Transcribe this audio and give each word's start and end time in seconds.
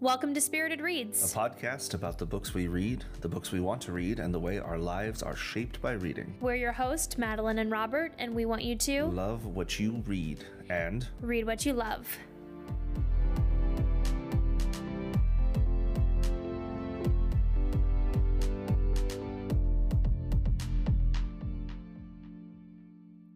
Welcome 0.00 0.32
to 0.34 0.40
Spirited 0.40 0.80
Reads, 0.80 1.34
A 1.34 1.36
podcast 1.36 1.92
about 1.94 2.18
the 2.18 2.26
books 2.26 2.54
we 2.54 2.68
read, 2.68 3.04
the 3.20 3.28
books 3.28 3.50
we 3.50 3.58
want 3.58 3.80
to 3.82 3.92
read, 3.92 4.20
and 4.20 4.32
the 4.32 4.38
way 4.38 4.58
our 4.60 4.78
lives 4.78 5.24
are 5.24 5.34
shaped 5.34 5.82
by 5.82 5.92
reading. 5.92 6.36
We're 6.40 6.54
your 6.54 6.70
host, 6.72 7.18
Madeline 7.18 7.58
and 7.58 7.70
Robert, 7.70 8.12
and 8.16 8.32
we 8.34 8.44
want 8.44 8.62
you 8.62 8.76
to 8.76 9.06
Love 9.06 9.44
what 9.46 9.80
you 9.80 10.04
read 10.06 10.44
and 10.70 11.08
read 11.20 11.46
what 11.46 11.66
you 11.66 11.72
love. 11.72 12.06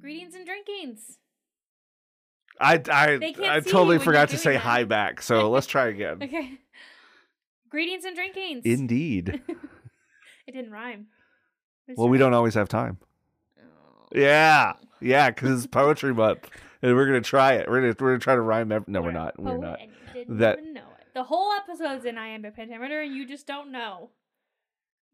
Greetings 0.00 0.34
and 0.34 0.46
drinkings. 0.46 1.18
I 2.60 2.80
I 2.90 3.34
I 3.56 3.60
totally 3.60 3.98
forgot 3.98 4.30
to 4.30 4.38
say 4.38 4.52
that. 4.54 4.60
hi 4.60 4.84
back. 4.84 5.22
So 5.22 5.50
let's 5.50 5.66
try 5.66 5.88
again. 5.88 6.18
Okay. 6.22 6.58
Greetings 7.72 8.04
and 8.04 8.14
drinkings. 8.14 8.64
Indeed. 8.66 9.40
it 10.46 10.52
didn't 10.52 10.70
rhyme. 10.70 11.06
Well, 11.96 12.08
we 12.08 12.18
not- 12.18 12.26
don't 12.26 12.34
always 12.34 12.54
have 12.54 12.68
time. 12.68 12.98
Oh. 13.58 14.06
Yeah, 14.14 14.74
yeah, 15.00 15.30
because 15.30 15.64
it's 15.64 15.66
poetry 15.66 16.12
month, 16.14 16.48
and 16.82 16.94
we're 16.94 17.06
gonna 17.06 17.22
try 17.22 17.54
it. 17.54 17.68
We're 17.70 17.80
gonna 17.80 17.96
we're 17.98 18.10
gonna 18.10 18.18
try 18.20 18.34
to 18.34 18.40
rhyme. 18.42 18.70
Every, 18.70 18.92
no, 18.92 19.00
we're 19.02 19.10
not. 19.10 19.40
We're 19.40 19.56
not. 19.56 19.80
You 19.80 19.88
didn't 20.12 20.38
That- 20.38 20.58
even 20.60 20.74
know 20.74 20.82
it. 21.00 21.06
The 21.14 21.24
whole 21.24 21.50
episode's 21.52 22.04
in 22.04 22.16
iambic 22.18 22.56
pentameter, 22.56 23.00
and 23.00 23.14
you 23.14 23.26
just 23.26 23.46
don't 23.46 23.72
know. 23.72 24.10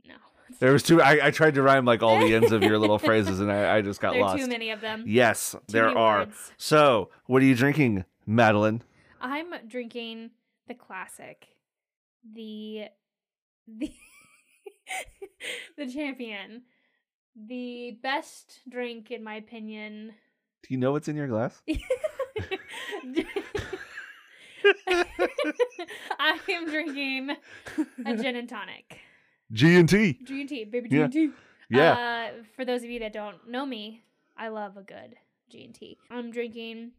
No. 0.04 0.14
There 0.60 0.72
was 0.72 0.82
two. 0.82 1.00
I, 1.00 1.26
I 1.26 1.30
tried 1.30 1.54
to 1.54 1.62
rhyme 1.62 1.84
like 1.84 2.02
all 2.02 2.18
the 2.18 2.34
ends 2.34 2.50
of 2.52 2.62
your 2.64 2.78
little 2.78 2.98
phrases, 3.08 3.38
and 3.38 3.52
I, 3.52 3.76
I 3.76 3.82
just 3.82 4.00
got 4.00 4.14
there 4.14 4.22
lost. 4.22 4.38
too 4.38 4.48
many 4.48 4.70
of 4.70 4.80
them. 4.80 5.04
Yes, 5.06 5.52
Too 5.52 5.60
there 5.68 5.96
are. 5.96 6.20
words. 6.20 6.52
So, 6.56 7.10
what 7.26 7.40
are 7.42 7.44
you 7.44 7.54
drinking, 7.54 8.04
Madeline? 8.26 8.82
I'm 9.20 9.52
drinking 9.68 10.30
the 10.66 10.74
classic, 10.74 11.48
the 12.34 12.84
the 13.66 13.92
the 15.76 15.86
champion, 15.90 16.62
the 17.36 17.98
best 18.02 18.60
drink 18.68 19.10
in 19.10 19.22
my 19.24 19.34
opinion. 19.36 20.12
Do 20.62 20.74
you 20.74 20.78
know 20.78 20.92
what's 20.92 21.08
in 21.08 21.16
your 21.16 21.28
glass? 21.28 21.60
I 26.18 26.38
am 26.50 26.66
drinking 26.68 27.30
a 28.06 28.16
gin 28.16 28.36
and 28.36 28.48
tonic. 28.48 28.98
G 29.52 29.76
and 29.76 29.88
T. 29.88 30.18
G 30.24 30.40
and 30.40 30.48
T, 30.48 30.64
baby 30.64 30.88
G 30.88 30.96
Yeah. 30.96 31.04
and 31.04 31.12
T. 31.12 31.30
Yeah. 31.70 31.92
Uh, 31.92 32.42
for 32.56 32.64
those 32.64 32.82
of 32.82 32.90
you 32.90 32.98
that 33.00 33.12
don't 33.12 33.48
know 33.48 33.64
me, 33.64 34.02
I 34.36 34.48
love 34.48 34.76
a 34.76 34.82
good 34.82 35.16
G 35.50 35.64
and 35.64 35.74
T. 35.74 35.98
I'm 36.10 36.30
drinking 36.30 36.92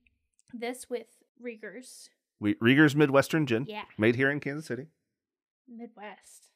this 0.53 0.89
with 0.89 1.07
Riegers. 1.43 2.09
we, 2.39 2.55
Rieger's 2.59 2.95
Midwestern 2.95 3.45
Gin, 3.45 3.65
Yeah, 3.67 3.83
made 3.97 4.15
here 4.15 4.31
in 4.31 4.39
Kansas 4.39 4.65
City. 4.65 4.87
Midwest. 5.69 6.47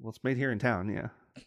Well, 0.00 0.10
it's 0.10 0.22
made 0.22 0.36
here 0.36 0.52
in 0.52 0.58
town. 0.58 0.88
Yeah. 0.88 1.08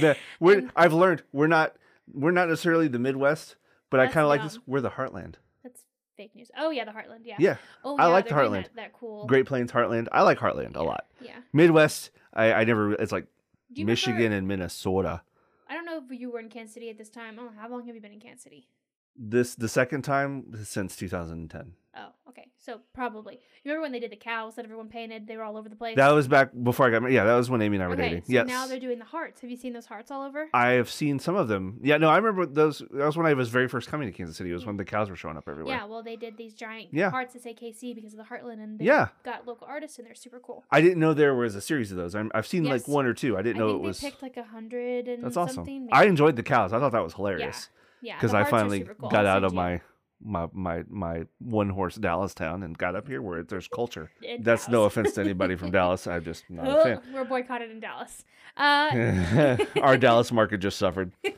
The, 0.00 0.18
we're, 0.38 0.58
And- 0.58 0.70
I've 0.76 0.92
learned 0.92 1.22
we're 1.32 1.46
not 1.46 1.74
we're 2.12 2.30
not 2.30 2.50
necessarily 2.50 2.88
the 2.88 2.98
Midwest, 2.98 3.56
but 3.88 4.00
I 4.00 4.06
kind 4.06 4.24
of 4.24 4.28
like 4.28 4.42
this. 4.42 4.58
We're 4.66 4.82
the 4.82 4.90
Heartland. 4.90 5.36
That's 5.62 5.82
fake 6.14 6.34
news. 6.34 6.50
Oh 6.58 6.68
yeah, 6.68 6.84
the 6.84 6.90
Heartland. 6.90 7.20
Yeah. 7.24 7.36
Yeah. 7.38 7.56
Oh, 7.82 7.96
I 7.96 8.06
like 8.06 8.28
the 8.28 8.34
Heartland. 8.34 8.64
That, 8.64 8.76
that 8.76 8.92
cool. 8.92 9.26
Great 9.26 9.46
Plains 9.46 9.72
Heartland. 9.72 10.08
I 10.12 10.22
like 10.22 10.38
Heartland 10.38 10.74
yeah, 10.74 10.82
a 10.82 10.84
lot. 10.84 11.06
Yeah. 11.22 11.36
Midwest, 11.54 12.10
I, 12.34 12.52
I 12.52 12.64
never. 12.64 12.92
It's 12.92 13.12
like 13.12 13.28
Michigan 13.70 14.16
Remember, 14.16 14.36
and 14.36 14.48
Minnesota. 14.48 15.22
I 15.68 15.74
don't 15.74 15.86
know 15.86 16.02
if 16.04 16.20
you 16.20 16.30
were 16.30 16.40
in 16.40 16.48
Kansas 16.48 16.74
City 16.74 16.90
at 16.90 16.98
this 16.98 17.08
time. 17.10 17.38
Oh, 17.38 17.50
how 17.58 17.70
long 17.70 17.86
have 17.86 17.94
you 17.94 18.00
been 18.00 18.12
in 18.12 18.20
Kansas 18.20 18.44
City? 18.44 18.68
This 19.16 19.54
the 19.54 19.68
second 19.68 20.02
time 20.02 20.64
since 20.64 20.96
2010. 20.96 21.72
Oh, 21.98 22.10
okay. 22.28 22.46
So 22.58 22.80
probably. 22.94 23.34
You 23.34 23.70
remember 23.72 23.82
when 23.82 23.92
they 23.92 23.98
did 23.98 24.12
the 24.12 24.16
cows 24.16 24.54
that 24.54 24.64
everyone 24.64 24.88
painted? 24.88 25.26
They 25.26 25.36
were 25.36 25.42
all 25.42 25.56
over 25.56 25.68
the 25.68 25.76
place. 25.76 25.96
That 25.96 26.10
was 26.10 26.28
back 26.28 26.50
before 26.62 26.86
I 26.86 26.90
got 26.90 27.02
married. 27.02 27.14
Yeah, 27.14 27.24
that 27.24 27.34
was 27.34 27.50
when 27.50 27.60
Amy 27.60 27.76
and 27.76 27.82
I 27.84 27.88
were 27.88 27.94
okay. 27.94 28.02
dating. 28.02 28.24
So 28.24 28.32
yes. 28.32 28.46
now 28.46 28.66
they're 28.66 28.78
doing 28.78 28.98
the 28.98 29.04
hearts. 29.04 29.40
Have 29.40 29.50
you 29.50 29.56
seen 29.56 29.72
those 29.72 29.86
hearts 29.86 30.10
all 30.10 30.22
over? 30.22 30.48
I 30.54 30.70
have 30.72 30.90
seen 30.90 31.18
some 31.18 31.34
of 31.34 31.48
them. 31.48 31.80
Yeah, 31.82 31.96
no, 31.96 32.08
I 32.08 32.16
remember 32.18 32.46
those. 32.46 32.78
That 32.90 33.06
was 33.06 33.16
when 33.16 33.26
I 33.26 33.34
was 33.34 33.48
very 33.48 33.68
first 33.68 33.88
coming 33.88 34.06
to 34.10 34.16
Kansas 34.16 34.36
City. 34.36 34.50
It 34.50 34.54
was 34.54 34.64
when 34.66 34.76
the 34.76 34.84
cows 34.84 35.10
were 35.10 35.16
showing 35.16 35.36
up 35.36 35.48
everywhere. 35.48 35.74
Yeah. 35.74 35.84
Well, 35.86 36.02
they 36.02 36.16
did 36.16 36.36
these 36.36 36.54
giant 36.54 36.88
Yeah. 36.92 37.10
hearts 37.10 37.32
that 37.34 37.42
say 37.42 37.54
KC 37.54 37.94
because 37.94 38.12
of 38.12 38.18
the 38.18 38.24
Heartland, 38.24 38.62
and 38.62 38.78
they 38.78 38.84
Yeah. 38.84 39.08
got 39.24 39.46
local 39.46 39.66
artists, 39.66 39.98
and 39.98 40.06
they're 40.06 40.14
super 40.14 40.38
cool. 40.38 40.64
I 40.70 40.80
didn't 40.80 41.00
know 41.00 41.14
there 41.14 41.34
was 41.34 41.56
a 41.56 41.60
series 41.60 41.90
of 41.90 41.96
those. 41.96 42.14
I'm, 42.14 42.30
I've 42.34 42.46
seen 42.46 42.64
like 42.64 42.86
one 42.86 43.06
or 43.06 43.14
two. 43.14 43.36
I 43.36 43.42
didn't 43.42 43.56
I 43.62 43.66
know 43.66 43.74
it 43.74 43.80
was. 43.80 44.00
picked 44.00 44.22
like 44.22 44.36
a 44.36 44.44
hundred 44.44 45.08
and 45.08 45.24
That's 45.24 45.36
awesome. 45.36 45.56
something. 45.56 45.88
I 45.90 46.04
enjoyed 46.04 46.36
the 46.36 46.42
cows. 46.44 46.72
I 46.72 46.78
thought 46.78 46.92
that 46.92 47.02
was 47.02 47.14
hilarious 47.14 47.70
Yeah. 48.02 48.16
because 48.16 48.30
the 48.32 48.38
I 48.38 48.44
finally 48.44 48.86
cool. 49.00 49.08
got 49.10 49.26
out 49.26 49.42
of 49.42 49.52
my 49.52 49.80
my 50.22 50.48
my 50.52 50.84
my 50.88 51.24
one 51.38 51.68
horse 51.70 51.94
Dallas 51.96 52.34
town 52.34 52.62
and 52.62 52.76
got 52.76 52.96
up 52.96 53.06
here 53.08 53.22
where 53.22 53.42
there's 53.42 53.68
culture. 53.68 54.10
That's 54.40 54.68
no 54.68 54.84
offense 54.84 55.14
to 55.14 55.20
anybody 55.20 55.54
from 55.56 55.70
Dallas. 55.78 56.06
I'm 56.06 56.24
just 56.24 56.44
not 56.50 56.66
a 56.66 56.78
Oh, 56.78 56.82
fan. 56.84 57.00
we're 57.14 57.24
boycotted 57.24 57.70
in 57.70 57.80
Dallas. 57.80 58.24
Uh, 58.56 59.56
Our 59.80 59.96
Dallas 59.96 60.32
market 60.32 60.58
just 60.58 60.78
suffered. 60.78 61.12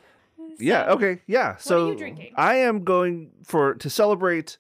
Yeah. 0.59 0.91
Okay. 0.91 1.23
Yeah. 1.27 1.53
are 1.53 1.57
So 1.59 1.89
you 1.93 1.97
drinking? 1.97 2.33
I 2.37 2.57
am 2.57 2.85
going 2.85 3.31
for 3.45 3.73
to 3.77 3.89
celebrate 3.89 4.59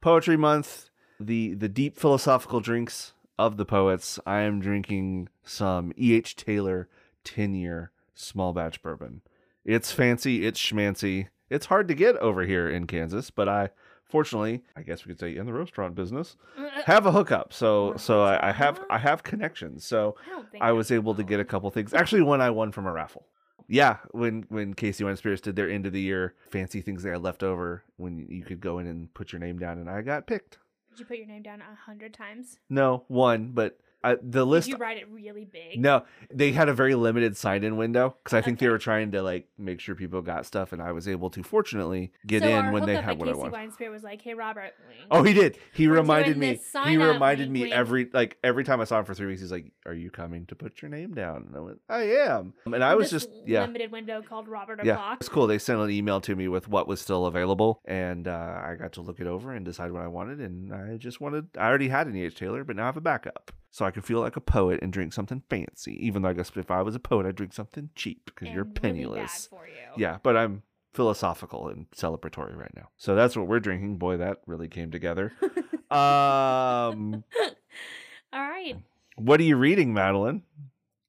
Poetry 0.00 0.36
Month, 0.36 0.88
the 1.18 1.54
the 1.54 1.68
deep 1.68 1.96
philosophical 1.96 2.60
drinks 2.60 3.12
of 3.40 3.56
the 3.56 3.64
poets. 3.64 4.20
I 4.24 4.40
am 4.42 4.60
drinking 4.60 5.28
some 5.42 5.92
E. 5.96 6.14
H. 6.14 6.36
Taylor 6.36 6.88
ten 7.24 7.54
year 7.56 7.90
small 8.14 8.52
batch 8.52 8.82
bourbon. 8.82 9.22
It's 9.64 9.90
fancy. 9.90 10.46
It's 10.46 10.60
schmancy. 10.60 11.28
It's 11.52 11.66
hard 11.66 11.88
to 11.88 11.94
get 11.94 12.16
over 12.16 12.42
here 12.44 12.68
in 12.68 12.86
Kansas, 12.86 13.30
but 13.30 13.48
I 13.48 13.70
fortunately, 14.04 14.62
I 14.76 14.82
guess 14.82 15.04
we 15.04 15.10
could 15.10 15.20
say 15.20 15.36
in 15.36 15.46
the 15.46 15.52
restaurant 15.52 15.94
business, 15.94 16.36
uh, 16.58 16.68
have 16.84 17.06
a 17.06 17.12
hookup. 17.12 17.52
So 17.52 17.94
so 17.96 18.22
I, 18.22 18.48
I 18.48 18.52
have 18.52 18.80
I 18.90 18.98
have 18.98 19.22
connections. 19.22 19.84
So 19.84 20.16
I 20.60 20.68
I 20.68 20.72
was 20.72 20.90
able 20.90 21.14
to 21.14 21.22
get 21.22 21.40
a 21.40 21.44
couple 21.44 21.70
things. 21.70 21.94
Actually, 21.94 22.22
one 22.22 22.40
I 22.40 22.50
won 22.50 22.72
from 22.72 22.86
a 22.86 22.92
raffle. 22.92 23.26
Yeah, 23.68 23.98
when 24.10 24.44
when 24.48 24.74
Casey 24.74 25.04
Wine 25.04 25.16
Spirits 25.16 25.42
did 25.42 25.56
their 25.56 25.70
end 25.70 25.86
of 25.86 25.92
the 25.92 26.00
year 26.00 26.34
fancy 26.50 26.80
things 26.80 27.02
they 27.02 27.10
had 27.10 27.22
left 27.22 27.42
over, 27.42 27.84
when 27.96 28.26
you 28.28 28.44
could 28.44 28.60
go 28.60 28.78
in 28.78 28.86
and 28.86 29.12
put 29.14 29.32
your 29.32 29.40
name 29.40 29.58
down, 29.58 29.78
and 29.78 29.88
I 29.88 30.02
got 30.02 30.26
picked. 30.26 30.58
Did 30.90 31.00
you 31.00 31.06
put 31.06 31.16
your 31.16 31.26
name 31.26 31.42
down 31.42 31.62
a 31.62 31.74
hundred 31.74 32.12
times? 32.12 32.58
No, 32.68 33.04
one, 33.08 33.52
but 33.54 33.78
I, 34.04 34.16
the 34.22 34.44
list. 34.44 34.66
Did 34.66 34.78
you 34.78 34.78
write 34.78 34.98
it 34.98 35.08
really 35.10 35.44
big? 35.44 35.80
No, 35.80 36.04
they 36.32 36.52
had 36.52 36.68
a 36.68 36.74
very 36.74 36.94
limited 36.94 37.36
sign-in 37.36 37.76
window 37.76 38.16
because 38.22 38.36
I 38.36 38.42
think 38.42 38.58
they 38.58 38.68
were 38.68 38.78
trying 38.78 39.12
to 39.12 39.22
like 39.22 39.48
make 39.58 39.80
sure 39.80 39.94
people 39.94 40.22
got 40.22 40.46
stuff, 40.46 40.72
and 40.72 40.82
I 40.82 40.92
was 40.92 41.06
able 41.08 41.30
to 41.30 41.42
fortunately 41.42 42.12
get 42.26 42.42
so 42.42 42.48
in 42.48 42.72
when 42.72 42.84
they 42.84 42.96
had 42.96 43.10
at 43.10 43.18
what 43.18 43.28
I 43.28 43.34
wanted. 43.34 43.52
Wine 43.52 43.72
Spirit 43.72 43.90
was 43.90 44.02
like, 44.02 44.22
"Hey, 44.22 44.34
Robert." 44.34 44.74
Oh, 45.10 45.22
he 45.22 45.32
did. 45.32 45.58
He 45.72 45.88
We're 45.88 45.96
reminded 45.96 46.36
me. 46.36 46.60
He 46.84 46.96
reminded 46.96 47.48
wink, 47.48 47.52
me 47.52 47.60
wink. 47.62 47.74
every 47.74 48.08
like 48.12 48.38
every 48.42 48.64
time 48.64 48.80
I 48.80 48.84
saw 48.84 48.98
him 48.98 49.04
for 49.04 49.14
three 49.14 49.28
weeks. 49.28 49.40
He's 49.40 49.52
like, 49.52 49.72
"Are 49.86 49.94
you 49.94 50.10
coming 50.10 50.46
to 50.46 50.54
put 50.54 50.82
your 50.82 50.90
name 50.90 51.14
down?" 51.14 51.44
And 51.48 51.56
I 51.56 51.60
went, 51.60 51.80
"I 51.88 52.02
am." 52.02 52.54
And 52.66 52.82
I 52.82 52.94
was 52.94 53.10
just 53.10 53.28
yeah, 53.46 53.62
limited 53.62 53.92
window 53.92 54.22
called 54.22 54.48
Robert 54.48 54.80
yeah. 54.84 54.94
O'clock. 54.94 55.18
It's 55.20 55.28
cool. 55.28 55.46
They 55.46 55.58
sent 55.58 55.80
an 55.80 55.90
email 55.90 56.20
to 56.22 56.34
me 56.34 56.48
with 56.48 56.68
what 56.68 56.88
was 56.88 57.00
still 57.00 57.26
available, 57.26 57.80
and 57.84 58.26
uh, 58.26 58.60
I 58.64 58.76
got 58.78 58.92
to 58.94 59.02
look 59.02 59.20
it 59.20 59.26
over 59.26 59.52
and 59.52 59.64
decide 59.64 59.92
what 59.92 60.02
I 60.02 60.08
wanted. 60.08 60.40
And 60.40 60.72
I 60.72 60.96
just 60.96 61.20
wanted. 61.20 61.48
I 61.56 61.66
already 61.66 61.88
had 61.88 62.06
an 62.06 62.16
E.H. 62.16 62.34
Taylor, 62.34 62.64
but 62.64 62.76
now 62.76 62.84
I 62.84 62.86
have 62.86 62.96
a 62.96 63.00
backup, 63.00 63.52
so 63.72 63.86
I 63.86 63.90
can 63.90 64.02
feel 64.02 64.20
like 64.20 64.36
a 64.36 64.40
poet 64.40 64.80
and 64.82 64.92
drink 64.92 65.14
something 65.14 65.42
fancy. 65.48 65.98
Even 66.06 66.22
though 66.22 66.28
I 66.28 66.34
guess 66.34 66.52
if 66.54 66.70
I 66.70 66.82
was 66.82 66.94
a 66.94 67.00
poet, 67.00 67.26
I'd 67.26 67.34
drink 67.34 67.54
something 67.54 67.88
cheap 67.96 68.26
because 68.26 68.50
you're 68.50 68.64
really 68.64 68.74
penniless. 68.74 69.46
for 69.46 69.66
you. 69.66 69.72
Yeah, 69.96 70.18
but 70.22 70.36
I'm 70.36 70.62
philosophical 70.92 71.68
and 71.68 71.90
celebratory 71.90 72.54
right 72.54 72.70
now. 72.76 72.90
So 72.98 73.14
that's 73.14 73.34
what 73.34 73.48
we're 73.48 73.60
drinking. 73.60 73.96
Boy, 73.96 74.18
that 74.18 74.42
really 74.46 74.68
came 74.68 74.90
together. 74.90 75.32
um, 75.90 77.24
All 78.32 78.40
right. 78.42 78.76
what 79.16 79.40
are 79.40 79.44
you 79.44 79.56
reading, 79.56 79.94
Madeline? 79.94 80.42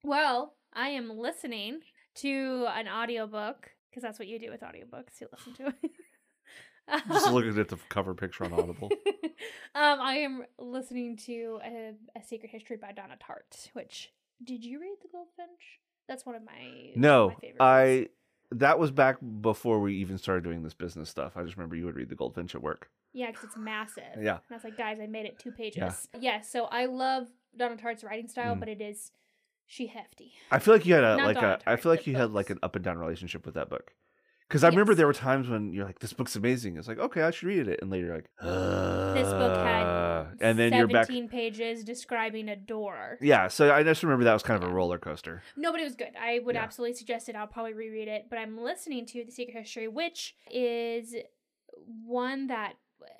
Well, 0.03 0.55
I 0.73 0.89
am 0.89 1.17
listening 1.17 1.81
to 2.15 2.67
an 2.73 2.87
audiobook 2.87 3.71
because 3.89 4.03
that's 4.03 4.19
what 4.19 4.27
you 4.29 4.39
do 4.39 4.49
with 4.49 4.61
audiobooks. 4.61 5.19
You 5.19 5.27
listen 5.31 5.53
to 5.55 5.67
it. 5.67 5.91
Just 7.07 7.31
looking 7.31 7.57
at 7.59 7.69
the 7.69 7.77
cover 7.89 8.13
picture 8.13 8.43
on 8.45 8.53
Audible. 8.53 8.89
um, 9.75 9.99
I 10.01 10.15
am 10.15 10.43
listening 10.57 11.17
to 11.25 11.59
a, 11.63 11.93
a 12.17 12.23
Secret 12.23 12.51
History 12.51 12.77
by 12.77 12.91
Donna 12.91 13.15
Tartt. 13.21 13.69
Which 13.73 14.11
did 14.43 14.63
you 14.65 14.79
read 14.81 14.95
The 15.01 15.07
Goldfinch? 15.11 15.79
That's 16.07 16.25
one 16.25 16.35
of 16.35 16.43
my 16.43 16.91
No, 16.95 17.33
my. 17.41 17.53
I. 17.59 18.07
That 18.51 18.77
was 18.77 18.91
back 18.91 19.17
before 19.41 19.79
we 19.79 19.95
even 19.95 20.19
started 20.19 20.43
doing 20.43 20.61
this 20.61 20.75
business 20.75 21.09
stuff. 21.09 21.35
I 21.35 21.41
just 21.43 21.57
remember 21.57 21.75
you 21.75 21.85
would 21.85 21.95
read 21.95 22.09
the 22.09 22.15
Goldfinch 22.15 22.53
at 22.53 22.61
work. 22.61 22.89
Yeah, 23.11 23.27
because 23.31 23.45
it's 23.45 23.57
massive. 23.57 24.03
Yeah. 24.21 24.33
And 24.33 24.41
I 24.51 24.53
was 24.53 24.63
like, 24.63 24.77
guys, 24.77 24.99
I 25.01 25.07
made 25.07 25.25
it 25.25 25.39
two 25.39 25.51
pages. 25.51 26.07
Yeah. 26.19 26.41
so 26.41 26.65
I 26.65 26.85
love 26.85 27.27
Donna 27.57 27.77
Tartt's 27.77 28.03
writing 28.03 28.27
style, 28.27 28.55
Mm. 28.55 28.59
but 28.59 28.69
it 28.69 28.79
is 28.81 29.11
she 29.65 29.87
hefty. 29.87 30.33
I 30.51 30.59
feel 30.59 30.73
like 30.75 30.85
you 30.85 30.93
had 30.93 31.03
a 31.03 31.17
Not 31.17 31.25
like 31.25 31.35
Donna 31.35 31.59
a. 31.65 31.69
I 31.71 31.75
Tartt, 31.75 31.79
feel 31.81 31.91
like 31.91 32.05
you 32.05 32.15
had 32.15 32.31
like 32.31 32.51
an 32.51 32.59
up 32.61 32.75
and 32.75 32.83
down 32.85 32.99
relationship 32.99 33.43
with 33.45 33.55
that 33.55 33.69
book. 33.69 33.93
Because 34.53 34.63
I 34.63 34.67
remember 34.67 34.93
there 34.93 35.07
were 35.07 35.13
times 35.13 35.49
when 35.49 35.73
you're 35.73 35.83
like, 35.83 35.97
"This 35.97 36.13
book's 36.13 36.35
amazing." 36.35 36.77
It's 36.77 36.87
like, 36.87 36.99
okay, 36.99 37.23
I 37.23 37.31
should 37.31 37.47
read 37.47 37.67
it, 37.67 37.79
and 37.81 37.89
later 37.89 38.05
you're 38.05 38.15
like, 38.17 38.29
This 39.15 39.27
book 39.27 39.57
had 39.57 39.83
"Uh," 39.83 40.25
and 40.41 40.59
then 40.59 40.73
you're 40.73 40.85
back. 40.87 41.07
17 41.07 41.27
pages 41.27 41.83
describing 41.83 42.47
a 42.49 42.55
door. 42.55 43.17
Yeah, 43.19 43.47
so 43.47 43.73
I 43.73 43.81
just 43.81 44.03
remember 44.03 44.25
that 44.25 44.33
was 44.33 44.43
kind 44.43 44.61
of 44.63 44.69
a 44.69 44.71
roller 44.71 44.99
coaster. 44.99 45.41
No, 45.57 45.71
but 45.71 45.81
it 45.81 45.85
was 45.85 45.95
good. 45.95 46.11
I 46.21 46.37
would 46.37 46.53
Yeah. 46.53 46.61
absolutely 46.61 46.95
suggest 46.95 47.29
it. 47.29 47.35
I'll 47.35 47.47
probably 47.47 47.73
reread 47.73 48.07
it. 48.07 48.27
But 48.29 48.37
I'm 48.37 48.59
listening 48.61 49.07
to 49.07 49.25
The 49.25 49.31
Secret 49.31 49.57
History, 49.59 49.87
which 49.87 50.35
is 50.51 51.15
one 52.05 52.45
that 52.47 52.73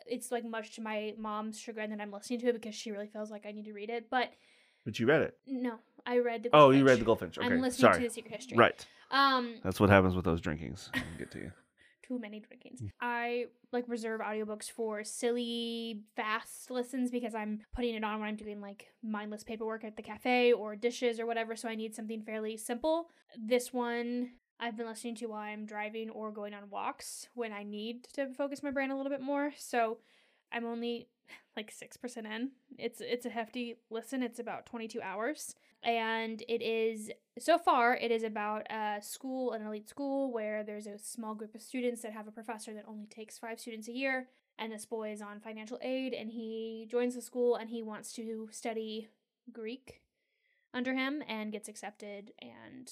it's 0.07 0.31
like 0.31 0.45
much 0.45 0.75
to 0.75 0.81
my 0.81 1.15
mom's 1.17 1.59
chagrin 1.59 1.89
that 1.89 1.99
I'm 1.99 2.11
listening 2.11 2.41
to 2.41 2.49
it 2.49 2.53
because 2.53 2.75
she 2.75 2.91
really 2.91 3.07
feels 3.07 3.31
like 3.31 3.47
I 3.47 3.51
need 3.53 3.65
to 3.65 3.73
read 3.73 3.89
it. 3.89 4.07
But 4.11 4.29
But 4.85 4.99
you 4.99 5.07
read 5.07 5.21
it. 5.23 5.37
no, 5.47 5.79
I 6.05 6.19
read 6.19 6.43
the. 6.43 6.49
Oh, 6.53 6.69
you 6.69 6.83
read 6.85 6.99
the 6.99 7.05
Goldfinch. 7.05 7.39
Okay, 7.39 7.47
I'm 7.47 7.59
listening 7.59 7.91
sorry. 7.91 8.01
to 8.03 8.07
the 8.07 8.13
Secret 8.13 8.35
History. 8.35 8.55
Right. 8.57 8.85
Um, 9.13 9.55
That's 9.63 9.79
what 9.79 9.89
happens 9.89 10.15
with 10.15 10.25
those 10.25 10.41
drinkings. 10.41 10.89
I 10.93 10.99
can 10.99 11.07
get 11.17 11.31
to 11.31 11.37
you. 11.37 11.51
too 12.07 12.19
many 12.19 12.39
drinkings. 12.39 12.81
I 13.01 13.45
like 13.71 13.85
reserve 13.87 14.21
audiobooks 14.21 14.69
for 14.69 15.03
silly, 15.03 16.01
fast 16.15 16.69
listens 16.69 17.11
because 17.11 17.33
I'm 17.33 17.61
putting 17.73 17.95
it 17.95 18.03
on 18.03 18.19
when 18.19 18.29
I'm 18.29 18.35
doing 18.35 18.61
like 18.61 18.87
mindless 19.01 19.43
paperwork 19.43 19.83
at 19.83 19.95
the 19.95 20.03
cafe 20.03 20.51
or 20.51 20.75
dishes 20.75 21.19
or 21.19 21.25
whatever. 21.25 21.55
So 21.55 21.69
I 21.69 21.75
need 21.75 21.95
something 21.95 22.21
fairly 22.21 22.57
simple. 22.57 23.09
This 23.37 23.71
one 23.73 24.31
I've 24.59 24.77
been 24.77 24.87
listening 24.87 25.15
to 25.15 25.27
while 25.27 25.39
I'm 25.39 25.65
driving 25.65 26.09
or 26.09 26.31
going 26.31 26.53
on 26.53 26.69
walks 26.69 27.27
when 27.33 27.51
I 27.51 27.63
need 27.63 28.05
to 28.13 28.33
focus 28.33 28.63
my 28.63 28.71
brain 28.71 28.91
a 28.91 28.97
little 28.97 29.11
bit 29.11 29.21
more. 29.21 29.51
So 29.57 29.97
I'm 30.51 30.65
only 30.65 31.07
like 31.57 31.71
six 31.71 31.97
percent 31.97 32.27
in. 32.27 32.51
It's 32.77 33.01
it's 33.01 33.25
a 33.25 33.29
hefty 33.29 33.77
listen. 33.89 34.23
It's 34.23 34.39
about 34.39 34.65
22 34.65 35.01
hours, 35.01 35.55
and 35.83 36.41
it 36.47 36.61
is 36.61 37.11
so 37.39 37.57
far 37.57 37.95
it 37.95 38.11
is 38.11 38.23
about 38.23 38.67
a 38.71 38.97
school, 39.01 39.53
an 39.53 39.65
elite 39.65 39.89
school 39.89 40.31
where 40.31 40.63
there's 40.63 40.87
a 40.87 40.97
small 40.97 41.33
group 41.35 41.55
of 41.55 41.61
students 41.61 42.01
that 42.01 42.13
have 42.13 42.27
a 42.27 42.31
professor 42.31 42.73
that 42.73 42.85
only 42.87 43.05
takes 43.07 43.39
five 43.39 43.59
students 43.59 43.87
a 43.87 43.91
year, 43.93 44.27
and 44.59 44.71
this 44.71 44.85
boy 44.85 45.11
is 45.11 45.21
on 45.21 45.39
financial 45.39 45.79
aid, 45.81 46.13
and 46.13 46.29
he 46.29 46.87
joins 46.89 47.15
the 47.15 47.21
school 47.21 47.55
and 47.55 47.69
he 47.69 47.81
wants 47.81 48.13
to 48.13 48.47
study 48.51 49.09
Greek 49.51 50.01
under 50.73 50.93
him 50.93 51.23
and 51.27 51.51
gets 51.51 51.67
accepted, 51.67 52.31
and 52.41 52.91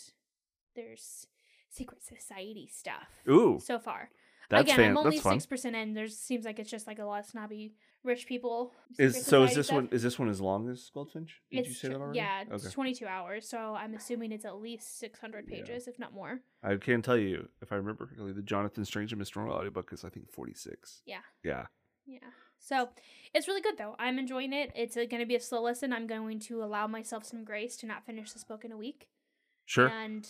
there's 0.75 1.27
secret 1.69 2.03
society 2.03 2.67
stuff 2.71 3.09
Ooh, 3.29 3.59
so 3.63 3.79
far. 3.79 4.09
that's 4.49 4.63
Again, 4.63 4.75
fan- 4.77 4.89
I'm 4.91 4.97
only 4.97 5.17
that's 5.17 5.29
six 5.29 5.45
percent 5.45 5.75
in. 5.75 5.93
There 5.93 6.07
seems 6.07 6.45
like 6.45 6.59
it's 6.59 6.69
just 6.69 6.87
like 6.87 6.99
a 6.99 7.05
lot 7.05 7.21
of 7.21 7.25
snobby 7.25 7.75
rich 8.03 8.25
people. 8.27 8.73
Is 8.97 9.25
so 9.25 9.43
is 9.43 9.55
this 9.55 9.67
stuff. 9.67 9.75
one 9.75 9.89
is 9.91 10.03
this 10.03 10.17
one 10.19 10.29
as 10.29 10.41
long 10.41 10.69
as 10.69 10.89
Goldfinch? 10.93 11.41
Did 11.51 11.59
It's 11.59 11.69
you 11.69 11.73
say 11.75 11.87
that 11.89 11.97
already? 11.97 12.17
Yeah, 12.17 12.43
it's 12.51 12.71
22 12.71 13.05
hours, 13.05 13.47
so 13.47 13.75
I'm 13.75 13.93
assuming 13.93 14.31
it's 14.31 14.45
at 14.45 14.57
least 14.61 14.99
600 14.99 15.45
Yeah. 15.47 15.57
pages, 15.57 15.87
if 15.87 15.97
not 15.99 16.13
more. 16.13 16.41
I 16.63 16.75
can 16.77 17.01
tell 17.01 17.17
you, 17.17 17.47
if 17.61 17.71
I 17.71 17.75
remember 17.75 18.05
correctly, 18.05 18.31
the 18.33 18.41
Jonathan 18.41 18.85
Strange 18.85 19.13
and 19.13 19.21
Mr. 19.21 19.37
Norrell 19.37 19.53
audiobook 19.53 19.91
is 19.93 20.03
I 20.03 20.09
think 20.09 20.31
forty 20.31 20.53
six. 20.53 21.01
Yeah. 21.05 21.21
Yeah. 21.43 21.65
Yeah. 22.05 22.19
So 22.59 22.89
it's 23.33 23.47
really 23.47 23.61
good 23.61 23.77
though. 23.77 23.95
I'm 23.97 24.19
enjoying 24.19 24.53
it. 24.53 24.71
It's 24.75 24.95
going 24.95 25.19
to 25.19 25.25
be 25.25 25.35
a 25.35 25.39
slow 25.39 25.63
listen. 25.63 25.91
I'm 25.93 26.07
going 26.07 26.39
to 26.41 26.63
allow 26.63 26.85
myself 26.87 27.25
some 27.25 27.43
grace 27.43 27.75
to 27.77 27.85
not 27.87 28.05
finish 28.05 28.31
this 28.33 28.43
book 28.43 28.63
in 28.65 28.71
a 28.71 28.77
week 28.77 29.07
Sure. 29.65 29.87
and 29.87 30.27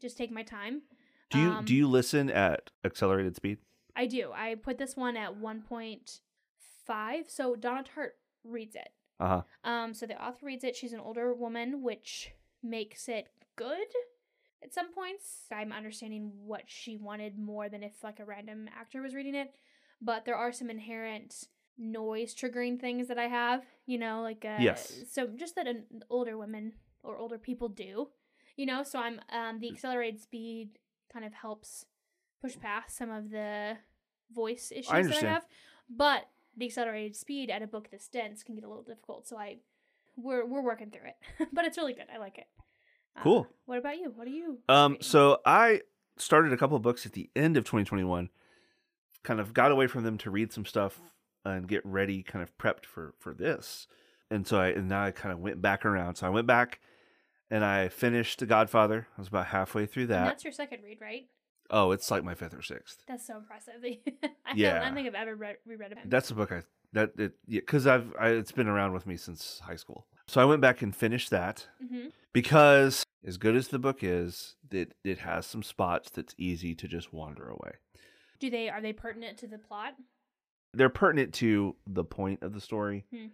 just 0.00 0.16
take 0.16 0.30
my 0.30 0.42
time. 0.42 0.82
do 1.30 1.38
you 1.38 1.48
um, 1.50 1.64
do 1.64 1.74
you 1.74 1.88
listen 1.88 2.30
at 2.30 2.70
accelerated 2.84 3.34
speed? 3.36 3.58
I 3.96 4.06
do. 4.06 4.32
I 4.32 4.54
put 4.54 4.78
this 4.78 4.96
one 4.96 5.16
at 5.16 5.36
1.5. 6.88 7.30
So 7.30 7.54
Donna 7.56 7.82
Tartt 7.84 8.10
reads 8.44 8.74
it. 8.74 8.88
Uh 9.20 9.42
huh. 9.64 9.70
Um, 9.70 9.94
so 9.94 10.06
the 10.06 10.22
author 10.22 10.46
reads 10.46 10.64
it. 10.64 10.76
She's 10.76 10.92
an 10.92 11.00
older 11.00 11.32
woman, 11.34 11.82
which 11.82 12.32
makes 12.62 13.08
it 13.08 13.28
good 13.56 13.86
at 14.62 14.72
some 14.72 14.92
points. 14.92 15.44
I'm 15.52 15.72
understanding 15.72 16.32
what 16.44 16.62
she 16.66 16.96
wanted 16.96 17.38
more 17.38 17.68
than 17.68 17.82
if 17.82 18.02
like 18.02 18.20
a 18.20 18.24
random 18.24 18.68
actor 18.76 19.02
was 19.02 19.14
reading 19.14 19.34
it. 19.34 19.52
But 20.00 20.24
there 20.24 20.36
are 20.36 20.52
some 20.52 20.70
inherent 20.70 21.44
noise 21.78 22.34
triggering 22.34 22.80
things 22.80 23.08
that 23.08 23.18
I 23.18 23.28
have, 23.28 23.62
you 23.86 23.98
know, 23.98 24.22
like 24.22 24.44
uh, 24.44 24.56
Yes. 24.60 24.92
So 25.10 25.26
just 25.26 25.54
that 25.56 25.66
an 25.66 25.84
older 26.10 26.36
women 26.36 26.72
or 27.02 27.16
older 27.16 27.38
people 27.38 27.68
do, 27.68 28.08
you 28.56 28.66
know. 28.66 28.82
So 28.82 28.98
I'm 28.98 29.20
um 29.32 29.60
the 29.60 29.68
accelerated 29.70 30.20
speed 30.20 30.78
kind 31.12 31.24
of 31.24 31.32
helps 31.34 31.84
push 32.40 32.58
past 32.58 32.96
some 32.96 33.10
of 33.10 33.30
the 33.30 33.76
voice 34.34 34.72
issues 34.74 34.90
that 35.08 35.12
I 35.24 35.28
have. 35.28 35.46
But 35.88 36.28
the 36.56 36.66
accelerated 36.66 37.16
speed 37.16 37.50
at 37.50 37.62
a 37.62 37.66
book 37.66 37.90
this 37.90 38.08
dense 38.08 38.42
can 38.42 38.54
get 38.54 38.64
a 38.64 38.68
little 38.68 38.82
difficult. 38.84 39.26
So 39.26 39.36
I 39.38 39.58
we're 40.16 40.44
we're 40.46 40.62
working 40.62 40.90
through 40.90 41.08
it, 41.08 41.48
but 41.52 41.64
it's 41.64 41.78
really 41.78 41.94
good. 41.94 42.06
I 42.14 42.18
like 42.18 42.38
it. 42.38 42.46
Uh, 43.16 43.22
Cool. 43.22 43.46
what 43.66 43.78
about 43.78 43.96
you? 43.98 44.12
What 44.14 44.26
are 44.26 44.30
you? 44.30 44.58
Um, 44.68 44.92
reading? 44.92 45.02
so 45.04 45.40
I 45.46 45.82
started 46.18 46.52
a 46.52 46.56
couple 46.56 46.76
of 46.76 46.82
books 46.82 47.06
at 47.06 47.12
the 47.12 47.30
end 47.34 47.56
of 47.56 47.64
2021. 47.64 48.28
Kind 49.22 49.40
of 49.40 49.54
got 49.54 49.70
away 49.70 49.86
from 49.86 50.02
them 50.04 50.18
to 50.18 50.30
read 50.30 50.52
some 50.52 50.64
stuff 50.64 51.00
and 51.44 51.66
get 51.68 51.84
ready, 51.84 52.22
kind 52.22 52.42
of 52.42 52.56
prepped 52.58 52.86
for 52.86 53.14
for 53.18 53.32
this. 53.34 53.86
And 54.30 54.46
so 54.46 54.58
I 54.58 54.68
and 54.68 54.88
now 54.88 55.04
I 55.04 55.10
kind 55.10 55.32
of 55.32 55.38
went 55.40 55.60
back 55.62 55.84
around. 55.84 56.16
So 56.16 56.26
I 56.26 56.30
went 56.30 56.46
back 56.46 56.80
and 57.50 57.64
I 57.64 57.88
finished 57.88 58.38
The 58.40 58.46
Godfather. 58.46 59.06
I 59.16 59.20
was 59.20 59.28
about 59.28 59.46
halfway 59.48 59.86
through 59.86 60.04
And 60.04 60.10
that. 60.12 60.24
that's 60.24 60.44
your 60.44 60.52
second 60.52 60.82
read, 60.82 60.98
right? 61.00 61.26
Oh, 61.70 61.92
it's 61.92 62.10
like 62.10 62.24
my 62.24 62.34
fifth 62.34 62.54
or 62.54 62.62
sixth. 62.62 62.98
That's 63.06 63.26
so 63.26 63.36
impressive. 63.36 63.74
I 63.84 64.54
Yeah. 64.54 64.80
don't, 64.84 64.94
think 64.94 65.08
I've 65.08 65.14
ever 65.14 65.34
read, 65.34 65.56
reread 65.66 65.92
it. 65.92 65.98
That's 66.06 66.30
a 66.30 66.34
book 66.34 66.52
I 66.52 66.62
that 66.92 67.12
it 67.16 67.32
yeah 67.46 67.60
because 67.60 67.86
I've 67.86 68.14
I, 68.20 68.28
it's 68.30 68.52
been 68.52 68.68
around 68.68 68.92
with 68.92 69.06
me 69.06 69.16
since 69.16 69.60
high 69.64 69.76
school. 69.76 70.06
So 70.26 70.40
I 70.40 70.44
went 70.44 70.60
back 70.60 70.82
and 70.82 70.94
finished 70.94 71.30
that 71.30 71.66
hmm 71.80 72.08
because 72.32 73.04
as 73.26 73.36
good 73.36 73.54
as 73.56 73.68
the 73.68 73.78
book 73.78 73.98
is, 74.02 74.56
it 74.70 74.94
it 75.04 75.18
has 75.18 75.46
some 75.46 75.62
spots 75.62 76.10
that's 76.10 76.34
easy 76.38 76.74
to 76.74 76.88
just 76.88 77.12
wander 77.12 77.48
away. 77.48 77.72
Do 78.40 78.50
they 78.50 78.68
are 78.68 78.80
they 78.80 78.92
pertinent 78.92 79.38
to 79.38 79.46
the 79.46 79.58
plot? 79.58 79.94
they're 80.74 80.88
pertinent 80.88 81.34
to 81.34 81.76
the 81.86 82.02
point 82.04 82.42
of 82.42 82.54
the 82.54 82.60
story. 82.60 83.04
Hmm. 83.12 83.26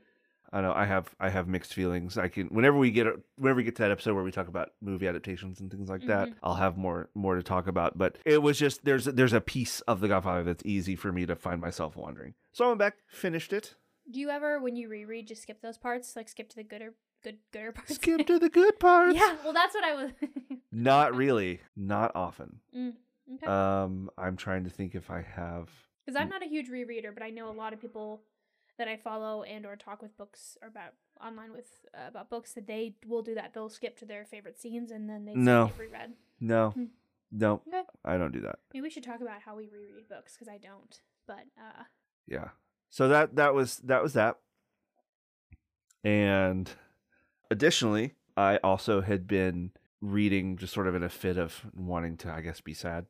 I 0.52 0.60
know 0.62 0.72
I 0.72 0.86
have 0.86 1.14
I 1.20 1.28
have 1.28 1.46
mixed 1.48 1.74
feelings. 1.74 2.16
I 2.16 2.28
can 2.28 2.46
whenever 2.48 2.76
we 2.78 2.90
get 2.90 3.06
whenever 3.36 3.56
we 3.58 3.64
get 3.64 3.76
to 3.76 3.82
that 3.82 3.90
episode 3.90 4.14
where 4.14 4.24
we 4.24 4.30
talk 4.32 4.48
about 4.48 4.70
movie 4.80 5.06
adaptations 5.06 5.60
and 5.60 5.70
things 5.70 5.88
like 5.90 6.06
that, 6.06 6.28
Mhm. 6.28 6.34
I'll 6.42 6.54
have 6.54 6.76
more 6.78 7.10
more 7.14 7.34
to 7.36 7.42
talk 7.42 7.66
about. 7.66 7.98
But 7.98 8.16
it 8.24 8.42
was 8.42 8.58
just 8.58 8.84
there's 8.84 9.04
there's 9.04 9.32
a 9.34 9.40
piece 9.40 9.80
of 9.82 10.00
The 10.00 10.08
Godfather 10.08 10.44
that's 10.44 10.64
easy 10.64 10.96
for 10.96 11.12
me 11.12 11.26
to 11.26 11.36
find 11.36 11.60
myself 11.60 11.96
wandering. 11.96 12.34
So 12.52 12.64
I 12.64 12.68
went 12.68 12.78
back, 12.78 12.96
finished 13.08 13.52
it, 13.52 13.74
Do 14.10 14.18
you 14.20 14.30
ever, 14.30 14.58
when 14.58 14.74
you 14.74 14.88
reread, 14.88 15.28
just 15.28 15.42
skip 15.42 15.60
those 15.60 15.76
parts? 15.78 16.16
Like 16.16 16.28
skip 16.30 16.48
to 16.48 16.56
the 16.56 16.64
gooder, 16.64 16.94
good, 17.22 17.38
gooder 17.52 17.72
parts. 17.76 17.94
skip 17.96 18.26
to 18.26 18.38
the 18.38 18.48
good 18.48 18.80
parts. 18.80 19.14
yeah, 19.16 19.36
well, 19.44 19.52
that's 19.52 19.74
what 19.74 19.84
I 19.84 19.94
was. 19.94 20.10
Not 20.72 21.14
really, 21.14 21.60
not 21.76 22.12
often. 22.14 22.60
mm, 22.76 22.92
okay. 23.34 23.46
Um, 23.46 24.10
I'm 24.16 24.36
trying 24.36 24.64
to 24.64 24.70
think 24.70 24.94
if 24.94 25.10
I 25.10 25.22
have. 25.22 25.68
Because 26.06 26.18
I'm 26.20 26.28
not 26.30 26.42
a 26.42 26.46
huge 26.46 26.68
rereader, 26.70 27.12
but 27.12 27.22
I 27.22 27.28
know 27.30 27.50
a 27.50 27.52
lot 27.52 27.72
of 27.74 27.80
people 27.80 28.22
that 28.78 28.88
I 28.88 28.96
follow 28.96 29.42
and 29.42 29.66
or 29.66 29.76
talk 29.76 30.00
with 30.02 30.16
books 30.16 30.56
or 30.62 30.68
about 30.68 30.92
online 31.24 31.52
with 31.52 31.66
uh, 31.94 32.08
about 32.08 32.30
books 32.30 32.52
that 32.54 32.66
they 32.66 32.94
will 33.06 33.22
do 33.22 33.34
that. 33.34 33.52
They'll 33.52 33.68
skip 33.68 33.98
to 33.98 34.04
their 34.06 34.24
favorite 34.24 34.58
scenes 34.60 34.90
and 34.90 35.08
then 35.10 35.24
they 35.24 35.34
No. 35.34 35.70
reread. 35.78 36.14
No, 36.40 36.70
Hmm. 36.70 36.84
no, 37.32 37.60
Okay. 37.66 37.82
I 38.04 38.16
don't 38.16 38.32
do 38.32 38.40
that. 38.42 38.60
Maybe 38.72 38.82
we 38.82 38.90
should 38.90 39.02
talk 39.02 39.20
about 39.20 39.42
how 39.42 39.56
we 39.56 39.68
reread 39.68 40.08
books 40.08 40.34
because 40.34 40.48
I 40.48 40.58
don't. 40.58 41.00
But 41.26 41.44
uh, 41.58 41.84
yeah 42.26 42.48
so 42.90 43.08
that 43.08 43.36
that 43.36 43.52
was 43.54 43.78
that 43.78 44.02
was 44.02 44.14
that 44.14 44.38
and 46.04 46.70
additionally 47.50 48.14
i 48.36 48.56
also 48.58 49.00
had 49.00 49.26
been 49.26 49.70
reading 50.00 50.56
just 50.56 50.72
sort 50.72 50.86
of 50.86 50.94
in 50.94 51.02
a 51.02 51.08
fit 51.08 51.36
of 51.36 51.66
wanting 51.74 52.16
to 52.16 52.30
i 52.32 52.40
guess 52.40 52.60
be 52.60 52.72
sad 52.74 53.06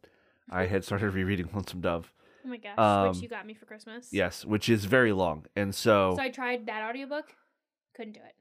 i 0.50 0.66
had 0.72 0.84
started 0.84 1.10
rereading 1.10 1.48
lonesome 1.52 1.80
dove 1.80 2.12
oh 2.48 2.50
my 2.50 2.56
gosh, 2.56 2.78
Um, 2.78 3.08
which 3.12 3.22
you 3.22 3.28
got 3.28 3.46
me 3.46 3.54
for 3.54 3.66
Christmas. 3.66 4.08
yes 4.12 4.44
which 4.44 4.68
is 4.68 4.84
very 4.86 5.12
long 5.12 5.46
and 5.54 5.74
so, 5.74 6.14
So 6.16 6.22
I 6.22 6.30
tried 6.30 6.66
that 6.66 6.88
audiobook, 6.88 7.34
couldn't 7.94 8.12
do 8.14 8.20
it. 8.20 8.34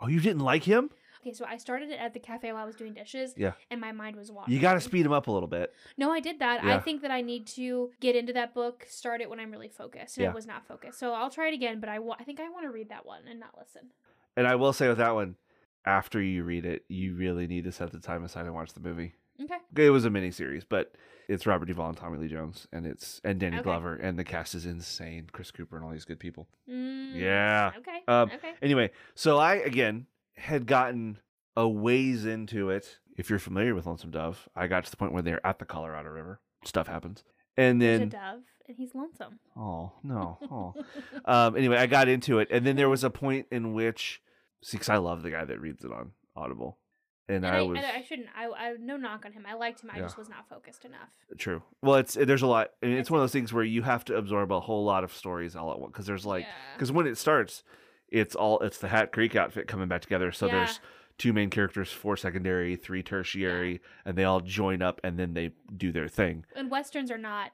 oh 0.00 0.06
you 0.08 0.20
didn't 0.20 0.42
like 0.42 0.64
him 0.64 0.90
Okay, 1.22 1.32
so 1.32 1.44
I 1.44 1.56
started 1.56 1.90
it 1.90 1.98
at 1.98 2.14
the 2.14 2.20
cafe 2.20 2.52
while 2.52 2.62
I 2.62 2.66
was 2.66 2.76
doing 2.76 2.94
dishes. 2.94 3.34
Yeah. 3.36 3.54
And 3.68 3.80
my 3.80 3.90
mind 3.90 4.14
was 4.14 4.30
wandering. 4.30 4.54
you 4.54 4.60
got 4.62 4.74
to 4.74 4.80
speed 4.80 5.04
him 5.04 5.10
up 5.12 5.26
a 5.26 5.32
little 5.32 5.48
bit 5.48 5.72
No, 5.98 6.12
I 6.12 6.20
did 6.20 6.38
that. 6.38 6.62
I 6.62 6.78
think 6.78 7.02
that 7.02 7.10
I 7.10 7.20
need 7.20 7.48
to 7.48 7.90
get 8.00 8.14
into 8.14 8.32
that 8.34 8.54
book, 8.54 8.86
start 8.88 9.20
it 9.20 9.28
when 9.28 9.40
I'm 9.40 9.50
really 9.50 9.68
focused, 9.68 10.18
and 10.18 10.24
Yeah. 10.24 10.30
I 10.30 10.34
was 10.34 10.46
not 10.46 10.68
focused. 10.68 11.00
So 11.00 11.12
I'll 11.14 11.30
try 11.30 11.48
it 11.48 11.54
again, 11.54 11.80
but 11.80 11.88
I 11.88 11.98
wa- 11.98 12.14
I 12.20 12.22
think 12.22 12.38
I 12.38 12.48
want 12.50 12.64
to 12.64 12.70
read 12.70 12.90
that 12.90 13.04
one 13.06 13.22
and 13.28 13.40
not 13.40 13.54
listen. 13.58 13.90
and 14.36 14.46
i 14.46 14.54
will 14.54 14.72
say 14.72 14.86
with 14.88 14.98
that 14.98 15.14
one 15.14 15.34
after 15.84 16.20
you 16.22 16.44
read 16.44 16.64
it 16.66 16.84
you 16.88 17.14
really 17.16 17.46
need 17.48 17.64
to 17.64 17.72
set 17.72 17.90
the 17.90 17.98
time 17.98 18.22
aside 18.22 18.44
and 18.44 18.54
watch 18.54 18.72
the 18.74 18.80
movie 18.80 19.14
Okay. 19.42 19.56
it 19.84 19.90
was 19.90 20.04
a 20.04 20.10
mini 20.10 20.30
series, 20.30 20.62
but 20.64 20.94
it's 21.28 21.46
Robert 21.46 21.66
Duvall 21.66 21.88
and 21.88 21.96
Tommy 21.96 22.18
Lee 22.18 22.28
Jones, 22.28 22.66
and 22.72 22.86
it's 22.86 23.20
and 23.24 23.38
Danny 23.40 23.56
Okay. 23.56 23.64
Glover, 23.64 23.94
and 23.96 24.18
the 24.18 24.24
cast 24.24 24.54
is 24.54 24.66
insane. 24.66 25.28
Chris 25.32 25.50
Cooper 25.50 25.76
and 25.76 25.84
all 25.84 25.90
these 25.92 26.04
good 26.04 26.18
people. 26.20 26.48
Mm, 26.70 27.14
Yeah. 27.14 27.72
Okay. 27.78 28.00
Um, 28.08 28.30
okay. 28.34 28.52
Anyway, 28.62 28.90
so 29.14 29.38
I 29.38 29.54
again 29.56 30.06
had 30.36 30.66
gotten 30.66 31.18
a 31.56 31.68
ways 31.68 32.24
into 32.26 32.70
it. 32.70 32.98
If 33.16 33.30
you're 33.30 33.38
familiar 33.38 33.74
with 33.74 33.86
Lonesome 33.86 34.10
Dove, 34.10 34.48
I 34.54 34.66
got 34.66 34.84
to 34.84 34.90
the 34.90 34.96
point 34.96 35.12
where 35.12 35.22
they're 35.22 35.44
at 35.46 35.58
the 35.58 35.64
Colorado 35.64 36.10
River. 36.10 36.40
Stuff 36.64 36.86
happens, 36.88 37.24
and 37.56 37.80
There's 37.80 37.96
a 37.96 37.98
then 38.00 38.08
dove, 38.10 38.42
and 38.68 38.76
he's 38.76 38.94
lonesome. 38.94 39.38
oh 39.56 39.92
no, 40.02 40.38
oh. 40.50 40.74
um, 41.24 41.56
anyway, 41.56 41.76
I 41.78 41.86
got 41.86 42.08
into 42.08 42.38
it, 42.40 42.48
and 42.50 42.66
then 42.66 42.76
there 42.76 42.88
was 42.88 43.04
a 43.04 43.10
point 43.10 43.46
in 43.50 43.72
which, 43.72 44.20
see, 44.62 44.76
'cause 44.78 44.88
I 44.88 44.96
love 44.98 45.22
the 45.22 45.30
guy 45.30 45.44
that 45.44 45.60
reads 45.60 45.84
it 45.84 45.92
on 45.92 46.12
Audible, 46.34 46.78
and, 47.28 47.44
And 47.44 47.46
I, 47.46 47.58
I, 47.58 47.62
was 47.62 47.78
and 47.78 47.86
I 47.86 48.02
shouldn't. 48.02 48.28
I, 48.36 48.46
I 48.46 48.74
no 48.80 48.96
knock 48.96 49.24
on 49.26 49.32
him. 49.32 49.44
I 49.48 49.54
liked 49.54 49.82
him. 49.82 49.90
I 49.92 49.96
Yeah. 49.96 50.02
just 50.02 50.16
was 50.18 50.28
not 50.28 50.48
focused 50.48 50.84
enough. 50.84 51.08
True. 51.38 51.62
Well, 51.82 51.96
it's 51.96 52.14
there's 52.14 52.42
a 52.42 52.46
lot. 52.46 52.70
I 52.82 52.86
mean, 52.86 52.96
it's 52.98 53.10
one 53.10 53.18
of 53.20 53.22
those 53.22 53.32
things 53.32 53.52
where 53.52 53.64
you 53.64 53.82
have 53.82 54.04
to 54.06 54.16
absorb 54.16 54.52
a 54.52 54.60
whole 54.60 54.84
lot 54.84 55.02
of 55.04 55.12
stories 55.12 55.56
all 55.56 55.72
at 55.72 55.78
once. 55.80 55.92
Because 55.92 56.06
there's 56.06 56.24
like, 56.26 56.44
Yeah. 56.44 56.52
because 56.74 56.92
when 56.92 57.06
it 57.06 57.18
starts, 57.18 57.62
it's 58.08 58.34
all 58.36 58.60
it's 58.60 58.78
the 58.78 58.88
Hat 58.88 59.12
Creek 59.12 59.34
outfit 59.34 59.66
coming 59.66 59.88
back 59.88 60.02
together. 60.02 60.30
So 60.32 60.46
Yeah. 60.46 60.52
there's 60.52 60.80
two 61.18 61.32
main 61.32 61.50
characters, 61.50 61.90
four 61.90 62.16
secondary, 62.16 62.76
three 62.76 63.02
tertiary, 63.02 63.80
and 64.04 64.16
they 64.16 64.24
all 64.24 64.40
join 64.40 64.82
up 64.82 65.00
and 65.02 65.18
then 65.18 65.34
they 65.34 65.50
do 65.76 65.90
their 65.90 66.08
thing. 66.08 66.44
And 66.54 66.70
westerns 66.70 67.10
are 67.10 67.18
not 67.18 67.52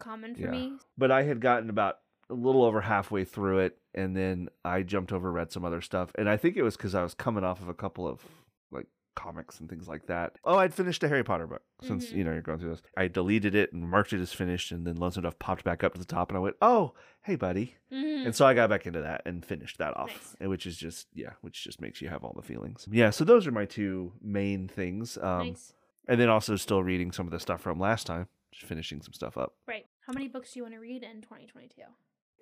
common 0.00 0.34
for 0.34 0.40
Yeah. 0.42 0.50
me. 0.50 0.78
But 0.98 1.10
I 1.10 1.22
had 1.24 1.40
gotten 1.40 1.70
about 1.70 1.98
a 2.30 2.34
little 2.34 2.64
over 2.64 2.80
halfway 2.80 3.24
through 3.24 3.58
it, 3.58 3.78
and 3.94 4.16
then 4.16 4.48
I 4.64 4.82
jumped 4.82 5.12
over, 5.12 5.30
read 5.30 5.52
some 5.52 5.64
other 5.66 5.82
stuff, 5.82 6.10
and 6.16 6.28
I 6.28 6.38
think 6.38 6.56
it 6.56 6.62
was 6.62 6.76
because 6.78 6.94
I 6.94 7.02
was 7.02 7.12
coming 7.12 7.44
off 7.44 7.60
of 7.60 7.68
a 7.68 7.74
couple 7.74 8.08
of 8.08 8.24
like 8.70 8.86
comics 9.14 9.60
and 9.60 9.68
things 9.68 9.88
like 9.88 10.06
that. 10.06 10.36
Oh, 10.44 10.56
I'd 10.58 10.72
finished 10.74 11.02
a 11.04 11.08
Harry 11.08 11.22
Potter 11.24 11.46
book 11.46 11.62
since 11.82 12.10
Mhm. 12.10 12.16
you 12.16 12.24
know 12.24 12.32
you're 12.32 12.42
going 12.42 12.58
through 12.58 12.70
this. 12.70 12.82
I 12.96 13.08
deleted 13.08 13.54
it 13.54 13.72
and 13.72 13.88
marked 13.88 14.12
it 14.12 14.20
as 14.20 14.32
finished, 14.32 14.72
and 14.72 14.86
then 14.86 14.96
Lonesome 14.96 15.22
Dove 15.24 15.38
popped 15.38 15.64
back 15.64 15.84
up 15.84 15.92
to 15.94 15.98
the 15.98 16.04
top, 16.06 16.30
and 16.30 16.36
I 16.36 16.40
went, 16.40 16.56
"Oh, 16.62 16.94
hey, 17.22 17.36
buddy." 17.36 17.76
Mhm. 17.90 18.26
And 18.26 18.34
so 18.34 18.46
I 18.46 18.54
got 18.54 18.70
back 18.70 18.86
into 18.86 19.00
that 19.02 19.22
and 19.26 19.44
finished 19.44 19.78
that 19.78 19.96
off, 19.96 20.08
Nice. 20.40 20.48
which 20.48 20.66
is 20.66 20.76
just 20.76 21.08
yeah, 21.14 21.32
which 21.40 21.62
just 21.64 21.80
makes 21.80 22.00
you 22.00 22.08
have 22.08 22.24
all 22.24 22.32
the 22.34 22.42
feelings. 22.42 22.88
Yeah, 22.90 23.10
so 23.10 23.24
those 23.24 23.46
are 23.46 23.52
my 23.52 23.66
two 23.66 24.12
main 24.20 24.68
things. 24.68 25.18
Um, 25.18 25.48
nice. 25.48 25.74
and 26.08 26.20
then 26.20 26.28
also 26.28 26.56
still 26.56 26.82
reading 26.82 27.12
some 27.12 27.26
of 27.26 27.30
the 27.32 27.40
stuff 27.40 27.60
from 27.60 27.78
last 27.78 28.06
time, 28.06 28.28
just 28.50 28.66
finishing 28.66 29.02
some 29.02 29.12
stuff 29.12 29.36
up. 29.36 29.54
Right. 29.66 29.86
How 30.06 30.12
many 30.12 30.26
books 30.28 30.52
do 30.52 30.58
you 30.58 30.64
want 30.64 30.74
to 30.74 30.80
read 30.80 31.02
in 31.04 31.20
2022? 31.22 31.82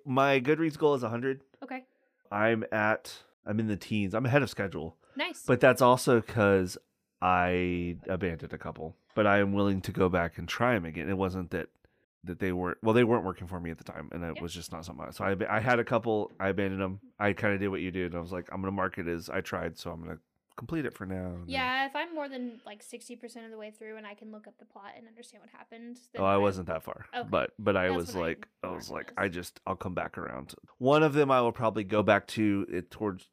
My 0.05 0.39
Goodreads 0.39 0.77
goal 0.79 0.95
is 0.95 1.03
100. 1.03 1.41
Okay. 1.61 1.85
I'm 2.31 2.63
at 2.71 3.23
I'm 3.45 3.59
in 3.59 3.67
the 3.67 3.75
teens. 3.77 4.13
I'm 4.13 4.25
ahead 4.25 4.41
of 4.43 4.49
schedule, 4.51 4.97
Nice. 5.15 5.43
but 5.45 5.59
that's 5.59 5.81
also 5.81 6.21
because 6.21 6.77
I 7.21 7.97
abandoned 8.07 8.53
a 8.53 8.57
couple. 8.57 8.95
But 9.13 9.27
I 9.27 9.39
am 9.39 9.53
willing 9.53 9.81
to 9.81 9.91
go 9.91 10.09
back 10.09 10.37
and 10.37 10.47
try 10.47 10.73
them 10.73 10.85
again. 10.85 11.09
It 11.09 11.17
wasn't 11.17 11.51
that 11.51 11.67
that 12.23 12.39
they 12.39 12.51
weren't 12.51 12.77
well 12.83 12.93
they 12.93 13.03
weren't 13.03 13.25
working 13.25 13.47
for 13.47 13.59
me 13.59 13.71
at 13.71 13.79
the 13.79 13.83
time 13.83 14.07
and 14.11 14.23
it 14.23 14.39
was 14.39 14.53
just 14.53 14.71
not 14.71 14.85
something 14.85 15.03
I- 15.07 15.09
so 15.09 15.23
I, 15.23 15.35
I 15.57 15.59
had 15.59 15.79
a 15.79 15.83
couple 15.83 16.31
i 16.39 16.49
abandoned 16.49 16.79
them 16.79 16.99
i 17.17 17.33
kind 17.33 17.55
of 17.55 17.59
did 17.59 17.69
what 17.69 17.81
you 17.81 17.89
did 17.89 18.11
and 18.11 18.15
i 18.15 18.21
was 18.21 18.31
like 18.31 18.47
i'm 18.53 18.61
gonna 18.61 18.71
mark 18.71 18.99
it 18.99 19.07
as 19.07 19.27
i 19.27 19.41
tried 19.41 19.75
so 19.79 19.89
i'm 19.89 20.03
gonna 20.03 20.19
complete 20.55 20.85
it 20.85 20.93
for 20.95 21.07
now 21.07 21.37
yeah, 21.47 21.87
if 21.87 21.95
I'm 21.95 22.13
more 22.13 22.29
than 22.29 22.59
like 22.63 22.83
60% 22.85 23.23
of 23.45 23.49
the 23.49 23.57
way 23.57 23.71
through 23.71 23.97
and 23.97 24.05
I 24.05 24.13
can 24.13 24.31
look 24.31 24.45
up 24.45 24.53
the 24.59 24.65
plot 24.65 24.91
and 24.95 25.07
understand 25.07 25.41
what 25.41 25.49
happened, 25.49 25.97
Oh, 26.19 26.23
I 26.23 26.37
wasn't 26.37 26.67
that 26.67 26.83
far, 26.83 27.05
Okay. 27.15 27.27
but 27.31 27.53
but 27.57 27.75
I 27.75 27.87
That's 27.87 27.97
was 27.97 28.13
what 28.15 28.21
I 28.21 28.27
like, 28.27 28.47
I 28.61 28.67
was 28.67 28.89
like, 28.91 29.07
less. 29.07 29.13
I 29.17 29.27
just 29.29 29.59
I'll 29.65 29.75
come 29.75 29.95
back 29.95 30.19
around. 30.19 30.53
One 30.77 31.01
of 31.01 31.13
them 31.13 31.31
I 31.31 31.41
will 31.41 31.53
probably 31.53 31.83
go 31.83 32.03
back 32.03 32.27
to 32.27 32.67
it 32.71 32.91
towards 32.91 33.27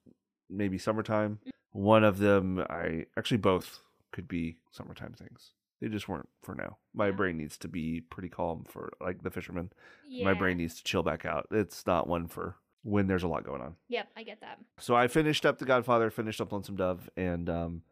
maybe 0.49 0.79
summertime. 0.79 1.41
Mm. 1.47 1.51
One 1.79 2.03
of 2.03 2.19
them 2.19 2.59
I 2.69 3.07
actually 3.17 3.37
both 3.37 3.79
could 4.11 4.27
be 4.27 4.57
summertime 4.73 5.13
things. 5.13 5.53
They 5.81 5.87
just 5.87 6.09
weren't 6.09 6.29
for 6.43 6.57
now. 6.57 6.79
My 6.93 7.13
brain 7.13 7.37
needs 7.37 7.57
to 7.59 7.69
be 7.69 8.01
pretty 8.01 8.29
calm 8.29 8.65
for 8.69 8.93
like 9.01 9.23
the 9.23 9.31
fisherman. 9.31 9.71
Yeah. 10.09 10.25
My 10.25 10.35
brain 10.35 10.57
needs 10.57 10.75
to 10.79 10.83
chill 10.83 11.05
back 11.05 11.25
out. 11.25 11.47
It's 11.53 11.87
not 11.87 12.09
one 12.09 12.27
for 12.27 12.57
when 12.83 13.07
there's 13.07 13.23
a 13.23 13.29
lot 13.29 13.45
going 13.45 13.61
on. 13.61 13.77
Yep, 13.89 14.09
I 14.17 14.25
get 14.25 14.41
that. 14.41 14.59
So 14.81 14.97
I 14.97 15.07
finished 15.07 15.47
up 15.47 15.59
The 15.59 15.67
Godfather, 15.67 16.11
finished 16.11 16.41
up 16.41 16.51
Lonesome 16.51 16.75
Dove, 16.75 17.09
and 17.17 17.49
um, 17.49 17.83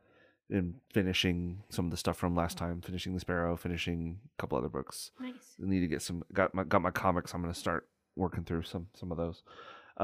and 0.50 0.74
finishing 0.92 1.62
some 1.68 1.84
of 1.84 1.92
the 1.92 1.96
stuff 1.96 2.16
from 2.16 2.34
last 2.34 2.58
time, 2.58 2.80
finishing 2.80 3.14
The 3.14 3.20
Sparrow, 3.20 3.56
finishing 3.56 4.18
a 4.36 4.42
couple 4.42 4.58
other 4.58 4.68
books. 4.68 5.12
Nice. 5.20 5.54
I 5.62 5.68
need 5.70 5.80
to 5.80 5.86
get 5.86 6.02
some 6.02 6.24
got 6.32 6.52
my 6.56 6.64
got 6.64 6.82
my 6.82 6.90
comics. 6.90 7.32
I'm 7.34 7.40
gonna 7.40 7.54
start 7.54 7.88
working 8.16 8.42
through 8.42 8.64
some 8.64 8.88
some 8.94 9.12
of 9.12 9.16
those. 9.16 9.44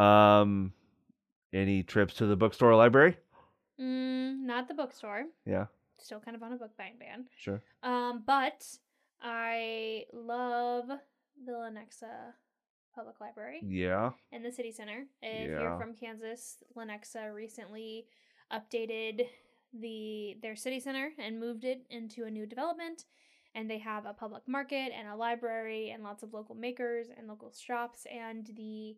Um, 0.01 0.73
any 1.53 1.83
trips 1.83 2.15
to 2.15 2.27
the 2.27 2.37
bookstore 2.37 2.71
or 2.71 2.77
library? 2.77 3.17
Mm, 3.83 4.41
not 4.47 4.69
the 4.69 4.75
bookstore. 4.75 5.25
Yeah, 5.45 5.67
Still 5.99 6.21
kind 6.21 6.37
of 6.37 6.43
on 6.43 6.53
a 6.53 6.57
book 6.57 6.77
buying 6.79 6.95
ban. 6.99 7.27
sure. 7.37 7.63
Um, 7.83 8.23
but 8.27 8.65
I 9.21 10.05
love 10.13 10.87
the 11.45 11.53
Lenexa 11.53 12.33
Public 12.95 13.21
Library 13.21 13.61
Yeah, 13.65 14.11
in 14.31 14.43
the 14.43 14.53
city 14.53 14.71
center. 14.73 15.07
If 15.23 15.51
Yeah. 15.51 15.61
you're 15.61 15.79
from 15.79 15.95
Kansas, 15.95 16.63
Lenexa 16.77 17.33
recently 17.35 18.07
updated 18.53 19.29
the 19.73 20.37
their 20.43 20.55
city 20.57 20.79
center 20.79 21.13
and 21.19 21.41
moved 21.41 21.65
it 21.65 21.87
into 21.91 22.25
a 22.25 22.31
new 22.31 22.47
development. 22.47 23.05
And 23.55 23.69
they 23.71 23.79
have 23.79 24.07
a 24.07 24.15
public 24.15 24.47
market 24.49 24.93
and 24.95 25.07
a 25.09 25.15
library 25.17 25.91
and 25.91 26.03
lots 26.03 26.23
of 26.23 26.33
local 26.33 26.55
makers 26.55 27.09
and 27.15 27.27
local 27.29 27.53
shops. 27.53 28.07
And 28.11 28.47
the 28.57 28.97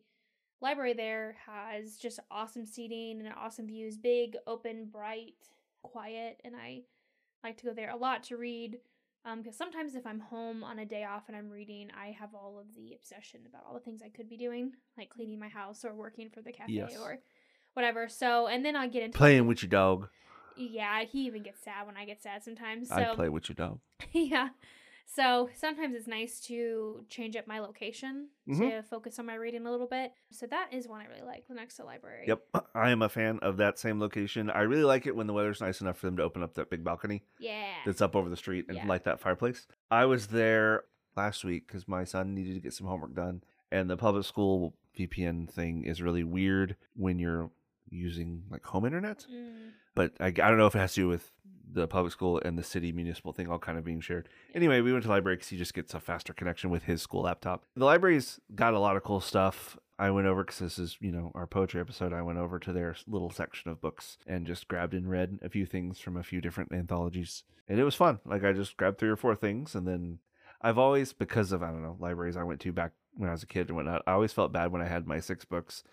library 0.64 0.94
there 0.94 1.36
has 1.46 1.96
just 1.96 2.18
awesome 2.30 2.64
seating 2.64 3.20
and 3.20 3.32
awesome 3.38 3.66
views 3.66 3.98
big, 3.98 4.36
open, 4.46 4.86
bright, 4.90 5.34
quiet. 5.82 6.40
And 6.42 6.56
I 6.56 6.80
like 7.44 7.58
to 7.58 7.66
go 7.66 7.74
there 7.74 7.90
a 7.90 7.96
lot 7.96 8.24
to 8.24 8.38
read 8.38 8.78
um, 9.26 9.42
because 9.42 9.56
sometimes 9.56 9.94
if 9.94 10.06
I'm 10.06 10.20
home 10.20 10.64
on 10.64 10.78
a 10.78 10.86
day 10.86 11.04
off 11.04 11.24
and 11.28 11.36
I'm 11.36 11.50
reading, 11.50 11.90
I 11.98 12.16
have 12.18 12.34
all 12.34 12.58
of 12.58 12.74
the 12.74 12.94
obsession 12.94 13.40
about 13.46 13.64
all 13.68 13.74
the 13.74 13.80
things 13.80 14.00
I 14.02 14.08
could 14.08 14.28
be 14.28 14.38
doing, 14.38 14.72
like 14.96 15.10
cleaning 15.10 15.38
my 15.38 15.48
house 15.48 15.84
or 15.84 15.94
working 15.94 16.30
for 16.30 16.40
the 16.40 16.52
cafe 16.52 16.72
Yes. 16.72 16.96
or 16.98 17.18
whatever. 17.74 18.08
So, 18.08 18.46
and 18.46 18.64
then 18.64 18.74
I 18.74 18.88
get 18.88 19.02
into 19.02 19.18
playing 19.18 19.46
with 19.46 19.62
your 19.62 19.70
dog. 19.70 20.08
Yeah, 20.56 21.04
he 21.04 21.26
even 21.26 21.42
gets 21.42 21.62
sad 21.62 21.86
when 21.86 21.96
I 21.96 22.06
get 22.06 22.22
sad 22.22 22.42
sometimes. 22.42 22.88
So, 22.88 22.94
I 22.96 23.14
play 23.14 23.28
with 23.28 23.48
your 23.48 23.54
dog. 23.54 23.80
yeah. 24.12 24.48
So 25.06 25.48
sometimes 25.54 25.94
it's 25.94 26.08
nice 26.08 26.40
to 26.46 27.04
change 27.08 27.36
up 27.36 27.46
my 27.46 27.60
location 27.60 28.28
Mhm. 28.48 28.58
to 28.70 28.82
focus 28.82 29.18
on 29.18 29.26
my 29.26 29.34
reading 29.34 29.66
a 29.66 29.70
little 29.70 29.86
bit. 29.86 30.12
So 30.30 30.46
that 30.46 30.72
is 30.72 30.88
one 30.88 31.00
I 31.00 31.06
really 31.06 31.22
like, 31.22 31.46
the 31.46 31.54
Lenexa 31.54 31.84
Library. 31.84 32.24
Yep, 32.26 32.42
I 32.74 32.90
am 32.90 33.02
a 33.02 33.08
fan 33.08 33.38
of 33.40 33.58
that 33.58 33.78
same 33.78 34.00
location. 34.00 34.50
I 34.50 34.62
really 34.62 34.82
like 34.84 35.06
it 35.06 35.14
when 35.14 35.26
the 35.26 35.32
weather's 35.32 35.60
nice 35.60 35.80
enough 35.80 35.98
for 35.98 36.06
them 36.06 36.16
to 36.16 36.22
open 36.22 36.42
up 36.42 36.54
that 36.54 36.70
big 36.70 36.82
balcony 36.82 37.22
Yeah. 37.38 37.74
that's 37.84 38.00
up 38.00 38.16
over 38.16 38.28
the 38.28 38.36
street 38.36 38.66
and 38.68 38.78
Yeah. 38.78 38.86
light 38.86 39.04
that 39.04 39.20
fireplace. 39.20 39.66
I 39.90 40.06
was 40.06 40.28
there 40.28 40.84
last 41.16 41.44
week 41.44 41.66
because 41.68 41.86
my 41.86 42.04
son 42.04 42.34
needed 42.34 42.54
to 42.54 42.60
get 42.60 42.72
some 42.72 42.86
homework 42.86 43.14
done, 43.14 43.44
and 43.70 43.88
the 43.88 43.96
public 43.96 44.24
school 44.24 44.74
VPN 44.96 45.46
thing 45.48 45.84
is 45.84 46.02
really 46.02 46.24
weird 46.24 46.76
when 46.94 47.18
you're 47.18 47.50
using 47.90 48.44
like 48.50 48.64
home 48.64 48.84
internet. 48.84 49.26
Mm, 49.30 49.72
But 49.94 50.12
I, 50.18 50.26
I 50.26 50.30
don't 50.30 50.56
know 50.58 50.66
if 50.66 50.74
it 50.74 50.78
has 50.80 50.94
to 50.94 51.02
do 51.02 51.08
with 51.08 51.30
the 51.74 51.86
public 51.86 52.12
school 52.12 52.40
and 52.44 52.58
the 52.58 52.62
city 52.62 52.92
municipal 52.92 53.32
thing 53.32 53.48
all 53.48 53.58
kind 53.58 53.78
of 53.78 53.84
being 53.84 54.00
shared. 54.00 54.28
Anyway, 54.54 54.80
we 54.80 54.92
went 54.92 55.02
to 55.02 55.08
the 55.08 55.14
library 55.14 55.36
because 55.36 55.48
he 55.48 55.56
just 55.56 55.74
gets 55.74 55.92
a 55.94 56.00
faster 56.00 56.32
connection 56.32 56.70
with 56.70 56.84
his 56.84 57.02
school 57.02 57.22
laptop. 57.22 57.64
The 57.76 57.84
library's 57.84 58.40
got 58.54 58.74
a 58.74 58.78
lot 58.78 58.96
of 58.96 59.02
cool 59.02 59.20
stuff. 59.20 59.76
I 59.98 60.10
went 60.10 60.26
over 60.26 60.42
because 60.42 60.58
this 60.58 60.78
is, 60.78 60.96
you 61.00 61.12
know, 61.12 61.30
our 61.34 61.46
poetry 61.46 61.80
episode. 61.80 62.12
I 62.12 62.22
went 62.22 62.38
over 62.38 62.58
to 62.58 62.72
their 62.72 62.96
little 63.06 63.30
section 63.30 63.70
of 63.70 63.80
books 63.80 64.18
and 64.26 64.46
just 64.46 64.66
grabbed 64.66 64.94
and 64.94 65.08
read 65.08 65.38
a 65.42 65.48
few 65.48 65.66
things 65.66 66.00
from 66.00 66.16
a 66.16 66.24
few 66.24 66.40
different 66.40 66.72
anthologies. 66.72 67.44
And 67.68 67.78
it 67.78 67.84
was 67.84 67.94
fun. 67.94 68.18
Like 68.24 68.44
I 68.44 68.52
just 68.52 68.76
grabbed 68.76 68.98
three 68.98 69.08
or 69.08 69.16
four 69.16 69.36
things 69.36 69.74
and 69.74 69.86
then 69.86 70.18
I've 70.60 70.78
always, 70.78 71.12
because 71.12 71.52
of, 71.52 71.62
I 71.62 71.68
don't 71.68 71.82
know, 71.82 71.96
libraries 72.00 72.36
I 72.36 72.42
went 72.42 72.60
to 72.60 72.72
back 72.72 72.92
when 73.16 73.28
I 73.28 73.32
was 73.32 73.42
a 73.42 73.46
kid 73.46 73.68
and 73.68 73.76
whatnot, 73.76 74.02
I 74.06 74.12
always 74.12 74.32
felt 74.32 74.52
bad 74.52 74.72
when 74.72 74.82
I 74.82 74.88
had 74.88 75.06
my 75.06 75.20
six 75.20 75.44
books 75.44 75.84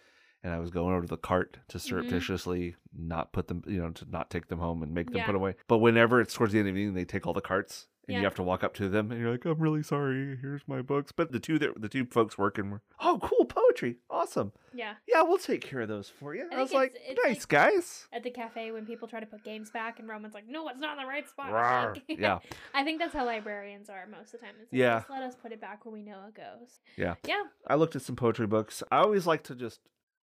and 0.43 0.53
I 0.53 0.59
was 0.59 0.69
going 0.71 0.93
over 0.93 1.01
to 1.03 1.07
the 1.07 1.17
cart 1.17 1.57
to 1.69 1.77
mm-hmm. 1.77 1.87
surreptitiously 1.87 2.75
not 2.97 3.31
put 3.33 3.47
them, 3.47 3.63
you 3.67 3.81
know, 3.81 3.91
to 3.91 4.05
not 4.09 4.29
take 4.29 4.47
them 4.47 4.59
home 4.59 4.83
and 4.83 4.93
make 4.93 5.07
them 5.07 5.17
Yeah. 5.17 5.25
put 5.25 5.35
away. 5.35 5.55
But 5.67 5.77
whenever 5.79 6.19
it's 6.21 6.33
towards 6.33 6.53
the 6.53 6.59
end 6.59 6.67
of 6.69 6.75
the 6.75 6.81
evening, 6.81 6.95
they 6.95 7.05
take 7.05 7.25
all 7.27 7.33
the 7.33 7.41
carts 7.41 7.87
and 8.07 8.17
you 8.17 8.23
have 8.25 8.35
to 8.35 8.43
walk 8.43 8.63
up 8.63 8.73
to 8.75 8.89
them 8.89 9.11
and 9.11 9.21
you're 9.21 9.31
like, 9.31 9.45
I'm 9.45 9.59
really 9.59 9.83
sorry. 9.83 10.37
Here's 10.41 10.67
my 10.67 10.81
books. 10.81 11.11
But 11.11 11.31
the 11.31 11.39
two 11.39 11.57
that 11.59 11.79
the 11.81 11.87
two 11.87 12.05
folks 12.05 12.37
working 12.37 12.69
were, 12.69 12.81
oh, 12.99 13.19
cool 13.21 13.45
poetry, 13.45 13.97
awesome. 14.09 14.51
yeah. 14.73 14.95
Yeah, 15.07 15.21
we'll 15.21 15.37
take 15.37 15.61
care 15.61 15.81
of 15.81 15.87
those 15.87 16.09
for 16.09 16.35
you. 16.35 16.47
I 16.51 16.55
I, 16.55 16.61
was 16.61 16.71
think 16.71 16.79
like, 16.81 16.91
it's- 16.95 17.05
it's 17.11 17.23
nice 17.23 17.37
like- 17.41 17.47
guys. 17.49 18.07
At 18.11 18.23
the 18.23 18.31
cafe, 18.31 18.71
when 18.71 18.85
people 18.85 19.07
try 19.07 19.19
to 19.21 19.25
put 19.25 19.43
games 19.45 19.69
back, 19.69 19.99
and 19.99 20.09
Roman's 20.09 20.33
like, 20.33 20.47
"No, 20.47 20.67
it's 20.67 20.79
not 20.79 20.97
in 20.97 21.03
the 21.03 21.07
right 21.07 21.27
spot." 21.29 21.51
Like, 21.53 22.03
Yeah. 22.19 22.39
I 22.73 22.83
think 22.83 22.99
that's 22.99 23.13
how 23.13 23.25
librarians 23.25 23.89
are 23.89 24.05
most 24.07 24.33
of 24.33 24.39
the 24.41 24.45
time. 24.45 24.55
It's 24.61 24.73
like, 24.73 24.79
Yeah. 24.79 24.99
Just 24.99 25.09
let 25.09 25.23
us 25.23 25.35
put 25.35 25.51
it 25.53 25.61
back 25.61 25.85
where 25.85 25.93
we 25.93 26.01
know 26.01 26.19
it 26.27 26.35
goes. 26.35 26.79
Yeah. 26.97 27.15
Yeah. 27.25 27.43
I 27.67 27.75
looked 27.75 27.95
at 27.95 28.01
some 28.01 28.15
poetry 28.15 28.47
books. 28.47 28.83
I 28.91 28.97
always 28.97 29.25
like 29.25 29.43
to 29.43 29.55
just 29.55 29.79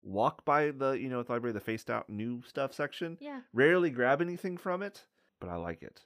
walk 0.05 0.45
by 0.45 0.71
the, 0.71 0.91
you 0.91 1.09
know, 1.09 1.19
at 1.19 1.25
the 1.27 1.33
library, 1.33 1.51
the 1.51 1.59
faced 1.59 1.89
out 1.89 2.09
new 2.09 2.41
stuff 2.43 2.74
section. 2.74 3.17
Yeah. 3.19 3.41
Rarely 3.53 3.89
grab 3.89 4.21
anything 4.21 4.55
from 4.57 4.81
it, 4.83 5.05
but 5.41 5.50
I 5.50 5.55
like 5.57 5.81
it. 5.83 6.01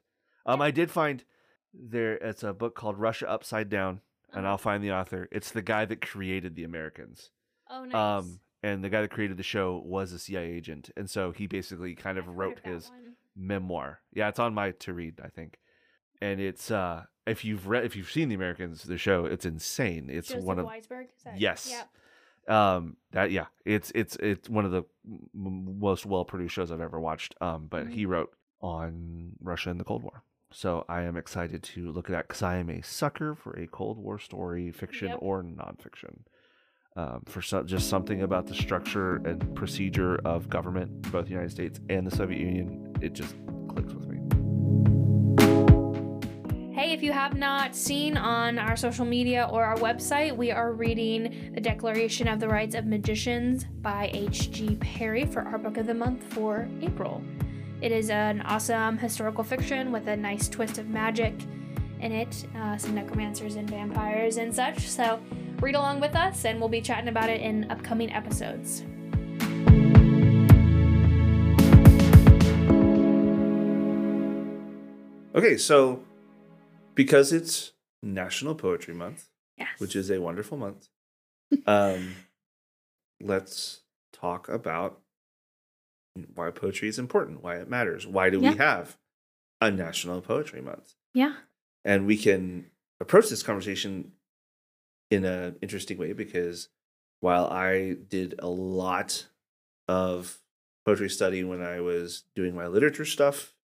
Um, 0.45 0.59
Yeah. 0.61 0.65
I 0.67 0.71
did 0.71 0.89
find 0.89 1.23
there. 1.73 2.15
It's 2.15 2.41
a 2.43 2.53
book 2.53 2.75
called 2.75 2.97
Russia 2.97 3.29
Upside 3.29 3.69
Down, 3.69 4.01
and 4.31 4.39
Uh-huh. 4.45 4.51
I'll 4.53 4.57
find 4.57 4.83
the 4.83 4.91
author. 4.93 5.27
It's 5.31 5.51
the 5.51 5.61
guy 5.61 5.85
that 5.85 6.01
created 6.01 6.55
the 6.55 6.63
Americans. 6.63 7.29
Oh, 7.69 7.83
nice. 7.85 7.93
Um, 7.93 8.39
and 8.63 8.83
the 8.83 8.89
guy 8.89 9.01
that 9.01 9.11
created 9.11 9.37
the 9.37 9.43
show 9.43 9.81
was 9.85 10.11
a 10.11 10.19
CIA 10.19 10.49
agent, 10.51 10.89
and 10.97 11.09
so 11.09 11.31
he 11.31 11.45
basically 11.45 11.93
kind 11.95 12.17
of 12.17 12.27
I've 12.27 12.35
wrote 12.35 12.59
his 12.63 12.89
one. 12.89 13.15
memoir. 13.35 14.01
Yeah, 14.13 14.29
it's 14.29 14.39
on 14.39 14.53
my 14.53 14.71
to 14.71 14.93
read, 14.93 15.19
I 15.23 15.27
think. 15.29 15.59
And 16.21 16.41
it's 16.41 16.69
uh 16.71 17.05
if 17.25 17.45
you've 17.45 17.67
read 17.67 17.85
if 17.85 17.95
you've 17.95 18.11
seen 18.11 18.27
the 18.29 18.35
Americans 18.35 18.83
the 18.83 18.97
show, 18.97 19.25
it's 19.25 19.45
insane. 19.45 20.09
It's 20.09 20.29
Joseph 20.29 20.43
one 20.43 20.59
of 20.59 20.65
Weisberg. 20.65 21.05
Is 21.15 21.23
that, 21.23 21.39
Yes. 21.39 21.67
Yeah. 21.71 21.83
Um 22.49 22.97
that 23.11 23.31
yeah, 23.31 23.45
it's 23.65 23.91
it's 23.95 24.15
it's 24.17 24.49
one 24.49 24.65
of 24.65 24.71
the 24.71 24.83
most 25.33 26.05
well-produced 26.05 26.53
shows 26.53 26.71
I've 26.71 26.81
ever 26.81 26.99
watched. 26.99 27.35
Um 27.41 27.67
but 27.69 27.87
he 27.87 28.03
Mm-hmm. 28.03 28.11
wrote 28.11 28.31
on 28.61 29.33
Russia 29.41 29.69
and 29.69 29.79
the 29.79 29.83
Cold 29.85 30.03
War. 30.03 30.23
So 30.51 30.83
I 30.89 31.03
am 31.03 31.15
excited 31.15 31.61
to 31.63 31.91
look 31.91 32.09
at 32.09 32.13
that 32.13 32.27
cuz 32.27 32.41
I 32.41 32.57
am 32.57 32.69
a 32.69 32.81
sucker 32.81 33.35
for 33.35 33.53
a 33.57 33.67
Cold 33.67 33.97
War 33.99 34.17
story, 34.19 34.71
fiction 34.71 35.09
Yep. 35.09 35.19
or 35.21 35.43
nonfiction. 35.43 36.21
Um, 36.95 37.21
for 37.27 37.41
so, 37.41 37.63
just 37.63 37.87
something 37.87 38.23
about 38.23 38.47
the 38.47 38.55
structure 38.55 39.17
and 39.17 39.55
procedure 39.55 40.15
of 40.25 40.49
government, 40.49 40.89
both 41.11 41.25
the 41.25 41.31
United 41.31 41.51
States 41.51 41.79
and 41.87 42.05
the 42.05 42.11
Soviet 42.13 42.39
Union, 42.39 42.93
it 42.99 43.13
just 43.13 43.35
clicks 43.69 43.93
with 43.93 44.07
me. 44.07 44.08
If 46.99 47.03
you 47.03 47.13
have 47.13 47.37
not 47.37 47.77
seen 47.77 48.17
on 48.17 48.59
our 48.59 48.75
social 48.75 49.05
media 49.05 49.47
or 49.49 49.63
our 49.63 49.77
website, 49.77 50.35
we 50.35 50.51
are 50.51 50.73
reading 50.73 51.53
The 51.55 51.61
Declaration 51.61 52.27
of 52.27 52.41
the 52.41 52.49
Rights 52.49 52.75
of 52.75 52.85
Magicians 52.85 53.63
by 53.63 54.09
H.G. 54.11 54.75
Perry 54.81 55.25
for 55.25 55.43
our 55.43 55.57
book 55.57 55.77
of 55.77 55.87
the 55.87 55.93
month 55.93 56.21
for 56.33 56.67
April. 56.81 57.23
It 57.79 57.93
is 57.93 58.09
an 58.09 58.41
awesome 58.41 58.97
historical 58.97 59.45
fiction 59.45 59.93
with 59.93 60.09
a 60.09 60.17
nice 60.17 60.49
twist 60.49 60.77
of 60.77 60.89
magic 60.89 61.33
in 62.01 62.11
it, 62.11 62.45
uh, 62.57 62.75
some 62.75 62.95
necromancers 62.95 63.55
and 63.55 63.69
vampires 63.69 64.35
and 64.35 64.53
such. 64.53 64.79
So 64.89 65.21
read 65.61 65.75
along 65.75 66.01
with 66.01 66.17
us, 66.17 66.43
and 66.43 66.59
we'll 66.59 66.67
be 66.67 66.81
chatting 66.81 67.07
about 67.07 67.29
it 67.29 67.39
in 67.39 67.71
upcoming 67.71 68.11
episodes. 68.11 68.83
Okay, 75.33 75.55
so 75.55 76.03
because 76.99 77.31
it's 77.31 77.71
National 78.03 78.55
Poetry 78.55 78.93
Month, 78.93 79.29
Yes. 79.57 79.69
which 79.77 79.95
is 79.95 80.09
a 80.11 80.19
wonderful 80.19 80.57
month, 80.57 80.89
um, 81.65 82.13
let's 83.21 83.83
talk 84.11 84.49
about 84.49 84.99
why 86.35 86.51
poetry 86.51 86.89
is 86.89 86.99
important, 86.99 87.41
why 87.41 87.55
it 87.55 87.69
matters. 87.69 88.05
Why 88.05 88.29
do 88.29 88.41
Yeah. 88.41 88.51
we 88.51 88.57
have 88.57 88.97
a 89.61 89.71
National 89.71 90.19
Poetry 90.21 90.61
Month? 90.61 90.95
yeah. 91.13 91.35
And 91.85 92.05
we 92.05 92.17
can 92.17 92.69
approach 92.99 93.29
this 93.29 93.43
conversation 93.43 94.11
in 95.09 95.23
an 95.23 95.55
interesting 95.61 95.97
way 95.97 96.11
because 96.11 96.67
while 97.21 97.47
I 97.47 97.93
did 97.93 98.35
a 98.39 98.49
lot 98.49 99.27
of 99.87 100.41
poetry 100.85 101.09
study 101.09 101.45
when 101.45 101.61
I 101.61 101.79
was 101.79 102.25
doing 102.35 102.53
my 102.53 102.67
literature 102.67 103.05
stuff 103.05 103.55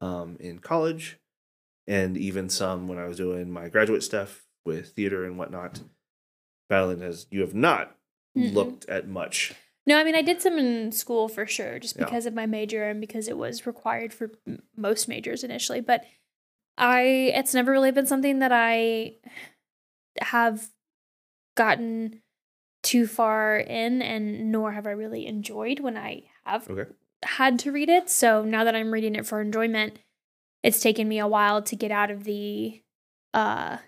um, 0.00 0.36
in 0.38 0.60
college, 0.60 1.18
and 1.90 2.16
even 2.16 2.48
some 2.48 2.86
when 2.86 2.98
I 2.98 3.06
was 3.06 3.16
doing 3.16 3.50
my 3.50 3.68
graduate 3.68 4.04
stuff 4.04 4.44
with 4.64 4.90
theater 4.90 5.24
and 5.24 5.36
whatnot, 5.36 5.80
Madeline 6.70 7.00
has 7.00 7.26
you 7.30 7.40
have 7.40 7.52
not 7.54 7.96
Mm-mm. 8.38 8.54
looked 8.54 8.88
at 8.88 9.08
much. 9.08 9.52
No, 9.86 9.98
I 9.98 10.04
mean 10.04 10.14
I 10.14 10.22
did 10.22 10.40
some 10.40 10.56
in 10.56 10.92
school 10.92 11.28
for 11.28 11.46
sure, 11.46 11.80
just 11.80 11.96
Yeah. 11.96 12.04
because 12.04 12.26
of 12.26 12.32
my 12.34 12.46
major 12.46 12.84
and 12.88 13.00
because 13.00 13.26
it 13.26 13.36
was 13.36 13.66
required 13.66 14.14
for 14.14 14.30
m- 14.46 14.62
most 14.76 15.08
majors 15.08 15.42
initially. 15.42 15.80
But 15.80 16.04
I, 16.78 17.32
it's 17.34 17.54
never 17.54 17.72
really 17.72 17.90
been 17.90 18.06
something 18.06 18.38
that 18.38 18.52
I 18.52 19.14
have 20.20 20.68
gotten 21.56 22.22
too 22.82 23.06
far 23.06 23.58
in, 23.58 24.00
and 24.00 24.52
nor 24.52 24.72
have 24.72 24.86
I 24.86 24.90
really 24.92 25.26
enjoyed 25.26 25.80
when 25.80 25.96
I 25.96 26.22
have 26.44 26.70
Okay. 26.70 26.88
had 27.24 27.58
to 27.60 27.72
read 27.72 27.88
it. 27.88 28.08
So 28.08 28.44
now 28.44 28.62
that 28.64 28.76
I'm 28.76 28.92
reading 28.92 29.16
it 29.16 29.26
for 29.26 29.40
enjoyment, 29.40 29.98
it's 30.62 30.80
taken 30.80 31.08
me 31.08 31.18
a 31.18 31.26
while 31.26 31.62
to 31.62 31.76
get 31.76 31.90
out 31.90 32.10
of 32.10 32.24
the 32.24 32.82
uh 33.34 33.78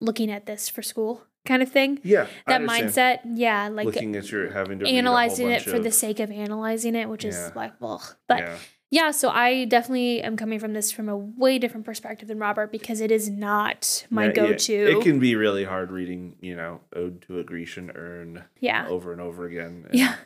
looking 0.00 0.30
at 0.30 0.46
this 0.46 0.68
for 0.68 0.82
school 0.82 1.24
kind 1.46 1.62
of 1.62 1.70
thing. 1.70 2.00
Yeah, 2.02 2.26
That 2.46 2.62
mindset, 2.62 3.20
yeah, 3.34 3.68
like 3.68 3.86
looking 3.86 4.16
at 4.16 4.30
your 4.30 4.50
having 4.50 4.78
to 4.78 4.84
read 4.84 4.90
a 4.90 4.92
whole 4.92 4.98
analyzing 4.98 5.50
it 5.50 5.62
for 5.62 5.78
the 5.78 5.90
sake 5.90 6.20
of 6.20 6.30
analyzing 6.30 6.94
it, 6.94 7.08
which 7.08 7.24
is 7.24 7.52
like, 7.54 7.72
well, 7.80 8.02
but 8.28 8.38
yeah. 8.38 8.56
yeah. 8.90 9.10
so 9.10 9.28
I 9.28 9.66
definitely 9.66 10.22
am 10.22 10.36
coming 10.36 10.58
from 10.58 10.72
this 10.72 10.90
from 10.90 11.08
a 11.08 11.16
way 11.16 11.58
different 11.58 11.84
perspective 11.84 12.28
than 12.28 12.38
Robert 12.38 12.72
because 12.72 13.00
it 13.00 13.10
is 13.10 13.28
not 13.28 14.06
my 14.10 14.24
Yeah, 14.24 14.28
yeah. 14.28 14.34
go-to. 14.34 14.98
It 14.98 15.02
can 15.02 15.18
be 15.18 15.36
really 15.36 15.64
hard 15.64 15.90
reading, 15.90 16.36
you 16.40 16.56
know, 16.56 16.80
Ode 16.94 17.22
to 17.22 17.38
a 17.38 17.44
Grecian 17.44 17.90
urn 17.94 18.44
yeah, 18.60 18.86
over 18.88 19.12
and 19.12 19.20
over 19.20 19.46
again. 19.46 19.84
and 19.88 19.94
yeah, 19.98 20.16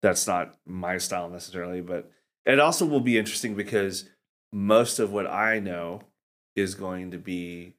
That's 0.00 0.26
not 0.26 0.56
my 0.64 0.96
style 0.96 1.28
necessarily, 1.28 1.82
but 1.82 2.10
it 2.46 2.58
also 2.58 2.86
will 2.86 3.00
be 3.00 3.18
interesting 3.18 3.54
because 3.54 4.08
most 4.52 4.98
of 4.98 5.12
what 5.12 5.26
I 5.26 5.58
know 5.58 6.02
is 6.56 6.74
going 6.74 7.10
to 7.12 7.18
be 7.18 7.74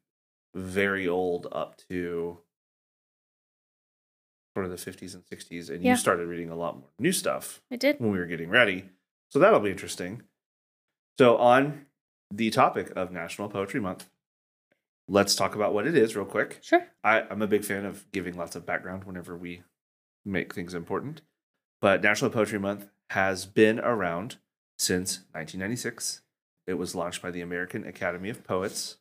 very 0.55 1.07
old 1.07 1.47
up 1.51 1.77
to 1.89 2.39
sort 4.55 4.65
of 4.65 4.71
the 4.71 4.77
50s 4.91 5.13
and 5.13 5.23
60s. 5.25 5.69
And 5.69 5.83
Yeah. 5.83 5.91
you 5.91 5.97
started 5.97 6.27
reading 6.27 6.49
a 6.49 6.55
lot 6.55 6.77
more 6.77 6.89
new 6.99 7.11
stuff 7.11 7.61
it 7.69 7.79
did. 7.79 7.99
when 7.99 8.11
we 8.11 8.17
were 8.17 8.25
getting 8.25 8.49
ready. 8.49 8.89
So 9.29 9.39
that'll 9.39 9.59
be 9.59 9.71
interesting. 9.71 10.23
So, 11.17 11.38
on 11.38 11.85
the 12.31 12.49
topic 12.49 12.91
of 12.95 13.11
National 13.11 13.49
Poetry 13.49 13.79
Month, 13.81 14.09
let's 15.07 15.35
talk 15.35 15.53
about 15.55 15.73
what 15.73 15.85
it 15.85 15.95
is 15.95 16.15
real 16.15 16.25
quick. 16.25 16.59
Sure. 16.61 16.88
I, 17.03 17.21
I'm 17.29 17.41
a 17.41 17.47
big 17.47 17.65
fan 17.65 17.85
of 17.85 18.09
giving 18.11 18.35
lots 18.38 18.55
of 18.55 18.65
background 18.65 19.03
whenever 19.03 19.35
we 19.35 19.63
make 20.25 20.53
things 20.53 20.73
important. 20.73 21.21
But 21.81 22.01
National 22.01 22.31
Poetry 22.31 22.59
Month 22.59 22.87
has 23.11 23.46
been 23.46 23.79
around 23.79 24.37
since 24.77 25.20
1996. 25.33 26.22
It 26.70 26.77
was 26.77 26.94
launched 26.94 27.24
by 27.24 27.32
the 27.32 27.42
American 27.42 27.84
Academy 27.88 28.29
of 28.29 28.44
Poets, 28.44 28.98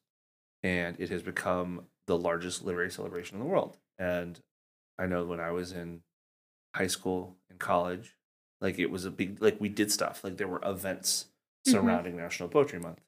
and 0.62 0.98
it 0.98 1.10
has 1.10 1.22
become 1.22 1.82
the 2.06 2.16
largest 2.16 2.64
literary 2.64 2.90
celebration 2.90 3.36
in 3.36 3.40
the 3.42 3.48
world. 3.48 3.76
And 3.98 4.40
I 4.98 5.04
know 5.04 5.26
when 5.26 5.38
I 5.38 5.50
was 5.50 5.72
in 5.72 6.00
high 6.74 6.86
school 6.86 7.36
and 7.50 7.58
college, 7.58 8.16
like 8.62 8.78
it 8.78 8.90
was 8.90 9.04
a 9.04 9.10
big 9.10 9.42
like 9.42 9.60
we 9.60 9.68
did 9.68 9.92
stuff 9.92 10.24
like 10.24 10.38
there 10.38 10.48
were 10.48 10.62
events 10.64 11.26
Mhm. 11.66 11.72
surrounding 11.72 12.16
National 12.16 12.48
Poetry 12.48 12.78
Month. 12.78 13.02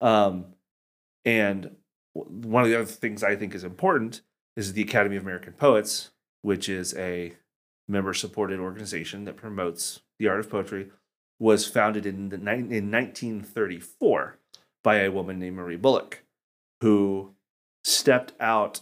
Um, 0.00 0.54
and 1.24 1.76
one 2.14 2.62
of 2.62 2.68
the 2.70 2.76
other 2.76 2.84
things 2.86 3.24
I 3.24 3.34
think 3.34 3.52
is 3.52 3.64
important 3.64 4.20
is 4.54 4.74
the 4.74 4.82
Academy 4.82 5.16
of 5.16 5.24
American 5.24 5.54
Poets, 5.54 6.12
which 6.42 6.68
is 6.68 6.94
a 6.94 7.36
member 7.88 8.14
supported 8.14 8.60
organization 8.60 9.24
that 9.24 9.36
promotes 9.36 10.02
the 10.20 10.28
art 10.28 10.38
of 10.38 10.48
poetry, 10.48 10.92
was 11.38 11.66
founded 11.66 12.06
in, 12.06 12.30
the, 12.30 12.36
in 12.36 12.90
1934 12.90 14.38
by 14.82 14.96
a 14.96 15.10
woman 15.10 15.38
named 15.38 15.56
Marie 15.56 15.76
Bullock, 15.76 16.24
who 16.80 17.34
stepped 17.84 18.32
out, 18.40 18.80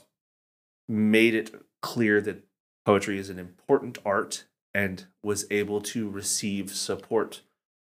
made 0.89 1.35
it 1.35 1.55
clear 1.83 2.21
that 2.21 2.45
poetry 2.85 3.19
is 3.19 3.31
an 3.31 3.39
important 3.39 3.99
art, 4.05 4.45
and 4.75 5.07
was 5.23 5.47
able 5.51 5.81
to 5.81 6.09
receive 6.09 6.71
support 6.71 7.41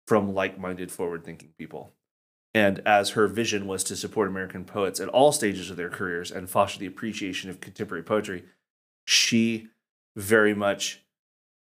from 0.07 0.33
like 0.33 0.57
minded, 0.57 0.91
forward 0.91 1.23
thinking 1.23 1.49
people. 1.57 1.91
And 2.53 2.79
as 2.85 3.11
her 3.11 3.27
vision 3.27 3.67
was 3.67 3.83
to 3.83 3.95
support 3.95 4.29
American 4.29 4.63
poets 4.63 4.99
at 4.99 5.09
all 5.09 5.31
stages 5.31 5.69
of 5.69 5.77
their 5.77 5.89
careers 5.89 6.31
and 6.31 6.49
foster 6.49 6.79
the 6.79 6.85
appreciation 6.85 7.49
of 7.49 7.59
contemporary 7.59 8.03
poetry, 8.03 8.45
she 9.05 9.67
very 10.15 10.53
much 10.53 11.03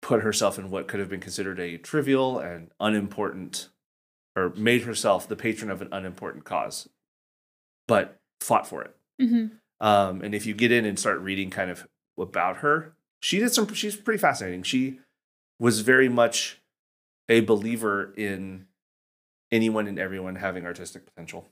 put 0.02 0.22
herself 0.24 0.58
in 0.58 0.70
what 0.72 0.88
could 0.88 1.00
have 1.00 1.10
been 1.10 1.20
considered 1.20 1.60
a 1.60 1.78
trivial 1.78 2.40
and 2.40 2.72
unimportant, 2.80 3.70
or 4.36 4.50
made 4.56 4.84
herself 4.84 5.28
the 5.28 5.36
patron 5.36 5.70
of 5.70 5.82
an 5.82 5.90
unimportant 5.92 6.44
cause, 6.44 6.90
but 7.88 8.20
fought 8.40 8.68
for 8.68 8.82
it. 8.84 8.96
hmm 9.20 9.48
Um, 9.80 10.22
and 10.22 10.34
if 10.36 10.46
you 10.46 10.54
get 10.54 10.72
in 10.72 10.86
and 10.86 10.98
start 11.00 11.20
reading 11.20 11.50
kind 11.50 11.70
of 11.72 11.88
about 12.20 12.58
her, 12.58 12.94
she 13.20 13.40
did 13.40 13.52
some. 13.52 13.72
She's 13.74 13.96
pretty 13.96 14.20
fascinating. 14.20 14.64
She 14.64 15.00
was 15.60 15.82
very 15.82 16.10
much 16.10 16.60
a 17.30 17.42
believer 17.42 18.14
in 18.18 18.66
anyone 19.52 19.88
and 19.88 20.00
everyone 20.00 20.36
having 20.38 20.66
artistic 20.66 21.06
potential. 21.06 21.50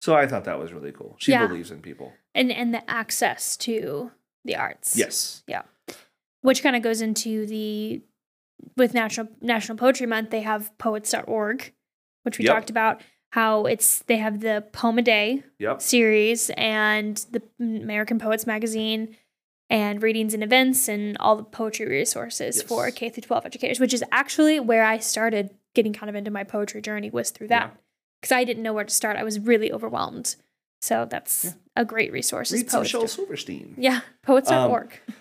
So 0.00 0.14
I 0.14 0.26
thought 0.26 0.44
that 0.44 0.58
was 0.58 0.72
really 0.72 0.92
cool. 0.92 1.16
She 1.18 1.32
Yeah. 1.32 1.46
believes 1.46 1.70
in 1.70 1.80
people. 1.80 2.12
And 2.34 2.50
and 2.52 2.72
the 2.74 2.88
access 2.90 3.56
to 3.58 4.12
the 4.44 4.56
arts. 4.56 4.96
Yes. 4.96 5.42
Which 6.44 6.62
kind 6.62 6.76
of 6.76 6.82
goes 6.82 7.00
into 7.00 7.46
the 7.46 8.02
with 8.76 8.94
national 8.94 9.28
national 9.40 9.76
poetry 9.78 10.06
month 10.06 10.30
they 10.30 10.40
have 10.42 10.76
poets.org 10.78 11.72
which 12.22 12.38
we 12.38 12.44
Yep. 12.44 12.54
talked 12.54 12.70
about 12.70 13.00
how 13.30 13.66
it's 13.66 14.00
they 14.04 14.16
have 14.18 14.40
the 14.40 14.64
poem 14.72 14.98
a 14.98 15.02
day 15.02 15.42
Yep. 15.58 15.82
series 15.82 16.50
and 16.56 17.16
the 17.32 17.42
american 17.60 18.18
poets 18.18 18.46
magazine 18.46 19.16
and 19.70 20.02
readings 20.02 20.34
and 20.34 20.42
events 20.44 20.88
and 20.88 21.16
all 21.18 21.36
the 21.36 21.42
poetry 21.42 21.86
resources 21.86 22.62
for 22.62 22.90
k 22.90 23.08
through 23.08 23.22
12 23.22 23.46
educators 23.46 23.80
which 23.80 23.94
is 23.94 24.04
actually 24.12 24.60
where 24.60 24.84
i 24.84 24.98
started 24.98 25.50
getting 25.74 25.92
kind 25.92 26.08
of 26.10 26.14
into 26.14 26.30
my 26.30 26.44
poetry 26.44 26.80
journey 26.80 27.10
was 27.10 27.30
through 27.30 27.48
that 27.48 27.74
because 28.20 28.32
i 28.32 28.44
didn't 28.44 28.62
know 28.62 28.72
where 28.72 28.84
to 28.84 28.94
start 28.94 29.16
i 29.16 29.24
was 29.24 29.40
really 29.40 29.72
overwhelmed 29.72 30.36
so 30.80 31.06
that's 31.10 31.44
Yeah. 31.46 31.50
a 31.76 31.84
great 31.84 32.12
resource 32.12 32.52
Read 32.52 32.70
Shel 32.70 33.08
Silverstein. 33.08 33.74
yeah 33.78 34.00
poets.org 34.22 34.92
um, 35.08 35.14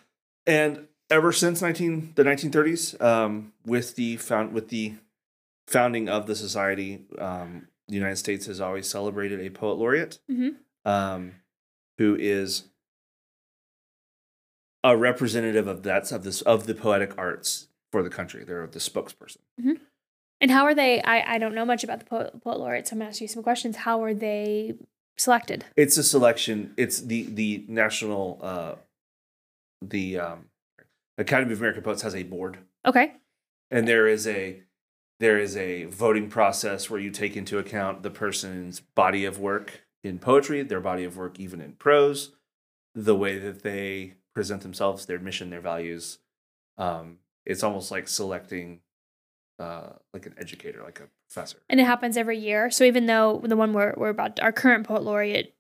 And 0.46 0.88
ever 1.10 1.32
since 1.32 1.62
19 1.62 2.14
the 2.16 2.24
1930s, 2.24 3.00
um, 3.02 3.54
with 3.66 3.96
the 3.96 4.18
found 4.18 4.54
with 4.54 4.70
the 4.70 4.94
founding 5.68 6.10
of 6.10 6.28
the 6.28 6.36
society, 6.36 7.06
um, 7.20 7.68
the 7.88 7.96
United 7.96 8.18
States 8.18 8.46
has 8.48 8.60
always 8.62 8.90
celebrated 8.90 9.40
a 9.40 9.50
poet 9.50 9.74
laureate, 9.78 10.20
Mhm. 10.30 10.56
um, 10.86 11.36
who 11.98 12.16
is 12.20 12.64
a 14.84 14.98
representative 14.98 15.68
of 15.68 15.84
that 15.84 16.12
of 16.12 16.24
this 16.24 16.42
of 16.42 16.66
the 16.66 16.76
poetic 16.76 17.18
arts 17.18 17.68
for 17.92 18.04
the 18.04 18.10
country. 18.10 18.44
They're 18.44 18.68
the 18.68 18.80
spokesperson. 18.80 19.38
And 20.42 20.52
how 20.52 20.66
are 20.66 20.76
they? 20.76 21.02
I, 21.04 21.36
I 21.36 21.38
don't 21.38 21.56
know 21.56 21.64
much 21.64 21.86
about 21.86 22.00
the 22.00 22.06
poet, 22.06 22.44
poet 22.44 22.60
laureate, 22.60 22.88
so 22.88 22.94
I'm 22.94 23.00
gonna 23.00 23.10
ask 23.10 23.22
you 23.22 23.30
some 23.30 23.44
questions. 23.44 23.78
How 23.78 24.04
are 24.04 24.14
they 24.14 24.76
selected? 25.18 25.64
It's 25.78 25.96
a 25.98 26.04
selection. 26.04 26.74
It's 26.76 27.00
the 27.00 27.24
the 27.24 27.64
national 27.70 28.40
uh, 28.42 28.76
the 29.82 30.18
um, 30.20 30.46
Academy 31.18 31.54
of 31.54 31.60
American 31.60 31.84
Poets 31.84 32.02
has 32.02 32.16
a 32.16 32.24
board. 32.24 32.60
Okay. 32.86 33.14
and 33.72 33.88
there 33.88 34.08
is 34.08 34.28
a 34.28 34.62
there 35.20 35.40
is 35.40 35.56
a 35.56 35.86
voting 35.86 36.28
process 36.30 36.90
where 36.90 37.00
you 37.00 37.10
take 37.12 37.38
into 37.38 37.58
account 37.60 38.04
the 38.04 38.10
person's 38.10 38.80
body 38.82 39.24
of 39.26 39.40
work 39.40 39.86
in 40.04 40.20
poetry, 40.20 40.64
their 40.64 40.82
body 40.82 41.04
of 41.06 41.16
work 41.16 41.40
even 41.40 41.62
in 41.62 41.74
prose, 41.74 42.32
the 42.94 43.16
way 43.16 43.38
that 43.40 43.64
they 43.64 44.16
present 44.34 44.64
themselves, 44.64 45.06
their 45.06 45.20
mission, 45.20 45.50
their 45.50 45.62
values. 45.62 46.18
Um, 46.78 47.20
it's 47.46 47.64
almost 47.64 47.90
like 47.92 48.08
selecting 48.10 48.82
uh, 49.60 49.92
like 50.14 50.26
an 50.26 50.34
educator, 50.38 50.82
like 50.84 51.00
a 51.00 51.08
professor. 51.30 51.60
And 51.70 51.80
it 51.80 51.86
happens 51.86 52.18
every 52.18 52.40
year. 52.40 52.70
So 52.72 52.84
even 52.84 53.06
though 53.06 53.40
the 53.46 53.56
one 53.56 53.72
we're, 53.72 53.94
we're 53.96 54.10
about, 54.10 54.40
our 54.42 54.52
current 54.52 54.86
poet 54.88 55.04
laureate 55.04 55.56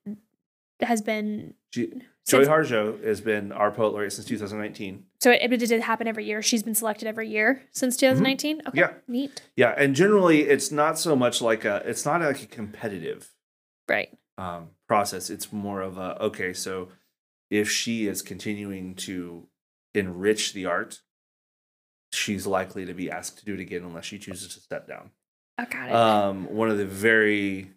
has 0.81 1.01
been, 1.01 1.53
She 1.71 2.01
Joy 2.25 2.45
Harjo 2.45 3.03
has 3.03 3.19
been 3.21 3.51
our 3.51 3.69
poet 3.69 3.91
laureate 3.93 4.13
since 4.13 4.27
2019. 4.27 5.03
So 5.19 5.31
it, 5.31 5.51
it 5.51 5.57
did 5.57 5.81
happen 5.81 6.07
every 6.07 6.25
year. 6.25 6.41
She's 6.41 6.63
been 6.63 6.75
selected 6.75 7.07
every 7.07 7.27
year 7.29 7.61
since 7.71 7.97
2019. 7.97 8.59
Mm-hmm. 8.61 8.77
Yeah. 8.77 8.93
Neat. 9.07 9.41
Yeah, 9.55 9.73
and 9.77 9.93
generally 9.95 10.43
it's 10.43 10.71
not 10.71 10.97
so 10.97 11.15
much 11.15 11.41
like 11.41 11.65
a 11.65 11.81
it's 11.85 12.05
not 12.05 12.21
like 12.21 12.41
a 12.41 12.45
competitive 12.47 13.29
Right. 13.89 14.09
um, 14.37 14.69
process. 14.87 15.29
It's 15.29 15.51
more 15.51 15.81
of 15.81 15.97
a 15.97 16.17
okay, 16.23 16.53
so 16.53 16.89
if 17.49 17.69
she 17.69 18.07
is 18.07 18.21
continuing 18.21 18.95
to 18.95 19.47
enrich 19.93 20.53
the 20.53 20.65
art, 20.65 21.01
she's 22.13 22.47
likely 22.47 22.85
to 22.85 22.93
be 22.93 23.11
asked 23.11 23.39
to 23.39 23.45
do 23.45 23.53
it 23.53 23.59
again 23.59 23.83
unless 23.83 24.05
she 24.05 24.17
chooses 24.17 24.53
to 24.55 24.61
step 24.61 24.87
down. 24.87 25.11
I 25.57 25.65
got 25.65 25.89
it. 25.89 25.93
Um, 25.93 26.45
one 26.55 26.69
of 26.71 26.77
the 26.77 26.85
very 26.85 27.71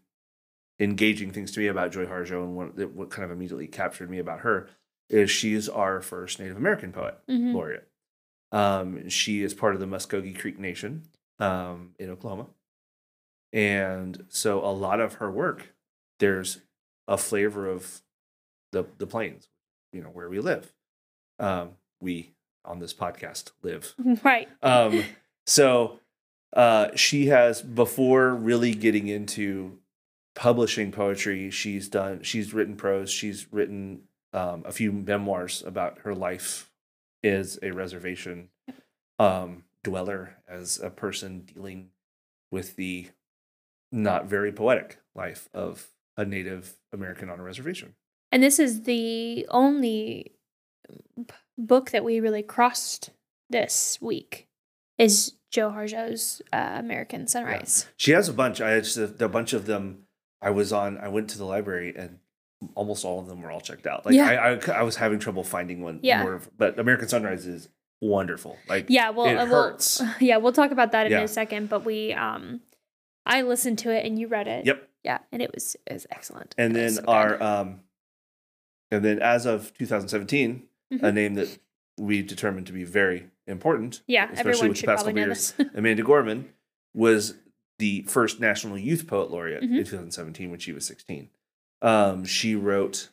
engaging 0.79 1.31
things 1.33 1.51
to 1.53 1.61
me 1.61 1.67
about 1.69 1.93
Joy 1.93 2.07
Harjo 2.07 2.43
and 2.45 2.55
what, 2.57 2.91
what 2.93 3.11
kind 3.11 3.25
of 3.25 3.31
immediately 3.31 3.67
captured 3.67 4.11
me 4.11 4.19
about 4.19 4.41
her 4.41 4.69
is 5.09 5.31
she's 5.31 5.69
our 5.69 6.01
first 6.03 6.39
Native 6.39 6.57
American 6.57 6.93
poet 6.93 7.17
Mhm. 7.29 7.55
laureate. 7.55 7.89
Um, 8.53 9.09
she 9.09 9.43
is 9.43 9.55
part 9.55 9.75
of 9.75 9.81
the 9.81 9.87
Muskogee 9.87 10.39
Creek 10.39 10.59
Nation 10.59 11.03
um, 11.39 11.95
in 11.99 12.11
Oklahoma. 12.11 12.47
And 13.53 14.25
so 14.29 14.61
a 14.65 14.73
lot 14.73 15.01
of 15.01 15.15
her 15.15 15.31
work, 15.31 15.75
there's 16.19 16.59
a 17.09 17.17
flavor 17.17 17.69
of 17.69 18.03
the, 18.73 18.85
the 18.99 19.07
plains, 19.07 19.49
you 19.93 20.03
know, 20.03 20.09
where 20.09 20.29
we 20.29 20.41
live. 20.41 20.73
Um, 21.39 21.71
we 22.01 22.33
on 22.65 22.79
this 22.81 22.93
podcast 22.95 23.53
live. 23.63 23.95
Right. 24.25 24.49
Um, 24.63 25.05
so 25.47 26.01
uh, 26.55 26.89
she 26.97 27.27
has 27.27 27.63
before 27.63 28.35
really 28.35 28.75
getting 28.75 29.07
into 29.09 29.79
publishing 30.37 30.93
poetry. 30.93 31.51
She's 31.51 31.89
done. 31.89 32.23
She's 32.23 32.55
written 32.55 32.77
prose. 32.77 33.11
She's 33.11 33.53
written 33.53 34.03
um, 34.33 34.63
a 34.65 34.71
few 34.71 34.93
memoirs 34.93 35.65
about 35.67 35.99
her 36.01 36.15
life 36.15 36.71
as 37.25 37.59
a 37.63 37.73
reservation 37.73 38.51
um, 39.19 39.65
dweller, 39.83 40.37
as 40.47 40.79
a 40.79 40.91
person 40.91 41.41
dealing 41.41 41.89
with 42.53 42.77
the 42.77 43.09
not 43.91 44.27
very 44.27 44.53
poetic 44.53 44.99
life 45.15 45.49
of 45.53 45.89
a 46.17 46.25
Native 46.25 46.77
American 46.93 47.31
on 47.31 47.41
a 47.41 47.43
reservation. 47.43 47.95
And 48.31 48.43
this 48.43 48.59
is 48.59 48.83
the 48.83 49.47
only 49.51 50.33
book 51.57 51.91
that 51.91 52.05
we 52.05 52.21
really 52.21 52.43
crossed 52.43 53.11
this 53.49 53.99
week 54.01 54.49
is 54.99 55.35
Joy 55.51 55.71
Harjo's 55.71 56.43
uh, 56.53 56.75
American 56.75 57.27
Sunrise. 57.27 57.87
She 57.97 58.11
has 58.13 58.29
a 58.29 58.33
bunch. 58.33 58.61
I 58.61 58.79
just 58.81 58.97
a 58.99 59.29
bunch 59.29 59.53
of 59.53 59.67
them. 59.67 60.06
I 60.43 60.51
was 60.51 60.73
on. 60.73 60.99
I 60.99 61.09
went 61.09 61.31
to 61.31 61.39
the 61.39 61.45
library 61.45 61.95
and 61.97 62.19
almost 62.75 63.05
all 63.05 63.21
of 63.21 63.27
them 63.27 63.43
were 63.43 63.51
all 63.51 63.61
checked 63.61 63.87
out. 63.87 64.07
Like 64.07 64.15
Yeah. 64.15 64.29
I, 64.29 64.55
I, 64.73 64.79
I 64.81 64.83
was 64.83 64.97
having 64.97 65.19
trouble 65.19 65.45
finding 65.45 65.83
one. 65.83 66.01
Yeah. 66.03 66.23
More, 66.23 66.41
but 66.57 66.79
American 66.79 67.09
Sunrise 67.09 67.47
is 67.47 67.69
wonderful. 68.01 68.57
Like 68.69 68.87
Yeah, 68.89 69.11
well, 69.11 69.27
it 69.27 69.35
uh, 69.37 69.47
we'll- 69.47 69.63
hurts. 69.71 70.03
yeah, 70.21 70.37
we'll 70.39 70.53
talk 70.53 70.71
about 70.71 70.93
that 70.93 71.07
in 71.07 71.13
Yeah. 71.13 71.23
a 71.23 71.29
second. 71.29 71.69
But 71.69 71.85
we, 71.85 72.13
um, 72.13 72.61
I 73.25 73.43
listened 73.43 73.79
to 73.81 73.91
it 73.91 74.05
and 74.07 74.19
you 74.19 74.29
read 74.29 74.47
it. 74.49 74.67
Yep. 74.67 74.89
Yeah, 75.05 75.19
and 75.31 75.41
it 75.43 75.53
was 75.55 75.77
it 75.87 75.93
was 75.93 76.07
excellent. 76.11 76.55
And 76.59 76.77
It 76.77 76.81
then 76.81 76.91
so 76.95 77.05
our 77.07 77.41
um, 77.43 77.81
and 78.91 79.05
then 79.05 79.21
as 79.21 79.47
of 79.47 79.73
2017, 79.75 80.63
a 80.91 80.95
Mhm. 80.97 81.15
name 81.15 81.35
that 81.35 81.59
we 81.99 82.23
determined 82.23 82.67
to 82.69 82.73
be 82.73 82.85
very 82.85 83.29
important. 83.47 84.03
yeah, 84.07 84.25
especially 84.33 84.51
everyone 84.51 84.69
with 84.71 84.81
the 84.81 84.87
past 84.87 85.05
couple 85.07 85.19
years. 85.21 85.55
Amanda 85.75 86.03
Gorman 86.03 86.49
was 86.95 87.35
the 87.79 88.03
first 88.03 88.41
National 88.41 88.79
Youth 88.79 89.07
Poet 89.07 89.31
Laureate 89.31 89.63
Mhm. 89.63 89.79
in 89.79 89.85
2017 89.85 90.51
when 90.51 90.59
she 90.59 90.73
was 90.73 90.87
16. 90.87 91.29
Um, 91.83 92.25
she 92.25 92.55
wrote 92.55 93.11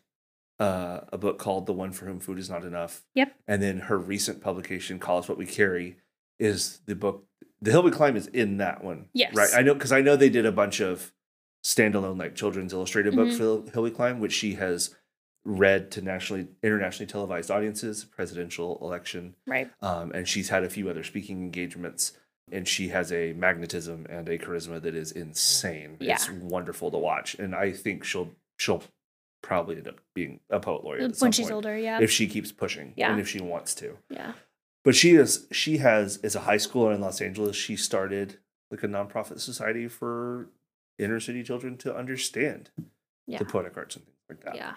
uh, 0.60 1.02
a 1.12 1.18
book 1.18 1.40
called 1.40 1.66
The 1.66 1.74
One 1.74 1.92
for 1.92 2.06
Whom 2.06 2.20
Food 2.20 2.38
Is 2.38 2.50
Not 2.50 2.64
Enough. 2.64 3.04
Yep. 3.16 3.34
And 3.48 3.62
then 3.62 3.80
her 3.80 3.98
recent 3.98 4.40
publication, 4.40 5.00
Call 5.00 5.18
Us 5.18 5.28
What 5.28 5.38
We 5.38 5.48
Carry, 5.48 5.98
is 6.40 6.80
the 6.86 6.96
book. 6.96 7.26
The 7.62 7.72
Hill 7.72 7.84
We 7.84 7.92
Climb 7.92 8.16
is 8.16 8.28
in 8.28 8.58
that 8.58 8.84
one. 8.84 9.10
Yes. 9.14 9.34
Right. 9.36 9.50
I 9.54 9.62
know 9.64 9.74
because 9.74 9.92
I 9.92 10.02
know 10.02 10.16
they 10.16 10.30
did 10.30 10.46
a 10.46 10.52
bunch 10.52 10.80
of 10.80 11.12
standalone 11.66 12.20
like 12.20 12.36
children's 12.36 12.72
illustrated 12.72 13.16
books 13.16 13.34
Mhm. 13.36 13.66
for 13.66 13.72
Hill 13.72 13.84
We 13.84 13.92
Climb, 13.92 14.20
which 14.20 14.32
she 14.34 14.54
has 14.54 14.96
read 15.44 15.92
to 15.92 16.02
nationally 16.02 16.48
internationally 16.62 17.10
televised 17.12 17.50
audiences, 17.52 18.06
presidential 18.06 18.78
election, 18.82 19.36
right. 19.48 19.70
um, 19.82 20.12
and 20.14 20.28
she's 20.28 20.50
had 20.50 20.64
a 20.64 20.70
few 20.70 20.90
other 20.90 21.04
speaking 21.04 21.42
engagements 21.42 22.14
and 22.52 22.68
she 22.68 22.90
has 22.90 23.12
a 23.12 23.34
magnetism 23.34 24.06
and 24.10 24.28
a 24.28 24.38
charisma 24.38 24.82
that 24.82 24.96
is 24.96 25.12
insane 25.12 25.98
Yeah. 26.00 26.16
it's 26.16 26.30
wonderful 26.30 26.92
to 26.92 26.98
watch 26.98 27.36
and 27.36 27.56
i 27.56 27.72
think 27.72 28.04
she'll 28.04 28.30
she'll 28.58 28.84
probably 29.42 29.78
end 29.78 29.88
up 29.88 30.00
being 30.14 30.40
a 30.50 30.60
poet 30.60 30.84
laureate 30.84 31.12
at 31.12 31.18
When 31.20 31.32
she's 31.32 31.46
point 31.46 31.54
older, 31.56 31.78
yeah. 31.78 32.00
if 32.02 32.10
she 32.12 32.28
keeps 32.28 32.52
pushing 32.52 32.94
Yeah. 32.96 33.12
and 33.12 33.20
if 33.20 33.28
she 33.28 33.42
wants 33.42 33.74
to 33.76 33.98
yeah. 34.10 34.34
but 34.84 34.96
she 34.96 35.12
is 35.16 35.48
she 35.52 35.78
has 35.78 36.18
as 36.18 36.36
a 36.36 36.42
high 36.42 36.58
schooler 36.58 36.94
in 36.94 37.02
los 37.02 37.22
angeles 37.22 37.56
she 37.56 37.76
started 37.76 38.38
like 38.72 38.84
a 38.84 38.88
nonprofit 38.88 39.40
society 39.40 39.88
for 39.88 40.48
inner 41.00 41.20
city 41.20 41.44
children 41.44 41.78
to 41.78 41.96
understand 41.96 42.70
Yeah. 43.28 43.40
the 43.40 43.46
poetic 43.46 43.76
arts 43.78 43.96
and 43.96 44.06
things 44.06 44.18
like 44.30 44.42
that 44.46 44.56
Yeah. 44.56 44.74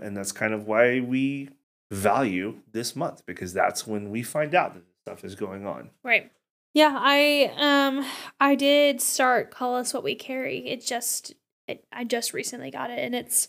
and 0.00 0.16
that's 0.16 0.32
kind 0.32 0.52
of 0.54 0.66
why 0.66 1.00
we 1.00 1.50
value 1.90 2.58
this 2.72 2.94
month 2.94 3.24
because 3.26 3.52
that's 3.54 3.86
when 3.86 4.10
we 4.10 4.22
find 4.22 4.54
out 4.54 4.74
that 4.74 4.80
this 4.86 4.94
stuff 5.06 5.24
is 5.24 5.34
going 5.34 5.66
on 5.66 5.90
Right. 6.04 6.30
Yeah, 6.74 6.96
I 6.98 7.52
um 7.58 8.04
I 8.40 8.54
did 8.54 9.00
start 9.00 9.50
Call 9.50 9.74
Us 9.76 9.92
What 9.94 10.04
We 10.04 10.14
Carry. 10.14 10.66
It 10.68 10.84
just 10.84 11.34
it, 11.66 11.84
I 11.92 12.04
just 12.04 12.32
recently 12.32 12.70
got 12.70 12.90
it 12.90 12.98
and 12.98 13.14
it's 13.14 13.48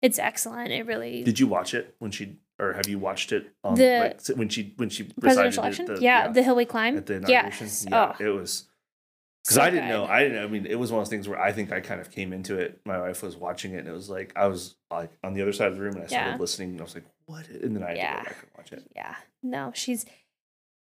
it's 0.00 0.18
excellent. 0.18 0.70
It 0.72 0.86
really 0.86 1.22
Did 1.22 1.38
you 1.38 1.46
watch 1.46 1.74
it 1.74 1.94
when 2.00 2.10
she, 2.10 2.38
or 2.58 2.72
have 2.72 2.88
you 2.88 2.98
watched 2.98 3.30
it 3.30 3.52
on 3.62 3.76
The- 3.76 4.14
like 4.28 4.36
when 4.38 4.48
she 4.48 4.74
when 4.76 4.88
she 4.90 5.04
presidential 5.04 5.62
election? 5.62 5.86
the- 5.86 6.00
yeah, 6.00 6.28
the 6.28 6.42
hill 6.42 6.56
we 6.56 6.64
climb. 6.64 6.96
at 6.96 7.06
the 7.06 7.14
inauguration? 7.14 7.66
yes. 7.66 7.86
Yeah, 7.88 8.14
oh, 8.18 8.24
it 8.24 8.28
was 8.30 8.64
because 9.44 9.56
so 9.56 9.62
I 9.62 9.70
didn't 9.70 9.88
know. 9.88 10.04
I 10.06 10.22
didn't. 10.22 10.36
know. 10.38 10.44
I 10.44 10.46
mean, 10.48 10.66
it 10.66 10.76
was 10.76 10.90
one 10.92 11.00
of 11.00 11.04
those 11.06 11.10
things 11.10 11.28
where 11.28 11.40
I 11.40 11.52
think 11.52 11.70
I 11.72 11.80
kind 11.80 12.00
of 12.00 12.10
came 12.10 12.32
into 12.32 12.56
it. 12.58 12.80
My 12.84 13.00
wife 13.00 13.22
was 13.22 13.36
watching 13.36 13.74
it, 13.74 13.78
and 13.78 13.88
it 13.88 13.92
was 13.92 14.08
like 14.10 14.32
I 14.36 14.46
was 14.46 14.74
like 14.90 15.10
on 15.22 15.34
the 15.34 15.42
other 15.42 15.52
side 15.52 15.68
of 15.68 15.76
the 15.76 15.82
room, 15.82 15.94
and 15.94 16.04
I 16.04 16.06
started 16.06 16.30
Yeah. 16.32 16.36
listening, 16.38 16.70
and 16.70 16.80
I 16.80 16.84
was 16.84 16.94
like, 16.94 17.04
"What?" 17.26 17.48
And 17.48 17.76
then 17.76 17.82
I 17.84 17.88
had 17.88 17.94
to 17.94 17.98
Yeah. 18.00 18.16
go 18.18 18.24
back 18.24 18.36
and 18.42 18.50
watch 18.56 18.72
it. 18.72 18.82
yeah. 18.96 19.14
No, 19.42 19.70
she's 19.74 20.04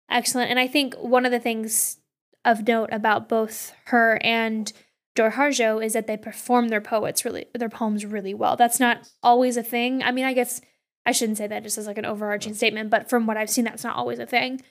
excellent. 0.09 0.49
And 0.49 0.59
I 0.59 0.67
think 0.67 0.95
one 0.95 1.25
of 1.25 1.31
the 1.31 1.39
things 1.39 1.97
of 2.45 2.67
note 2.67 2.89
about 2.91 3.27
both 3.29 3.73
her 3.85 4.19
and 4.23 4.71
Dor 5.15 5.31
Harjo 5.31 5.83
is 5.83 5.93
that 5.93 6.07
they 6.07 6.15
perform 6.17 6.69
their 6.69 6.79
poets 6.81 7.25
really 7.25 7.47
their 7.53 7.69
poems 7.69 8.05
really 8.05 8.33
well. 8.33 8.55
That's 8.55 8.79
not 8.79 9.09
always 9.21 9.57
a 9.57 9.63
thing. 9.63 10.01
I 10.03 10.11
mean, 10.11 10.25
I 10.25 10.33
guess 10.33 10.61
I 11.05 11.11
shouldn't 11.11 11.37
say 11.37 11.47
that 11.47 11.63
just 11.63 11.77
as 11.77 11.87
like 11.87 11.97
an 11.97 12.05
overarching 12.05 12.53
statement, 12.53 12.89
but 12.89 13.09
from 13.09 13.25
what 13.25 13.35
I've 13.37 13.49
seen, 13.49 13.65
that's 13.65 13.83
not 13.83 13.95
always 13.95 14.19
a 14.19 14.25
thing. 14.25 14.61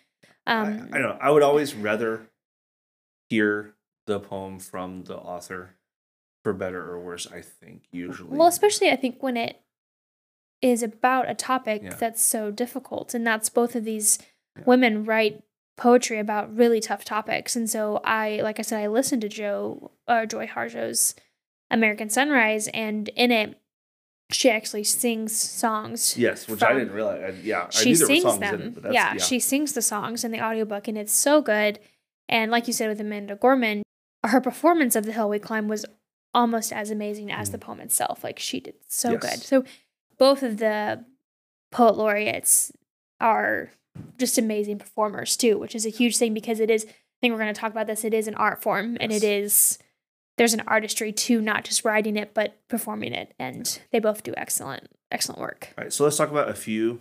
Um, 0.47 0.89
I, 0.93 0.97
I 0.97 1.01
know. 1.01 1.19
I 1.21 1.31
would 1.31 1.43
always 1.43 1.75
rather 1.75 2.31
hear 3.29 3.75
the 4.07 4.21
poem 4.21 4.59
from 4.59 5.05
the 5.05 5.17
author, 5.17 5.77
for 6.43 6.55
better 6.55 6.83
or 6.91 7.01
worse. 7.01 7.27
I 7.27 7.43
think 7.43 7.83
usually. 7.91 8.37
Well, 8.37 8.49
especially 8.49 8.91
I 8.91 8.97
think 8.97 9.23
when 9.23 9.37
it 9.37 9.61
is 10.63 10.83
about 10.83 11.29
a 11.29 11.35
topic 11.35 11.83
Yeah. 11.83 11.95
that's 11.95 12.25
so 12.25 12.51
difficult, 12.51 13.13
and 13.13 13.27
that's 13.27 13.51
both 13.51 13.75
of 13.77 13.85
these. 13.85 14.19
Women 14.67 15.05
write 15.05 15.43
poetry 15.77 16.19
about 16.19 16.55
really 16.57 16.81
tough 16.81 17.05
topics, 17.05 17.57
and 17.57 17.69
so 17.69 18.01
I, 18.05 18.41
like 18.43 18.59
I 18.59 18.63
said, 18.63 18.83
I 18.83 18.87
listened 18.89 19.23
to 19.23 19.29
Joe 19.29 19.91
uh, 20.07 20.27
Joy 20.27 20.47
Harjo's 20.47 21.15
American 21.71 22.09
Sunrise, 22.11 22.69
and 22.69 23.09
in 23.11 23.31
it, 23.31 23.61
she 24.31 24.51
actually 24.51 24.85
sings 24.85 25.39
songs. 25.39 26.17
yes, 26.17 26.49
which 26.49 26.63
I 26.63 26.73
didn't 26.75 26.93
realize. 26.93 27.23
I, 27.23 27.41
yeah, 27.43 27.67
I 27.67 27.71
She 27.71 27.91
knew 27.91 27.97
there 27.97 28.07
were 28.09 28.15
sings 28.15 28.23
songs 28.23 28.41
them. 28.41 28.55
in 28.55 28.61
it, 28.61 28.75
but 28.75 28.83
that's, 28.85 28.95
yeah, 28.95 29.17
she 29.17 29.39
sings 29.41 29.73
the 29.73 29.83
songs 29.83 30.25
in 30.25 30.33
the 30.33 30.41
audiobook, 30.41 30.89
and 30.89 30.99
it's 30.99 31.13
so 31.13 31.41
good. 31.41 31.79
And 32.29 32.51
like 32.51 32.67
you 32.67 32.73
said 32.73 32.89
with 32.89 33.01
Amanda 33.01 33.37
Gorman, 33.37 33.83
her 34.27 34.41
performance 34.41 34.95
of 34.97 35.07
The 35.07 35.13
Hill 35.13 35.29
We 35.31 35.39
Climb 35.39 35.69
was 35.69 35.87
almost 36.35 36.73
as 36.73 36.91
amazing 36.91 37.33
as 37.33 37.51
the 37.51 37.59
poem 37.59 37.81
itself. 37.81 38.23
Like 38.23 38.39
she 38.39 38.61
did 38.61 38.75
so 38.87 39.17
good. 39.17 39.31
Mm. 39.31 39.43
So 39.43 39.65
both 40.19 40.43
of 40.43 40.59
the 40.59 41.05
poet 41.71 41.97
laureates 41.97 42.73
are 43.21 43.71
just 44.19 44.39
amazing 44.39 44.79
performers 44.79 45.37
too, 45.37 45.59
which 45.59 45.75
is 45.75 45.87
a 45.87 45.91
huge 45.91 46.17
thing 46.17 46.35
because 46.35 46.61
it 46.61 46.71
is. 46.71 46.85
I 46.85 47.21
think 47.21 47.33
we're 47.33 47.41
going 47.41 47.53
to 47.53 47.61
talk 47.61 47.73
about 47.73 47.87
this. 47.89 48.05
It 48.05 48.15
is 48.15 48.29
an 48.29 48.35
art 48.37 48.63
form, 48.63 48.97
and 49.01 49.11
it 49.13 49.25
is 49.25 49.79
There's 50.37 50.55
an 50.55 50.63
artistry 50.69 51.13
to 51.13 51.41
not 51.41 51.65
just 51.65 51.85
writing 51.85 52.17
it 52.17 52.33
but 52.33 52.57
performing 52.69 53.13
it, 53.13 53.35
and 53.41 53.81
they 53.91 53.99
both 53.99 54.23
do 54.23 54.33
excellent, 54.37 54.89
excellent 55.11 55.41
work. 55.41 55.75
All 55.77 55.85
right, 55.85 55.93
so 55.93 56.05
let's 56.05 56.17
talk 56.17 56.31
about 56.31 56.49
a 56.49 56.55
few 56.55 57.01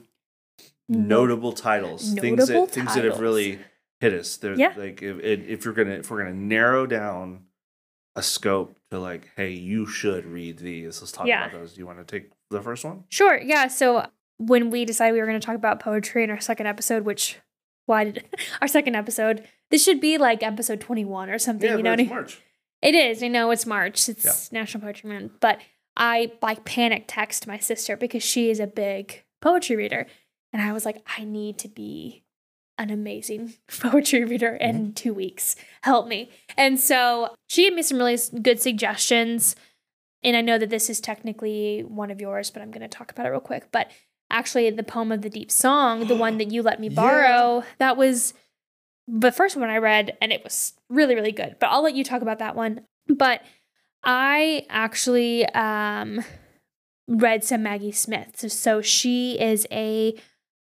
mm-hmm. 0.91 1.07
notable 1.07 1.53
titles, 1.53 2.13
things 2.13 2.39
Notable 2.39 2.65
that 2.65 2.73
things 2.73 2.95
that 2.95 3.03
have 3.03 3.19
really 3.19 3.59
hit 3.99 4.13
us. 4.13 4.37
They're, 4.37 4.55
Yeah. 4.55 4.73
like 4.75 5.01
if 5.03 5.19
if 5.19 5.65
you're 5.65 5.73
gonna 5.75 5.95
if 5.99 6.09
we're 6.09 6.23
gonna 6.23 6.33
narrow 6.33 6.87
down 6.87 7.43
a 8.15 8.23
scope 8.23 8.75
to 8.89 8.97
like, 8.99 9.29
hey, 9.35 9.51
you 9.51 9.85
should 9.85 10.25
read 10.25 10.57
these. 10.57 10.99
Let's 10.99 11.11
talk 11.11 11.27
Yeah. 11.27 11.45
about 11.45 11.59
those. 11.59 11.73
Do 11.73 11.79
you 11.79 11.85
want 11.85 11.99
to 11.99 12.03
take 12.05 12.31
the 12.49 12.61
first 12.61 12.83
one? 12.83 13.03
Sure. 13.09 13.37
Yeah. 13.39 13.67
So 13.67 14.07
when 14.37 14.69
we 14.69 14.85
decided 14.85 15.13
we 15.13 15.19
were 15.19 15.25
going 15.25 15.39
to 15.39 15.45
talk 15.45 15.55
about 15.55 15.79
poetry 15.79 16.23
in 16.23 16.29
our 16.29 16.39
second 16.39 16.67
episode, 16.67 17.05
which 17.05 17.37
why 17.85 18.05
did 18.05 18.25
our 18.61 18.67
second 18.67 18.95
episode? 18.95 19.47
This 19.69 19.83
should 19.83 19.99
be 19.99 20.17
like 20.17 20.43
episode 20.43 20.79
twenty 20.81 21.05
one 21.05 21.29
or 21.29 21.39
something. 21.39 21.69
you 21.69 21.83
know 21.83 21.91
I 21.91 21.93
it's 21.93 22.01
mean? 22.01 22.09
March. 22.09 22.41
It 22.81 22.95
is. 22.95 23.23
I 23.23 23.27
know 23.27 23.51
it's 23.51 23.65
March. 23.65 24.07
It's 24.07 24.51
National 24.51 24.81
Poetry 24.81 25.09
Month, 25.09 25.33
but 25.39 25.59
I 25.95 26.31
like 26.43 26.63
panic 26.63 27.05
text 27.07 27.47
my 27.47 27.57
sister 27.57 27.97
because 27.97 28.23
she 28.23 28.51
is 28.51 28.59
a 28.59 28.67
big 28.67 29.23
poetry 29.41 29.75
reader. 29.75 30.05
And 30.53 30.61
I 30.61 30.71
was 30.71 30.85
like, 30.85 31.03
I 31.17 31.23
need 31.23 31.57
to 31.59 31.67
be 31.67 32.23
an 32.77 32.91
amazing 32.91 33.55
poetry 33.79 34.23
reader 34.23 34.55
in 34.55 34.75
mm-hmm. 34.75 34.91
two 34.91 35.13
weeks. 35.13 35.55
Help 35.81 36.07
me. 36.07 36.29
And 36.55 36.79
so 36.79 37.33
she 37.47 37.63
gave 37.63 37.73
me 37.73 37.81
some 37.81 37.97
really 37.97 38.17
good 38.41 38.61
suggestions. 38.61 39.55
And 40.23 40.37
I 40.37 40.41
know 40.41 40.57
that 40.57 40.69
this 40.69 40.89
is 40.89 40.99
technically 40.99 41.81
one 41.81 42.11
of 42.11 42.21
yours, 42.21 42.51
but 42.51 42.61
I'm 42.61 42.71
going 42.71 42.81
to 42.81 42.87
talk 42.87 43.11
about 43.11 43.25
it 43.25 43.29
real 43.29 43.39
quick. 43.39 43.71
But 43.71 43.91
actually, 44.29 44.69
the 44.71 44.83
poem 44.83 45.11
of 45.11 45.21
the 45.21 45.29
deep 45.29 45.51
song, 45.51 46.07
the 46.07 46.15
one 46.15 46.37
that 46.37 46.51
you 46.51 46.61
let 46.61 46.79
me 46.79 46.87
Yeah. 46.91 46.95
borrow, 46.95 47.63
that 47.79 47.97
was 47.97 48.33
the 49.07 49.31
first 49.31 49.55
one 49.55 49.69
I 49.69 49.77
read, 49.77 50.17
and 50.21 50.31
it 50.33 50.43
was 50.43 50.73
really, 50.89 51.15
really 51.15 51.31
good. 51.31 51.55
But 51.59 51.67
I'll 51.67 51.83
let 51.83 51.95
you 51.95 52.03
talk 52.03 52.21
about 52.21 52.39
that 52.39 52.55
one. 52.55 52.81
But 53.07 53.41
I 54.03 54.65
actually 54.69 55.45
um, 55.49 56.23
read 57.07 57.43
some 57.43 57.63
Maggie 57.63 57.91
Smith. 57.91 58.31
So, 58.35 58.47
so 58.47 58.81
she 58.81 59.39
is 59.39 59.65
a 59.71 60.13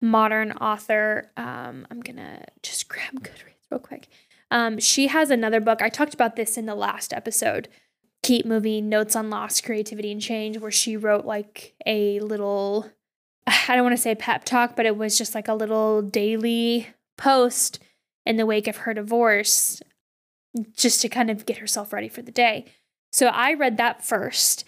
modern 0.03 0.53
author. 0.53 1.31
Um, 1.37 1.87
I'm 1.91 2.01
gonna 2.01 2.45
just 2.63 2.89
grab 2.89 3.15
Goodreads 3.21 3.71
real 3.71 3.81
quick. 3.81 4.09
Um, 4.51 4.79
she 4.79 5.07
has 5.09 5.31
another 5.31 5.61
book. 5.61 5.81
I 5.81 5.89
talked 5.89 6.13
about 6.15 6.37
this 6.37 6.57
in 6.59 6.67
the 6.67 6.75
last 6.75 7.13
episode. 7.15 7.69
Keep 8.23 8.45
moving. 8.47 8.89
Notes 8.89 9.17
on 9.17 9.31
lost 9.31 9.65
creativity 9.65 10.13
and 10.13 10.21
change, 10.21 10.59
where 10.59 10.71
she 10.71 10.97
wrote 10.97 11.25
like 11.25 11.75
a 11.87 12.21
little. 12.21 12.91
I 13.69 13.75
don't 13.75 13.85
want 13.85 13.97
to 13.97 14.03
say 14.03 14.15
pep 14.15 14.45
talk, 14.45 14.77
but 14.77 14.87
it 14.87 14.97
was 14.97 15.19
just 15.19 15.35
like 15.35 15.49
a 15.49 15.55
little 15.55 16.03
daily 16.03 16.89
post 17.17 17.79
in 18.27 18.37
the 18.37 18.47
wake 18.47 18.67
of 18.67 18.79
her 18.79 18.95
divorce, 18.95 19.83
just 20.77 21.03
to 21.03 21.09
kind 21.09 21.31
of 21.31 21.47
get 21.47 21.59
herself 21.59 21.93
ready 21.93 22.09
for 22.09 22.23
the 22.23 22.33
day. 22.33 22.67
So 23.13 23.27
I 23.27 23.55
read 23.55 23.77
that 23.77 24.05
first. 24.05 24.65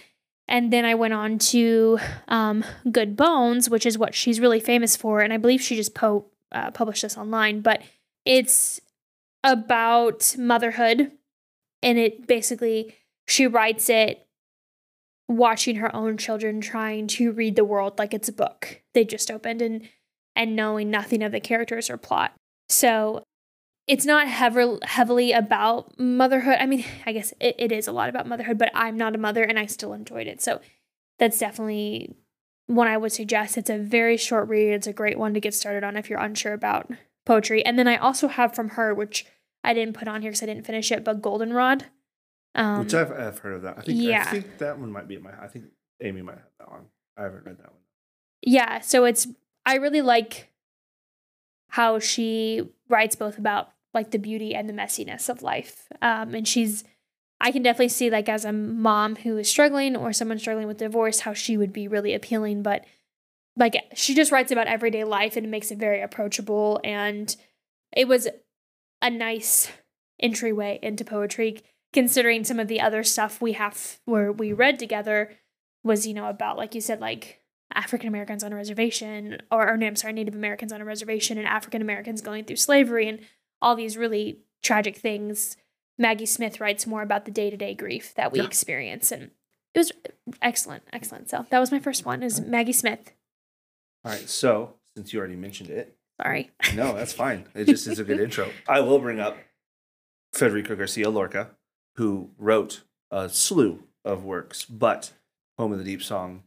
And 0.48 0.72
then 0.72 0.84
I 0.84 0.94
went 0.94 1.12
on 1.12 1.38
to 1.38 1.98
um, 2.28 2.64
Good 2.90 3.16
Bones, 3.16 3.68
which 3.68 3.84
is 3.84 3.98
what 3.98 4.14
she's 4.14 4.38
really 4.38 4.60
famous 4.60 4.96
for. 4.96 5.20
And 5.20 5.32
I 5.32 5.38
believe 5.38 5.60
she 5.60 5.74
just 5.74 5.94
po- 5.94 6.26
uh, 6.52 6.70
published 6.70 7.02
this 7.02 7.18
online, 7.18 7.60
but 7.60 7.82
it's 8.24 8.80
about 9.42 10.36
motherhood. 10.38 11.10
And 11.82 11.98
it 11.98 12.26
basically, 12.26 12.94
she 13.26 13.46
writes 13.46 13.88
it 13.90 14.25
watching 15.28 15.76
her 15.76 15.94
own 15.94 16.16
children 16.16 16.60
trying 16.60 17.06
to 17.06 17.32
read 17.32 17.56
the 17.56 17.64
world 17.64 17.98
like 17.98 18.14
it's 18.14 18.28
a 18.28 18.32
book 18.32 18.80
they 18.94 19.04
just 19.04 19.30
opened 19.30 19.60
and 19.60 19.88
and 20.36 20.54
knowing 20.54 20.90
nothing 20.90 21.22
of 21.22 21.32
the 21.32 21.40
characters 21.40 21.88
or 21.88 21.96
plot. 21.96 22.34
So 22.68 23.24
it's 23.88 24.04
not 24.04 24.28
heavily 24.28 24.78
heavily 24.82 25.32
about 25.32 25.98
motherhood. 25.98 26.58
I 26.60 26.66
mean, 26.66 26.84
I 27.06 27.12
guess 27.12 27.32
it, 27.40 27.56
it 27.58 27.72
is 27.72 27.88
a 27.88 27.92
lot 27.92 28.08
about 28.08 28.26
motherhood, 28.26 28.58
but 28.58 28.70
I'm 28.74 28.96
not 28.96 29.14
a 29.14 29.18
mother 29.18 29.42
and 29.42 29.58
I 29.58 29.66
still 29.66 29.92
enjoyed 29.92 30.26
it. 30.26 30.42
So 30.42 30.60
that's 31.18 31.38
definitely 31.38 32.14
one 32.66 32.88
I 32.88 32.96
would 32.96 33.12
suggest. 33.12 33.56
It's 33.56 33.70
a 33.70 33.78
very 33.78 34.16
short 34.16 34.48
read. 34.48 34.72
It's 34.72 34.86
a 34.86 34.92
great 34.92 35.18
one 35.18 35.34
to 35.34 35.40
get 35.40 35.54
started 35.54 35.84
on 35.84 35.96
if 35.96 36.10
you're 36.10 36.18
unsure 36.18 36.52
about 36.52 36.90
poetry. 37.24 37.64
And 37.64 37.78
then 37.78 37.88
I 37.88 37.96
also 37.96 38.28
have 38.28 38.54
from 38.54 38.70
her, 38.70 38.92
which 38.92 39.24
I 39.64 39.72
didn't 39.72 39.96
put 39.96 40.08
on 40.08 40.22
here 40.22 40.30
because 40.30 40.42
I 40.42 40.46
didn't 40.46 40.66
finish 40.66 40.92
it, 40.92 41.04
but 41.04 41.22
Goldenrod. 41.22 41.86
Um, 42.56 42.80
Which 42.80 42.94
I've, 42.94 43.12
I've 43.12 43.38
heard 43.38 43.54
of 43.54 43.62
that. 43.62 43.78
I 43.78 43.82
think 43.82 44.02
yeah. 44.02 44.24
I 44.26 44.30
think 44.30 44.58
that 44.58 44.78
one 44.78 44.90
might 44.90 45.06
be 45.06 45.14
in 45.14 45.22
my. 45.22 45.30
I 45.40 45.46
think 45.46 45.66
Amy 46.02 46.22
might 46.22 46.38
have 46.38 46.50
that 46.58 46.70
one. 46.70 46.86
I 47.16 47.22
haven't 47.22 47.44
read 47.46 47.58
that 47.58 47.70
one. 47.70 47.80
yeah 48.42 48.80
so 48.80 49.04
it's 49.04 49.26
i 49.64 49.74
really 49.76 50.02
like 50.02 50.50
how 51.70 51.98
she 51.98 52.62
writes 52.88 53.16
both 53.16 53.38
about 53.38 53.70
like 53.94 54.10
the 54.10 54.18
beauty 54.18 54.54
and 54.54 54.68
the 54.68 54.72
messiness 54.74 55.28
of 55.28 55.42
life 55.42 55.88
um 56.02 56.34
and 56.34 56.46
she's 56.46 56.84
i 57.40 57.50
can 57.50 57.62
definitely 57.62 57.88
see 57.88 58.10
like 58.10 58.28
as 58.28 58.44
a 58.44 58.52
mom 58.52 59.16
who 59.16 59.38
is 59.38 59.48
struggling 59.48 59.96
or 59.96 60.12
someone 60.12 60.38
struggling 60.38 60.66
with 60.66 60.76
divorce 60.76 61.20
how 61.20 61.32
she 61.32 61.56
would 61.56 61.72
be 61.72 61.88
really 61.88 62.14
appealing 62.14 62.62
but 62.62 62.84
like 63.56 63.74
she 63.94 64.14
just 64.14 64.30
writes 64.30 64.52
about 64.52 64.66
everyday 64.66 65.02
life 65.04 65.36
and 65.36 65.50
makes 65.50 65.70
it 65.70 65.78
very 65.78 66.02
approachable 66.02 66.78
and 66.84 67.36
it 67.92 68.06
was 68.06 68.28
a 69.00 69.08
nice 69.10 69.70
entryway 70.20 70.78
into 70.82 71.04
poetry 71.04 71.62
considering 71.96 72.44
some 72.44 72.60
of 72.60 72.68
the 72.68 72.78
other 72.78 73.02
stuff 73.02 73.40
we 73.40 73.52
have 73.52 73.98
where 74.04 74.30
we 74.30 74.52
read 74.52 74.78
together 74.78 75.32
was 75.82 76.06
you 76.06 76.12
know 76.12 76.26
about 76.28 76.58
like 76.58 76.74
you 76.74 76.80
said 76.82 77.00
like 77.00 77.40
African 77.74 78.06
Americans 78.06 78.44
on 78.44 78.52
a 78.52 78.56
reservation, 78.56 79.38
or, 79.50 79.70
or 79.70 79.76
no, 79.78 79.86
I'm 79.86 79.96
sorry, 79.96 80.12
Native 80.12 80.34
Americans 80.34 80.72
on 80.72 80.82
a 80.82 80.84
reservation, 80.84 81.38
and 81.38 81.46
African 81.46 81.80
Americans 81.80 82.20
going 82.20 82.44
through 82.44 82.56
slavery, 82.56 83.08
and 83.08 83.20
all 83.62 83.74
these 83.74 83.96
really 83.96 84.40
tragic 84.62 84.96
things. 84.96 85.56
Maggie 85.98 86.26
Smith 86.26 86.60
writes 86.60 86.86
more 86.86 87.00
about 87.00 87.24
the 87.24 87.30
day 87.30 87.48
to 87.48 87.56
day 87.56 87.72
grief 87.74 88.12
that 88.14 88.30
we 88.30 88.40
Yeah. 88.40 88.44
experience, 88.46 89.10
and 89.10 89.30
it 89.74 89.78
was 89.78 89.90
excellent, 90.42 90.82
excellent. 90.92 91.30
So 91.30 91.46
that 91.48 91.58
was 91.58 91.72
my 91.72 91.80
first 91.80 92.04
one. 92.04 92.22
Is 92.22 92.40
Maggie 92.40 92.72
Smith? 92.72 93.12
All 94.04 94.12
right. 94.12 94.28
So 94.28 94.74
since 94.94 95.12
you 95.14 95.18
already 95.18 95.36
mentioned 95.36 95.70
it, 95.70 95.96
Sorry. 96.22 96.50
no, 96.74 96.94
that's 96.94 97.12
fine. 97.14 97.46
It 97.54 97.64
just 97.74 97.86
is 97.86 97.98
a 97.98 98.04
good 98.04 98.20
intro. 98.20 98.50
I 98.68 98.80
will 98.80 98.98
bring 98.98 99.18
up 99.18 99.36
Federico 100.34 100.76
Garcia 100.76 101.10
Lorca, 101.10 101.55
who 101.96 102.30
wrote 102.38 102.82
a 103.10 103.28
slew 103.28 103.84
of 104.04 104.24
works, 104.24 104.64
but 104.64 105.12
Poem 105.58 105.72
of 105.72 105.78
the 105.78 105.84
Deep 105.84 106.02
Song, 106.02 106.42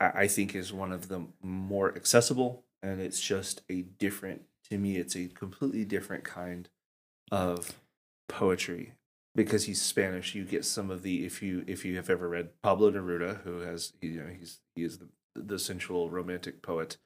I, 0.00 0.10
I 0.14 0.28
think, 0.28 0.54
is 0.54 0.72
one 0.72 0.92
of 0.92 1.08
the 1.08 1.26
more 1.42 1.94
accessible, 1.94 2.64
and 2.82 3.00
it's 3.00 3.20
just 3.20 3.62
a 3.70 3.82
different. 3.82 4.42
To 4.70 4.78
me, 4.78 4.96
it's 4.96 5.16
a 5.16 5.28
completely 5.28 5.84
different 5.84 6.24
kind 6.24 6.68
of 7.30 7.78
poetry 8.28 8.94
because 9.34 9.64
he's 9.64 9.82
Spanish. 9.82 10.34
You 10.34 10.44
get 10.44 10.64
some 10.64 10.90
of 10.90 11.02
the 11.02 11.24
if 11.24 11.42
you 11.42 11.64
if 11.66 11.84
you 11.84 11.96
have 11.96 12.08
ever 12.08 12.28
read 12.28 12.60
Pablo 12.62 12.90
Neruda, 12.90 13.42
who 13.42 13.60
has 13.60 13.92
you 14.00 14.22
know 14.22 14.30
he's 14.38 14.60
he 14.74 14.84
is 14.84 14.98
the 14.98 15.08
the 15.34 15.58
sensual 15.58 16.10
romantic 16.10 16.62
poet. 16.62 16.96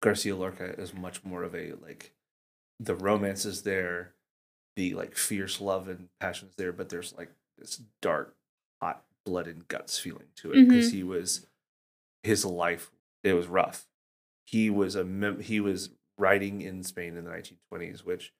Garcia 0.00 0.36
Lorca 0.36 0.74
is 0.80 0.94
much 0.94 1.24
more 1.24 1.42
of 1.42 1.54
a 1.54 1.72
like 1.82 2.14
the 2.80 2.94
romance 2.94 3.44
is 3.44 3.62
there, 3.62 4.14
the 4.76 4.94
like 4.94 5.16
fierce 5.16 5.60
love 5.60 5.88
and 5.88 6.08
passion 6.20 6.48
is 6.48 6.56
there, 6.56 6.72
but 6.72 6.88
there's 6.88 7.14
like 7.16 7.30
this 7.58 7.80
dark, 8.00 8.34
hot 8.80 9.04
blood 9.24 9.46
and 9.46 9.68
guts 9.68 9.98
feeling 9.98 10.26
to 10.36 10.52
it 10.52 10.68
because 10.68 10.92
he 10.92 11.02
was 11.02 11.46
his 12.22 12.44
life 12.44 12.90
it 13.22 13.34
was 13.34 13.46
rough. 13.46 13.86
He 14.44 14.70
was 14.70 14.94
a 14.94 15.04
mem- 15.04 15.40
he 15.40 15.60
was 15.60 15.90
writing 16.18 16.60
in 16.62 16.82
Spain 16.82 17.16
in 17.16 17.24
the 17.24 17.30
1920s, 17.30 18.04
which 18.04 18.32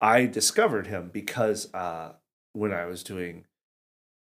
I 0.00 0.26
discovered 0.26 0.86
him 0.86 1.10
because 1.12 1.72
uh, 1.72 2.12
when 2.52 2.72
I 2.72 2.84
was 2.84 3.02
doing 3.02 3.46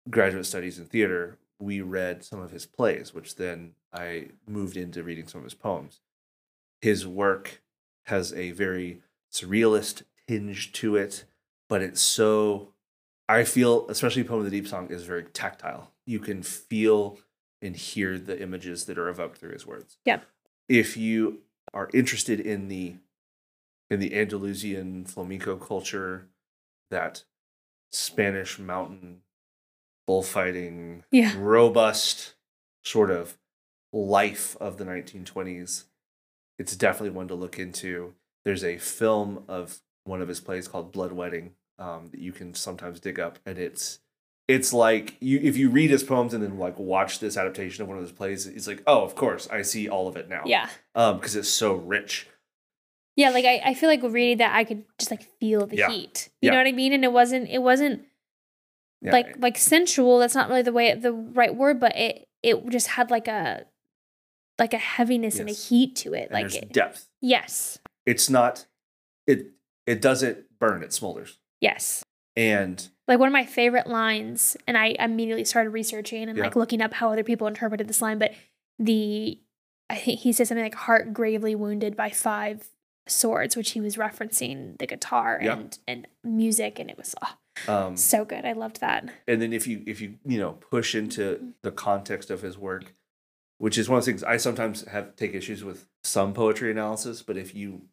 graduate 0.09 0.45
studies 0.45 0.79
in 0.79 0.85
theater, 0.85 1.37
we 1.59 1.81
read 1.81 2.23
some 2.23 2.39
of 2.39 2.51
his 2.51 2.65
plays, 2.65 3.13
which 3.13 3.35
then 3.35 3.73
I 3.93 4.29
moved 4.47 4.77
into 4.77 5.03
reading 5.03 5.27
some 5.27 5.39
of 5.39 5.45
his 5.45 5.53
poems. 5.53 5.99
His 6.81 7.05
work 7.05 7.61
has 8.05 8.33
a 8.33 8.51
very 8.51 9.01
surrealist 9.31 10.03
tinge 10.27 10.71
to 10.73 10.95
it, 10.95 11.25
but 11.69 11.81
it's 11.81 12.01
so 12.01 12.73
I 13.27 13.43
feel, 13.43 13.87
especially 13.89 14.23
Poem 14.23 14.39
of 14.39 14.45
the 14.45 14.51
Deep 14.51 14.67
Song, 14.67 14.87
is 14.91 15.03
very 15.03 15.23
tactile. 15.23 15.91
You 16.05 16.19
can 16.19 16.43
feel 16.43 17.17
and 17.61 17.75
hear 17.75 18.19
the 18.19 18.39
images 18.39 18.85
that 18.85 18.97
are 18.99 19.09
evoked 19.09 19.39
through 19.39 19.53
his 19.53 19.65
words. 19.65 19.97
Yeah. 20.05 20.19
If 20.69 20.95
you 20.95 21.39
are 21.73 21.89
interested 21.93 22.39
in 22.39 22.67
the 22.67 22.95
in 23.89 23.99
the 23.99 24.15
Andalusian 24.15 25.05
flamenco 25.05 25.55
culture, 25.57 26.27
that 26.91 27.23
Spanish 27.91 28.57
mountain 28.59 29.21
bullfighting, 30.07 31.03
Yeah. 31.11 31.33
robust 31.37 32.33
sort 32.83 33.09
of 33.11 33.37
life 33.91 34.55
of 34.57 34.77
the 34.77 34.85
1920s, 34.85 35.85
it's 36.57 36.75
definitely 36.75 37.11
one 37.11 37.27
to 37.27 37.35
look 37.35 37.57
into. 37.59 38.13
There's 38.43 38.63
a 38.63 38.77
film 38.77 39.43
of 39.47 39.81
one 40.05 40.21
of 40.21 40.27
his 40.27 40.39
plays 40.39 40.67
called 40.67 40.91
Blood 40.91 41.11
Wedding 41.11 41.51
um, 41.77 42.07
that 42.11 42.19
you 42.21 42.31
can 42.31 42.53
sometimes 42.53 42.99
dig 42.99 43.19
up, 43.19 43.37
and 43.45 43.57
it's 43.59 43.99
it's 44.47 44.71
like 44.71 45.17
you 45.19 45.39
if 45.43 45.57
you 45.57 45.69
read 45.69 45.89
his 45.89 46.03
poems 46.03 46.33
and 46.33 46.41
then 46.43 46.57
like 46.57 46.79
watch 46.79 47.19
this 47.19 47.35
adaptation 47.35 47.81
of 47.81 47.87
one 47.89 47.97
of 47.97 48.03
his 48.03 48.11
plays, 48.13 48.47
it's 48.47 48.67
like 48.67 48.81
oh, 48.87 49.03
of 49.03 49.15
course, 49.15 49.47
I 49.51 49.61
see 49.63 49.89
all 49.89 50.07
of 50.07 50.15
it 50.15 50.29
now. 50.29 50.43
Yeah. 50.45 50.69
um, 50.95 51.17
because 51.17 51.35
it's 51.35 51.49
so 51.49 51.73
rich. 51.73 52.27
Yeah, 53.17 53.29
like 53.29 53.45
I, 53.45 53.61
I 53.65 53.73
feel 53.73 53.89
like 53.89 54.03
reading 54.03 54.37
that 54.39 54.53
I 54.55 54.63
could 54.65 54.83
just 54.99 55.09
like 55.09 55.23
feel 55.39 55.65
the 55.65 55.77
Yeah. 55.77 55.89
heat. 55.89 56.29
You 56.41 56.51
know 56.51 56.57
what 56.57 56.67
I 56.67 56.71
mean? 56.73 56.93
And 56.93 57.03
it 57.03 57.11
wasn't 57.13 57.49
it 57.49 57.59
wasn't 57.61 58.05
Yeah, 59.01 59.11
like 59.13 59.35
like 59.39 59.57
sensual. 59.57 60.19
That's 60.19 60.35
not 60.35 60.49
really 60.49 60.61
the 60.63 60.73
way 60.73 60.93
the 60.93 61.11
right 61.13 61.55
word, 61.55 61.79
but 61.79 61.95
it 61.95 62.27
it 62.43 62.69
just 62.69 62.87
had 62.87 63.09
like 63.09 63.27
a 63.27 63.65
like 64.59 64.73
a 64.73 64.77
heaviness 64.77 65.39
and 65.39 65.49
a 65.49 65.53
heat 65.53 65.95
to 65.97 66.13
it. 66.13 66.29
and 66.29 66.31
like 66.31 66.53
it, 66.55 66.71
depth. 66.71 67.09
yes, 67.21 67.79
It's 68.05 68.29
not 68.29 68.65
it 69.27 69.47
it 69.85 70.01
doesn't 70.01 70.45
burn, 70.59 70.83
it 70.83 70.89
smolders. 70.91 71.35
yes. 71.61 72.03
And 72.37 72.89
Like 73.07 73.17
one 73.19 73.27
of 73.29 73.33
my 73.33 73.45
favorite 73.45 73.87
lines, 73.87 74.57
and 74.67 74.77
I 74.77 74.95
immediately 74.99 75.45
started 75.45 75.69
researching 75.69 76.27
and 76.27 76.37
Yeah. 76.37 76.43
like 76.43 76.55
looking 76.57 76.81
up 76.81 76.93
how 76.93 77.09
other 77.11 77.23
people 77.23 77.47
interpreted 77.47 77.87
this 77.87 78.01
line. 78.01 78.19
But 78.19 78.33
the 78.79 79.39
I 79.89 79.95
think 79.95 80.19
he 80.19 80.33
says 80.33 80.49
something 80.49 80.63
like 80.65 80.75
"heart 80.75 81.13
gravely 81.13 81.55
wounded 81.55 81.95
by 81.95 82.09
five 82.09 82.67
swords," 83.07 83.55
which 83.55 83.71
he 83.71 83.79
was 83.79 83.95
referencing 83.95 84.77
the 84.79 84.85
guitar 84.87 85.39
Yeah. 85.41 85.53
and 85.59 85.77
and 85.87 86.07
music, 86.25 86.77
and 86.79 86.89
it 86.89 86.97
was 86.97 87.15
oh, 87.21 87.73
um 87.73 87.95
so 87.95 88.25
good. 88.25 88.43
I 88.43 88.51
loved 88.51 88.81
that. 88.81 89.07
and 89.29 89.41
then 89.41 89.53
if 89.53 89.65
you 89.65 89.81
if 89.87 90.01
you 90.01 90.15
you 90.25 90.37
know 90.39 90.53
push 90.53 90.93
into 90.93 91.53
the 91.61 91.71
context 91.71 92.29
of 92.29 92.41
his 92.41 92.57
work 92.57 92.93
which 93.59 93.77
is 93.77 93.87
one 93.87 93.97
of 93.99 94.03
the 94.03 94.11
things 94.11 94.23
I 94.23 94.35
sometimes 94.35 94.85
have 94.89 95.15
take 95.15 95.33
issues 95.33 95.63
with 95.63 95.87
some 96.03 96.33
poetry 96.33 96.69
analysis. 96.69 97.21
But 97.21 97.37
if 97.37 97.55
you, 97.55 97.83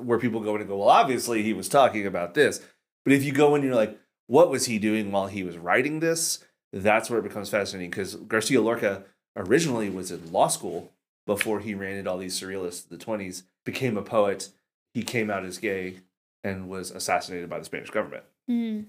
where 0.00 0.18
people 0.18 0.40
go 0.40 0.54
in 0.54 0.60
and 0.60 0.68
go, 0.70 0.78
well, 0.78 0.88
obviously 0.88 1.42
he 1.42 1.52
was 1.52 1.68
talking 1.68 2.06
about 2.06 2.34
this. 2.34 2.60
But 3.04 3.12
if 3.14 3.24
you 3.24 3.32
go 3.32 3.48
in 3.54 3.60
and 3.60 3.64
you're 3.64 3.74
like, 3.74 3.98
what 4.26 4.50
was 4.50 4.66
he 4.66 4.78
doing 4.78 5.12
while 5.12 5.26
he 5.26 5.42
was 5.42 5.58
writing 5.58 6.00
this? 6.00 6.42
That's 6.72 7.08
where 7.10 7.18
it 7.18 7.22
becomes 7.22 7.50
fascinating 7.50 7.90
because 7.90 8.14
Garcia 8.16 8.60
Lorca 8.60 9.04
originally 9.36 9.90
was 9.90 10.10
in 10.10 10.32
law 10.32 10.48
school 10.48 10.92
before 11.26 11.60
he 11.60 11.74
ran 11.74 11.96
into 11.96 12.10
all 12.10 12.18
these 12.18 12.38
surrealists 12.38 12.90
in 12.90 12.98
the 12.98 13.04
20s, 13.04 13.42
became 13.64 13.96
a 13.96 14.02
poet. 14.02 14.50
He 14.94 15.02
came 15.02 15.30
out 15.30 15.44
as 15.44 15.58
gay 15.58 15.98
and 16.42 16.68
was 16.68 16.90
assassinated 16.90 17.48
by 17.48 17.58
the 17.58 17.64
Spanish 17.64 17.90
government 17.90 18.24
Mm. 18.50 18.84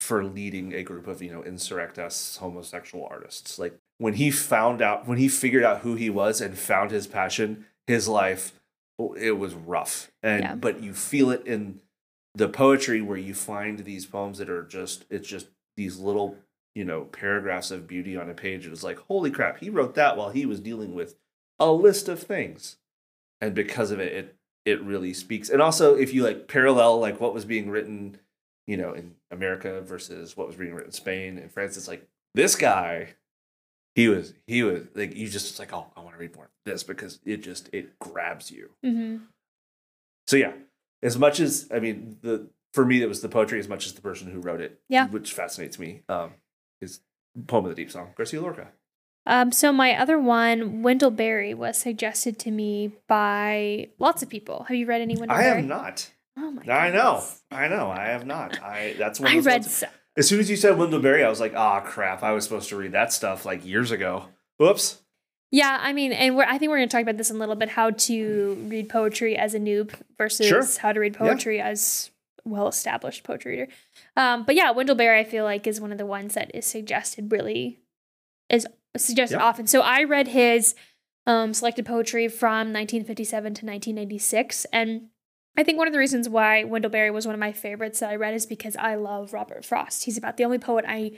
for 0.00 0.24
leading 0.24 0.72
a 0.72 0.82
group 0.82 1.06
of 1.06 1.20
you 1.22 1.30
know 1.30 1.42
insurrectus 1.42 2.38
homosexual 2.38 3.06
artists 3.10 3.58
like 3.58 3.74
when 3.98 4.14
he 4.14 4.30
found 4.30 4.80
out 4.80 5.06
when 5.06 5.18
he 5.18 5.28
figured 5.28 5.62
out 5.62 5.80
who 5.80 5.94
he 5.94 6.08
was 6.08 6.40
and 6.40 6.56
found 6.56 6.90
his 6.90 7.06
passion 7.06 7.66
his 7.86 8.08
life 8.08 8.52
Oh, 8.98 9.12
it 9.14 9.32
was 9.32 9.54
rough 9.54 10.10
and 10.22 10.42
Yeah. 10.42 10.54
but 10.54 10.82
you 10.82 10.94
feel 10.94 11.30
it 11.30 11.46
in 11.46 11.80
the 12.34 12.48
poetry 12.48 13.00
where 13.00 13.18
you 13.18 13.34
find 13.34 13.80
these 13.80 14.06
poems 14.06 14.38
that 14.38 14.48
are 14.50 14.62
just 14.62 15.04
it's 15.10 15.28
just 15.28 15.48
these 15.76 15.98
little 15.98 16.36
you 16.74 16.84
know 16.84 17.04
paragraphs 17.04 17.70
of 17.70 17.86
beauty 17.86 18.16
on 18.16 18.28
a 18.30 18.34
page 18.34 18.66
it 18.66 18.70
was 18.70 18.84
like 18.84 18.98
holy 18.98 19.30
crap 19.30 19.58
he 19.58 19.68
wrote 19.70 19.94
that 19.94 20.16
while 20.16 20.30
he 20.30 20.46
was 20.46 20.60
dealing 20.60 20.94
with 20.94 21.16
a 21.58 21.70
list 21.70 22.08
of 22.08 22.22
things 22.22 22.76
and 23.40 23.54
because 23.54 23.90
of 23.90 24.00
it 24.00 24.12
it 24.12 24.36
it 24.64 24.82
really 24.82 25.12
speaks 25.14 25.48
and 25.50 25.60
also 25.62 25.94
if 25.94 26.12
you 26.14 26.22
like 26.22 26.48
parallel 26.48 26.98
like 26.98 27.20
what 27.20 27.34
was 27.34 27.44
being 27.44 27.70
written 27.70 28.18
you 28.68 28.76
know, 28.76 28.92
in 28.94 29.14
America 29.30 29.80
versus 29.80 30.36
what 30.36 30.48
was 30.48 30.56
being 30.56 30.74
written 30.74 30.88
in 30.88 30.92
Spain 30.92 31.38
and 31.38 31.52
France. 31.52 31.76
It's 31.76 31.86
like 31.86 32.04
this 32.34 32.56
guy, 32.56 33.10
he 33.96 34.06
was 34.08 34.32
he 34.46 34.62
was 34.62 34.84
like 34.94 35.16
you 35.16 35.26
just 35.28 35.58
like 35.58 35.72
oh 35.72 35.86
I 35.96 36.00
want 36.00 36.14
to 36.14 36.20
read 36.20 36.36
more 36.36 36.44
of 36.44 36.50
this 36.64 36.84
because 36.84 37.18
it 37.24 37.38
just 37.38 37.68
it 37.72 37.98
grabs 37.98 38.50
you. 38.52 38.70
hmm 38.84 39.16
So 40.28 40.36
yeah, 40.36 40.52
as 41.02 41.18
much 41.18 41.40
as 41.40 41.68
I 41.74 41.80
mean 41.80 42.18
the 42.22 42.48
for 42.74 42.84
me 42.84 43.02
it 43.02 43.08
was 43.08 43.22
the 43.22 43.28
poetry 43.28 43.58
as 43.58 43.68
much 43.68 43.86
as 43.86 43.94
the 43.94 44.00
person 44.02 44.30
who 44.30 44.38
wrote 44.40 44.60
it. 44.60 44.80
Yeah. 44.88 45.08
which 45.08 45.32
fascinates 45.32 45.78
me. 45.78 46.02
Um, 46.08 46.34
is 46.80 47.00
poem 47.48 47.64
of 47.64 47.70
the 47.70 47.74
deep 47.82 47.90
song 47.90 48.10
Garcia 48.16 48.40
Lorca. 48.40 48.68
Um, 49.28 49.50
so 49.50 49.72
my 49.72 49.98
other 49.98 50.20
one, 50.20 50.82
Wendell 50.84 51.10
Berry, 51.10 51.52
was 51.52 51.76
suggested 51.76 52.38
to 52.40 52.50
me 52.52 52.92
by 53.08 53.88
lots 53.98 54.22
of 54.22 54.28
people. 54.28 54.64
Have 54.68 54.76
you 54.76 54.86
read 54.86 55.00
any 55.00 55.16
Wendell 55.16 55.36
I 55.36 55.42
Berry? 55.42 55.56
have 55.56 55.64
not. 55.66 56.10
Oh 56.38 56.50
my! 56.52 56.62
I 56.72 56.90
know. 56.92 57.24
I 57.50 57.66
know. 57.66 57.90
I 57.90 58.04
have 58.08 58.24
not. 58.26 58.62
I 58.62 58.94
that's 58.98 59.18
one. 59.18 59.30
I 59.30 59.36
Of 59.36 59.44
those 59.44 59.46
read. 59.46 59.62
ones- 59.62 59.74
So, 59.74 59.86
As 60.16 60.28
soon 60.28 60.40
as 60.40 60.48
you 60.48 60.56
said 60.56 60.78
Wendell 60.78 61.00
Berry, 61.00 61.22
I 61.24 61.28
was 61.28 61.40
like, 61.40 61.54
ah, 61.54 61.80
crap! 61.80 62.22
I 62.22 62.32
was 62.32 62.44
supposed 62.44 62.68
to 62.70 62.76
read 62.76 62.92
that 62.92 63.12
stuff 63.12 63.44
like 63.44 63.64
years 63.66 63.90
ago. 63.90 64.26
Whoops. 64.58 65.02
yeah, 65.50 65.78
I 65.80 65.92
mean, 65.92 66.12
and 66.12 66.36
we're, 66.36 66.44
I 66.44 66.56
think 66.58 66.70
we're 66.70 66.78
going 66.78 66.88
to 66.88 66.92
talk 66.92 67.02
about 67.02 67.18
this 67.18 67.30
in 67.30 67.36
a 67.36 67.38
little 67.38 67.54
bit: 67.54 67.68
how 67.70 67.90
to 67.90 68.54
read 68.68 68.88
poetry 68.88 69.36
as 69.36 69.54
a 69.54 69.58
noob 69.60 69.92
versus 70.18 70.46
Sure. 70.48 70.64
how 70.80 70.92
to 70.92 71.00
read 71.00 71.14
Yeah. 71.14 71.18
poetry 71.18 71.60
as 71.60 72.10
well-established 72.44 73.24
poetry 73.24 73.52
reader. 73.58 73.68
Um, 74.16 74.44
but 74.44 74.54
yeah, 74.54 74.70
Wendell 74.70 74.94
Berry, 74.94 75.18
I 75.20 75.24
feel 75.24 75.44
like, 75.44 75.66
is 75.66 75.80
one 75.80 75.92
of 75.92 75.98
the 75.98 76.06
ones 76.06 76.34
that 76.34 76.54
is 76.54 76.64
suggested 76.64 77.30
really 77.32 77.80
is 78.48 78.66
suggested 78.96 79.36
Yeah. 79.38 79.44
often. 79.44 79.66
So 79.66 79.80
I 79.82 80.04
read 80.04 80.28
his 80.28 80.74
um, 81.26 81.52
selected 81.52 81.84
poetry 81.84 82.28
from 82.28 82.72
1957 82.72 83.42
to 83.54 83.66
1996, 83.66 84.64
and 84.72 85.08
I 85.56 85.62
think 85.62 85.78
one 85.78 85.86
of 85.86 85.92
the 85.92 85.98
reasons 85.98 86.28
why 86.28 86.64
Wendell 86.64 86.90
Berry 86.90 87.10
was 87.10 87.26
one 87.26 87.34
of 87.34 87.40
my 87.40 87.52
favorites 87.52 88.00
that 88.00 88.10
I 88.10 88.16
read 88.16 88.34
is 88.34 88.46
because 88.46 88.76
I 88.76 88.96
love 88.96 89.32
Robert 89.32 89.64
Frost. 89.64 90.04
He's 90.04 90.18
about 90.18 90.36
the 90.36 90.44
only 90.44 90.58
poet 90.58 90.84
I 90.86 91.12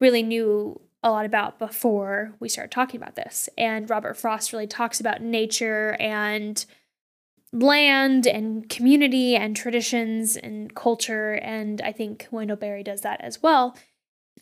really 0.00 0.22
knew 0.22 0.80
a 1.02 1.10
lot 1.10 1.26
about 1.26 1.58
before 1.58 2.34
we 2.40 2.48
started 2.48 2.70
talking 2.70 3.00
about 3.00 3.16
this. 3.16 3.48
And 3.56 3.88
Robert 3.88 4.16
Frost 4.16 4.52
really 4.52 4.66
talks 4.66 4.98
about 4.98 5.22
nature 5.22 5.96
and 6.00 6.64
land 7.52 8.26
and 8.26 8.68
community 8.68 9.36
and 9.36 9.54
traditions 9.54 10.36
and 10.36 10.74
culture. 10.74 11.34
And 11.34 11.80
I 11.82 11.92
think 11.92 12.26
Wendell 12.30 12.56
Berry 12.56 12.82
does 12.82 13.02
that 13.02 13.20
as 13.20 13.42
well. 13.42 13.76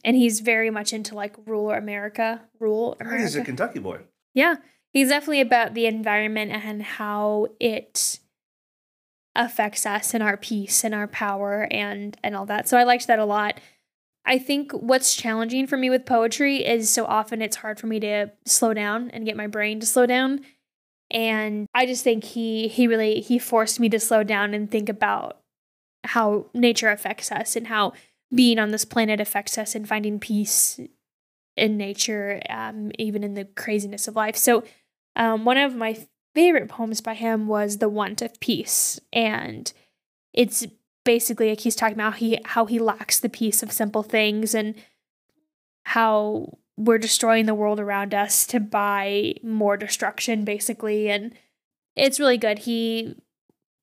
And 0.05 0.17
he's 0.17 0.41
very 0.41 0.71
much 0.71 0.93
into 0.93 1.15
like 1.15 1.37
rural 1.45 1.71
America, 1.71 2.43
rural 2.61 2.97
oh, 3.05 3.17
He's 3.17 3.37
a 3.37 3.45
Kentucky 3.45 3.79
boy. 3.79 4.01
Yeah, 4.33 4.57
he's 4.91 5.09
definitely 5.09 5.41
about 5.41 5.75
the 5.75 5.87
environment 5.87 6.51
and 6.53 6.83
how 6.83 7.49
it 7.61 8.21
affects 9.37 9.85
us 9.85 10.15
and 10.15 10.23
our 10.23 10.37
peace 10.37 10.85
and 10.85 10.95
our 10.95 11.09
power 11.09 11.67
and 11.71 12.17
and 12.23 12.37
all 12.37 12.47
that. 12.47 12.69
So 12.69 12.77
I 12.77 12.85
liked 12.85 13.07
that 13.07 13.19
a 13.19 13.25
lot. 13.25 13.61
I 14.27 14.39
think 14.39 14.73
what's 14.73 15.15
challenging 15.15 15.67
for 15.67 15.77
me 15.77 15.91
with 15.91 16.07
poetry 16.07 16.65
is 16.65 16.89
so 16.89 17.05
often 17.05 17.43
it's 17.43 17.57
hard 17.57 17.79
for 17.79 17.87
me 17.87 18.01
to 18.01 18.31
slow 18.47 18.73
down 18.73 19.11
and 19.11 19.27
get 19.27 19.37
my 19.37 19.47
brain 19.47 19.81
to 19.81 19.87
slow 19.87 20.07
down. 20.07 20.41
And 21.11 21.67
I 21.75 21.85
just 21.85 22.05
think 22.05 22.25
he 22.25 22.69
he 22.69 22.87
really 22.87 23.21
he 23.21 23.39
forced 23.39 23.81
me 23.81 23.89
to 23.91 24.01
slow 24.01 24.23
down 24.23 24.55
and 24.55 24.71
think 24.71 24.89
about 24.89 25.41
how 26.05 26.47
nature 26.55 26.91
affects 26.91 27.31
us 27.33 27.57
and 27.57 27.67
how 27.67 27.93
being 28.35 28.59
on 28.59 28.71
this 28.71 28.85
planet 28.85 29.21
affects 29.21 29.59
us 29.59 29.75
and 29.75 29.89
finding 29.89 30.19
peace 30.19 30.81
in 31.57 31.77
nature, 31.77 32.43
um, 32.51 32.91
even 32.99 33.23
in 33.23 33.35
the 33.35 33.45
craziness 33.45 34.09
of 34.09 34.17
life. 34.17 34.37
So, 34.37 34.65
um, 35.17 35.45
one 35.45 35.57
of 35.57 35.75
my 35.77 35.97
favorite 36.35 36.69
poems 36.69 37.01
by 37.01 37.15
him 37.15 37.47
was 37.47 37.79
"The 37.79 37.89
Want 37.89 38.23
of 38.23 38.39
Peace," 38.41 39.01
and 39.13 39.73
it's 40.33 40.67
basically 41.05 41.51
like 41.51 41.61
he's 41.61 41.77
talking 41.77 41.95
about 41.95 42.15
how 42.15 42.19
he 42.19 42.39
how 42.45 42.67
he 42.67 42.79
lacks 42.79 43.21
the 43.21 43.29
peace 43.29 43.63
of 43.63 43.71
simple 43.73 44.03
things 44.03 44.55
and 44.55 44.75
how 45.85 46.59
we're 46.77 46.99
destroying 46.99 47.47
the 47.47 47.55
world 47.55 47.79
around 47.79 48.15
us 48.15 48.47
to 48.49 48.59
buy 48.59 49.35
more 49.43 49.77
destruction, 49.77 50.45
basically. 50.45 51.09
And 51.09 51.33
it's 51.95 52.19
really 52.19 52.39
good. 52.39 52.61
He, 52.61 53.15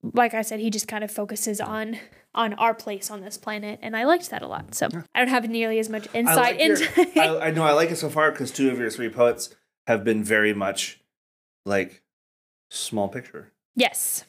like 0.01 0.33
I 0.33 0.41
said, 0.41 0.59
he 0.59 0.69
just 0.69 0.87
kind 0.87 1.03
of 1.03 1.11
focuses 1.11 1.61
on 1.61 1.97
on 2.33 2.53
our 2.55 2.73
place 2.73 3.11
on 3.11 3.21
this 3.21 3.37
planet, 3.37 3.79
and 3.81 3.95
I 3.95 4.05
liked 4.05 4.29
that 4.29 4.41
a 4.41 4.47
lot. 4.47 4.73
So 4.73 4.87
I 5.13 5.19
don't 5.19 5.27
have 5.29 5.49
nearly 5.49 5.79
as 5.79 5.89
much 5.89 6.07
insight 6.13 6.37
like 6.37 6.59
your- 6.59 6.77
into. 6.77 7.19
I, 7.19 7.47
I 7.47 7.51
know 7.51 7.63
I 7.63 7.73
like 7.73 7.91
it 7.91 7.97
so 7.97 8.09
far 8.09 8.31
because 8.31 8.51
two 8.51 8.69
of 8.69 8.79
your 8.79 8.89
three 8.89 9.09
poets 9.09 9.53
have 9.87 10.03
been 10.03 10.23
very 10.23 10.53
much 10.53 10.99
like 11.65 12.01
small 12.71 13.07
picture. 13.09 13.51
yes, 13.75 14.25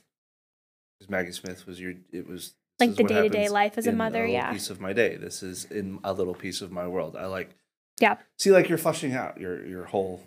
'Cause 1.00 1.08
Maggie 1.08 1.32
Smith 1.32 1.66
was 1.66 1.80
your. 1.80 1.94
It 2.12 2.28
was 2.28 2.54
like 2.78 2.94
the 2.96 3.04
day 3.04 3.22
to 3.22 3.28
day 3.28 3.48
life 3.48 3.78
as 3.78 3.86
a 3.86 3.92
mother. 3.92 4.20
little 4.20 4.34
Yeah, 4.34 4.52
piece 4.52 4.68
of 4.70 4.80
my 4.80 4.92
day. 4.92 5.16
This 5.16 5.42
is 5.42 5.64
in 5.64 5.98
a 6.04 6.12
little 6.12 6.34
piece 6.34 6.60
of 6.60 6.70
my 6.70 6.86
world. 6.86 7.16
I 7.16 7.26
like. 7.26 7.50
Yeah. 8.00 8.18
See, 8.38 8.50
like 8.50 8.68
you're 8.68 8.78
flushing 8.78 9.12
out 9.14 9.40
your 9.40 9.64
your 9.66 9.84
whole 9.84 10.22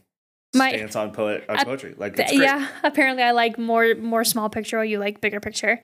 My- 0.55 0.69
stance 0.71 0.95
on 0.95 1.11
poet 1.13 1.45
on 1.49 1.57
Uh, 1.59 1.65
poetry. 1.65 1.93
Like 1.97 2.17
it's 2.19 2.31
great. 2.31 2.41
yeah. 2.43 2.67
Apparently, 2.83 3.23
I 3.23 3.31
like 3.31 3.57
more 3.57 3.95
more 3.95 4.23
small 4.23 4.49
picture, 4.49 4.77
while 4.77 4.85
you 4.85 4.99
like 4.99 5.21
bigger 5.21 5.39
picture. 5.39 5.81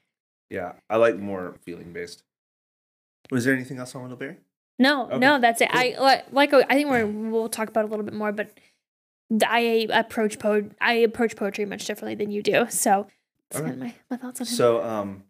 Yeah, 0.49 0.73
I 0.89 0.97
like 0.97 1.15
more 1.17 1.55
feeling 1.61 1.93
based. 1.93 2.23
Was 3.29 3.45
there 3.45 3.53
anything 3.53 3.77
else 3.77 3.95
on 3.95 4.01
Wendell 4.01 4.17
Berry? 4.17 4.37
No, 4.77 5.05
Okay, 5.05 5.19
no, 5.19 5.39
that's 5.39 5.61
it. 5.61 5.69
cool. 5.71 5.79
I 5.79 5.95
like, 5.99 6.25
like 6.33 6.53
I 6.53 6.73
think 6.73 6.89
we're 6.89 7.05
we'll 7.05 7.47
talk 7.49 7.69
about 7.69 7.85
a 7.85 7.87
little 7.87 8.03
bit 8.03 8.13
more, 8.13 8.31
but 8.33 8.49
I 9.45 9.87
approach 9.91 10.39
po 10.39 10.69
I 10.79 10.93
approach 10.93 11.35
poetry 11.35 11.65
much 11.65 11.85
differently 11.85 12.15
than 12.15 12.31
you 12.31 12.43
do. 12.43 12.67
So 12.69 13.07
that's 13.49 13.61
of 13.69 13.77
my, 13.77 13.95
my 14.09 14.17
thoughts 14.17 14.41
on 14.41 14.47
him. 14.47 14.53
So, 14.53 14.83
um, 14.83 15.23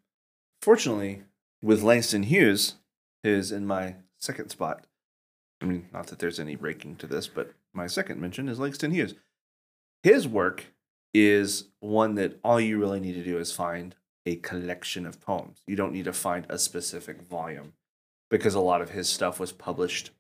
fortunately, 0.62 1.24
with 1.62 1.82
Langston 1.82 2.24
Hughes, 2.24 2.76
is 3.24 3.52
in 3.52 3.66
my 3.66 3.96
second 4.18 4.50
spot. 4.50 4.86
I 5.62 5.66
mean, 5.66 5.88
not 5.94 6.08
that 6.08 6.20
there's 6.20 6.40
any 6.40 6.56
ranking 6.56 6.96
to 6.98 7.08
this, 7.08 7.28
but 7.28 7.54
my 7.74 7.88
second 7.88 8.20
mention 8.20 8.50
is 8.50 8.60
Langston 8.60 8.92
Hughes. 8.92 9.16
His 10.04 10.28
work 10.28 10.66
is 11.14 11.66
one 11.80 12.16
that 12.16 12.40
all 12.44 12.60
you 12.60 12.80
really 12.80 13.00
need 13.00 13.14
to 13.14 13.24
do 13.24 13.38
is 13.38 13.52
find 13.52 13.96
a 14.26 14.38
collection 14.38 15.06
of 15.06 15.22
poems. 15.22 15.62
You 15.68 15.76
don't 15.76 15.94
need 15.94 16.06
to 16.06 16.14
find 16.14 16.46
a 16.50 16.58
specific 16.58 17.22
volume 17.22 17.74
because 18.30 18.56
a 18.56 18.60
lot 18.60 18.82
of 18.82 18.92
his 18.92 19.10
stuff 19.10 19.40
was 19.40 19.52
published 19.52 20.12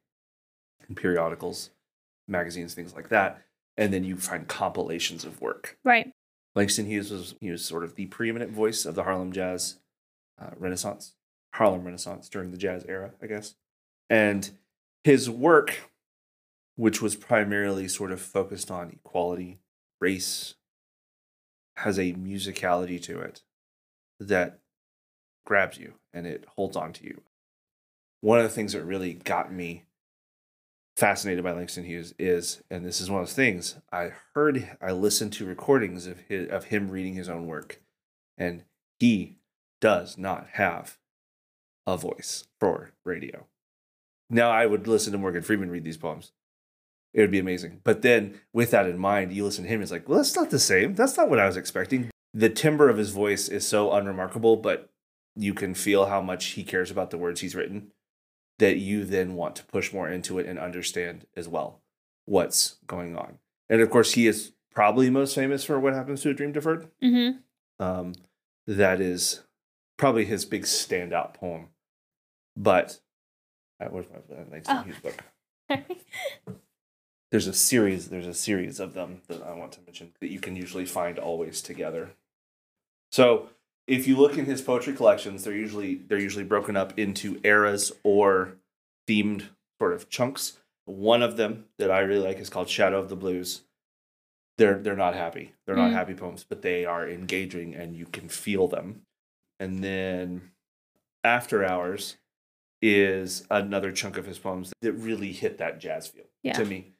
in 0.87 0.95
periodicals, 0.95 1.71
magazines, 2.27 2.73
things 2.73 2.93
like 2.93 3.09
that. 3.09 3.41
And 3.77 3.93
then 3.93 4.03
you 4.03 4.17
find 4.17 4.47
compilations 4.47 5.25
of 5.25 5.41
work. 5.41 5.77
right. 5.83 6.11
Langston 6.53 6.85
Hughes 6.85 7.11
was 7.11 7.35
he 7.39 7.49
was 7.49 7.63
sort 7.63 7.83
of 7.83 7.95
the 7.95 8.07
preeminent 8.07 8.51
voice 8.51 8.85
of 8.85 8.95
the 8.95 9.03
Harlem 9.03 9.31
jazz 9.31 9.77
uh, 10.39 10.49
Renaissance, 10.57 11.13
Harlem 11.53 11.83
Renaissance 11.83 12.27
during 12.27 12.51
the 12.51 12.57
jazz 12.57 12.85
era, 12.87 13.11
I 13.21 13.27
guess. 13.27 13.55
And 14.09 14.49
his 15.03 15.29
work, 15.29 15.89
which 16.75 17.01
was 17.01 17.15
primarily 17.15 17.87
sort 17.87 18.11
of 18.11 18.19
focused 18.19 18.69
on 18.69 18.99
equality, 19.03 19.59
race, 19.99 20.55
has 21.77 21.97
a 21.97 22.13
musicality 22.13 23.01
to 23.03 23.19
it 23.19 23.41
that 24.19 24.59
grabs 25.45 25.77
you 25.77 25.93
and 26.13 26.27
it 26.27 26.45
holds 26.55 26.75
on 26.75 26.93
to 26.93 27.05
you. 27.05 27.21
One 28.19 28.37
of 28.37 28.43
the 28.43 28.49
things 28.49 28.73
that 28.73 28.83
really 28.83 29.13
got 29.13 29.51
me 29.51 29.85
fascinated 30.95 31.43
by 31.43 31.51
Langston 31.51 31.85
Hughes 31.85 32.13
is, 32.19 32.61
and 32.69 32.85
this 32.85 33.01
is 33.01 33.09
one 33.09 33.21
of 33.21 33.27
those 33.27 33.35
things, 33.35 33.75
I 33.91 34.11
heard, 34.33 34.77
I 34.81 34.91
listened 34.91 35.33
to 35.33 35.45
recordings 35.45 36.07
of 36.07 36.19
his, 36.27 36.49
of 36.49 36.65
him 36.65 36.89
reading 36.89 37.15
his 37.15 37.29
own 37.29 37.47
work, 37.47 37.81
and 38.37 38.63
he 38.99 39.37
does 39.79 40.17
not 40.17 40.47
have 40.53 40.97
a 41.87 41.97
voice 41.97 42.45
for 42.59 42.91
radio. 43.03 43.47
Now 44.29 44.51
I 44.51 44.65
would 44.65 44.87
listen 44.87 45.11
to 45.13 45.17
Morgan 45.17 45.41
Freeman 45.41 45.71
read 45.71 45.83
these 45.83 45.97
poems, 45.97 46.31
it 47.13 47.21
would 47.21 47.31
be 47.31 47.39
amazing. 47.39 47.81
But 47.83 48.01
then 48.01 48.39
with 48.53 48.71
that 48.71 48.85
in 48.85 48.97
mind, 48.97 49.33
you 49.33 49.43
listen 49.43 49.65
to 49.65 49.69
him, 49.69 49.81
it's 49.81 49.91
like, 49.91 50.07
well, 50.07 50.19
that's 50.19 50.35
not 50.35 50.49
the 50.49 50.59
same. 50.59 50.95
That's 50.95 51.17
not 51.17 51.29
what 51.29 51.39
I 51.39 51.45
was 51.45 51.57
expecting. 51.57 52.09
The 52.33 52.49
timbre 52.49 52.89
of 52.89 52.97
his 52.97 53.09
voice 53.09 53.49
is 53.49 53.67
so 53.67 53.91
unremarkable, 53.91 54.55
but 54.55 54.89
you 55.35 55.53
can 55.53 55.73
feel 55.73 56.05
how 56.05 56.21
much 56.21 56.45
he 56.47 56.63
cares 56.63 56.91
about 56.91 57.09
the 57.09 57.17
words 57.17 57.41
he's 57.41 57.55
written 57.55 57.91
that 58.61 58.77
you 58.77 59.03
then 59.05 59.33
want 59.33 59.55
to 59.55 59.65
push 59.65 59.91
more 59.91 60.07
into 60.07 60.37
it 60.37 60.45
and 60.45 60.59
understand 60.59 61.25
as 61.35 61.47
well 61.47 61.81
what's 62.25 62.75
going 62.85 63.17
on. 63.17 63.39
And 63.67 63.81
of 63.81 63.89
course, 63.89 64.13
he 64.13 64.27
is 64.27 64.51
probably 64.71 65.09
most 65.09 65.33
famous 65.33 65.63
for 65.63 65.79
what 65.79 65.95
happens 65.95 66.21
to 66.21 66.29
a 66.29 66.33
dream 66.35 66.51
deferred. 66.51 66.87
Mm-hmm. 67.03 67.83
Um, 67.83 68.13
that 68.67 69.01
is 69.01 69.41
probably 69.97 70.25
his 70.25 70.45
big 70.45 70.63
standout 70.63 71.33
poem. 71.33 71.69
But 72.55 72.99
uh, 73.79 73.85
where's 73.85 74.05
my 74.11 74.17
uh, 74.35 74.43
Langston 74.51 74.77
Oh. 74.77 74.83
Hughes 74.83 74.97
book? 75.01 75.23
There's 77.31 77.47
a 77.47 77.53
series. 77.53 78.09
There's 78.09 78.27
a 78.27 78.33
series 78.35 78.79
of 78.79 78.93
them 78.93 79.21
that 79.27 79.41
I 79.41 79.53
want 79.53 79.71
to 79.71 79.79
mention 79.81 80.11
that 80.19 80.29
you 80.29 80.39
can 80.39 80.55
usually 80.55 80.85
find 80.85 81.17
always 81.17 81.63
together. 81.63 82.11
So 83.11 83.49
if 83.87 84.07
you 84.07 84.15
look 84.17 84.37
in 84.37 84.45
his 84.45 84.61
poetry 84.61 84.93
collections, 84.93 85.43
they're 85.43 85.53
usually 85.55 85.95
they're 85.95 86.19
usually 86.19 86.43
broken 86.45 86.75
up 86.77 86.97
into 86.97 87.39
eras 87.43 87.91
or 88.03 88.53
themed 89.07 89.49
sort 89.79 89.93
of 89.93 90.09
chunks. 90.09 90.57
One 90.85 91.21
of 91.21 91.37
them 91.37 91.65
that 91.77 91.91
I 91.91 91.99
really 91.99 92.25
like 92.25 92.39
is 92.39 92.49
called 92.49 92.69
Shadow 92.69 92.99
of 92.99 93.09
the 93.09 93.15
Blues. 93.15 93.61
They're 94.57 94.77
they're 94.77 94.95
not 94.95 95.15
happy. 95.15 95.53
They're 95.65 95.75
not 95.75 95.91
Mm. 95.91 95.93
happy 95.93 96.13
poems, 96.13 96.45
but 96.47 96.61
they 96.61 96.85
are 96.85 97.07
engaging 97.09 97.73
and 97.75 97.95
you 97.95 98.05
can 98.05 98.29
feel 98.29 98.67
them. 98.67 99.01
And 99.59 99.83
then 99.83 100.51
After 101.23 101.63
Hours 101.63 102.17
is 102.81 103.45
another 103.51 103.91
chunk 103.91 104.17
of 104.17 104.25
his 104.25 104.39
poems 104.39 104.73
that 104.81 104.93
really 104.93 105.31
hit 105.31 105.57
that 105.59 105.79
jazz 105.79 106.07
feel 106.07 106.25
Yeah. 106.43 106.53
to 106.53 106.65
me. 106.65 106.93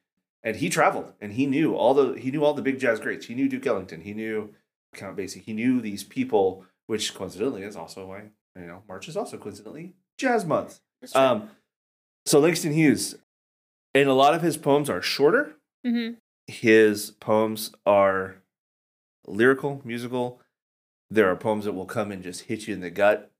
And 0.44 0.56
he 0.56 0.68
traveled 0.68 1.12
and 1.20 1.32
he 1.32 1.46
knew 1.46 1.74
all 1.74 1.94
the 1.94 2.14
he 2.18 2.30
knew 2.30 2.44
all 2.44 2.54
the 2.54 2.62
big 2.62 2.78
jazz 2.78 3.00
greats. 3.00 3.26
He 3.26 3.34
knew 3.34 3.48
Duke 3.48 3.66
Ellington. 3.66 4.00
He 4.02 4.14
knew 4.14 4.54
Count 4.94 5.16
Basie. 5.16 5.42
He 5.42 5.52
knew 5.52 5.80
these 5.80 6.04
people, 6.04 6.64
which 6.92 7.14
coincidentally 7.14 7.62
is 7.62 7.74
also 7.74 8.06
why 8.06 8.24
you 8.54 8.66
know 8.66 8.82
March 8.86 9.08
is 9.08 9.16
also 9.16 9.38
coincidentally 9.38 9.94
Jazz 10.18 10.44
Month. 10.44 10.80
Um, 11.14 11.50
so 12.26 12.38
Langston 12.38 12.74
Hughes, 12.74 13.16
and 13.94 14.08
a 14.10 14.14
lot 14.14 14.34
of 14.34 14.42
his 14.42 14.56
poems 14.58 14.90
are 14.90 15.00
shorter. 15.02 15.56
mm-hmm. 15.86 16.14
His 16.46 17.12
poems 17.12 17.72
are 17.86 18.36
lyrical, 19.26 19.80
musical. 19.84 20.40
There 21.10 21.28
are 21.30 21.36
poems 21.36 21.64
that 21.64 21.72
will 21.72 21.86
come 21.86 22.12
and 22.12 22.22
just 22.22 22.42
hit 22.42 22.66
you 22.68 22.74
in 22.74 22.80
the 22.80 22.90
gut. 22.90 23.30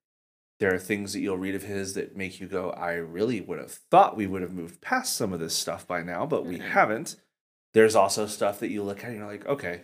There 0.60 0.72
are 0.74 0.78
things 0.78 1.12
that 1.12 1.20
you'll 1.20 1.36
read 1.38 1.54
of 1.54 1.64
his 1.64 1.92
that 1.94 2.16
make 2.16 2.40
you 2.40 2.46
go, 2.46 2.70
I 2.70 2.92
really 2.94 3.40
would 3.40 3.58
have 3.58 3.72
thought 3.90 4.16
we 4.16 4.26
would 4.28 4.42
have 4.42 4.52
moved 4.52 4.80
past 4.80 5.14
some 5.16 5.32
of 5.32 5.40
this 5.40 5.54
stuff 5.56 5.86
by 5.86 6.02
now, 6.02 6.24
but 6.26 6.46
we 6.46 6.58
Mhm. 6.58 6.68
haven't. 6.70 7.16
There's 7.74 7.96
also 7.96 8.26
stuff 8.26 8.60
that 8.60 8.70
you 8.70 8.82
look 8.82 9.00
at 9.02 9.10
and 9.10 9.18
you're 9.18 9.26
like, 9.26 9.44
okay, 9.46 9.82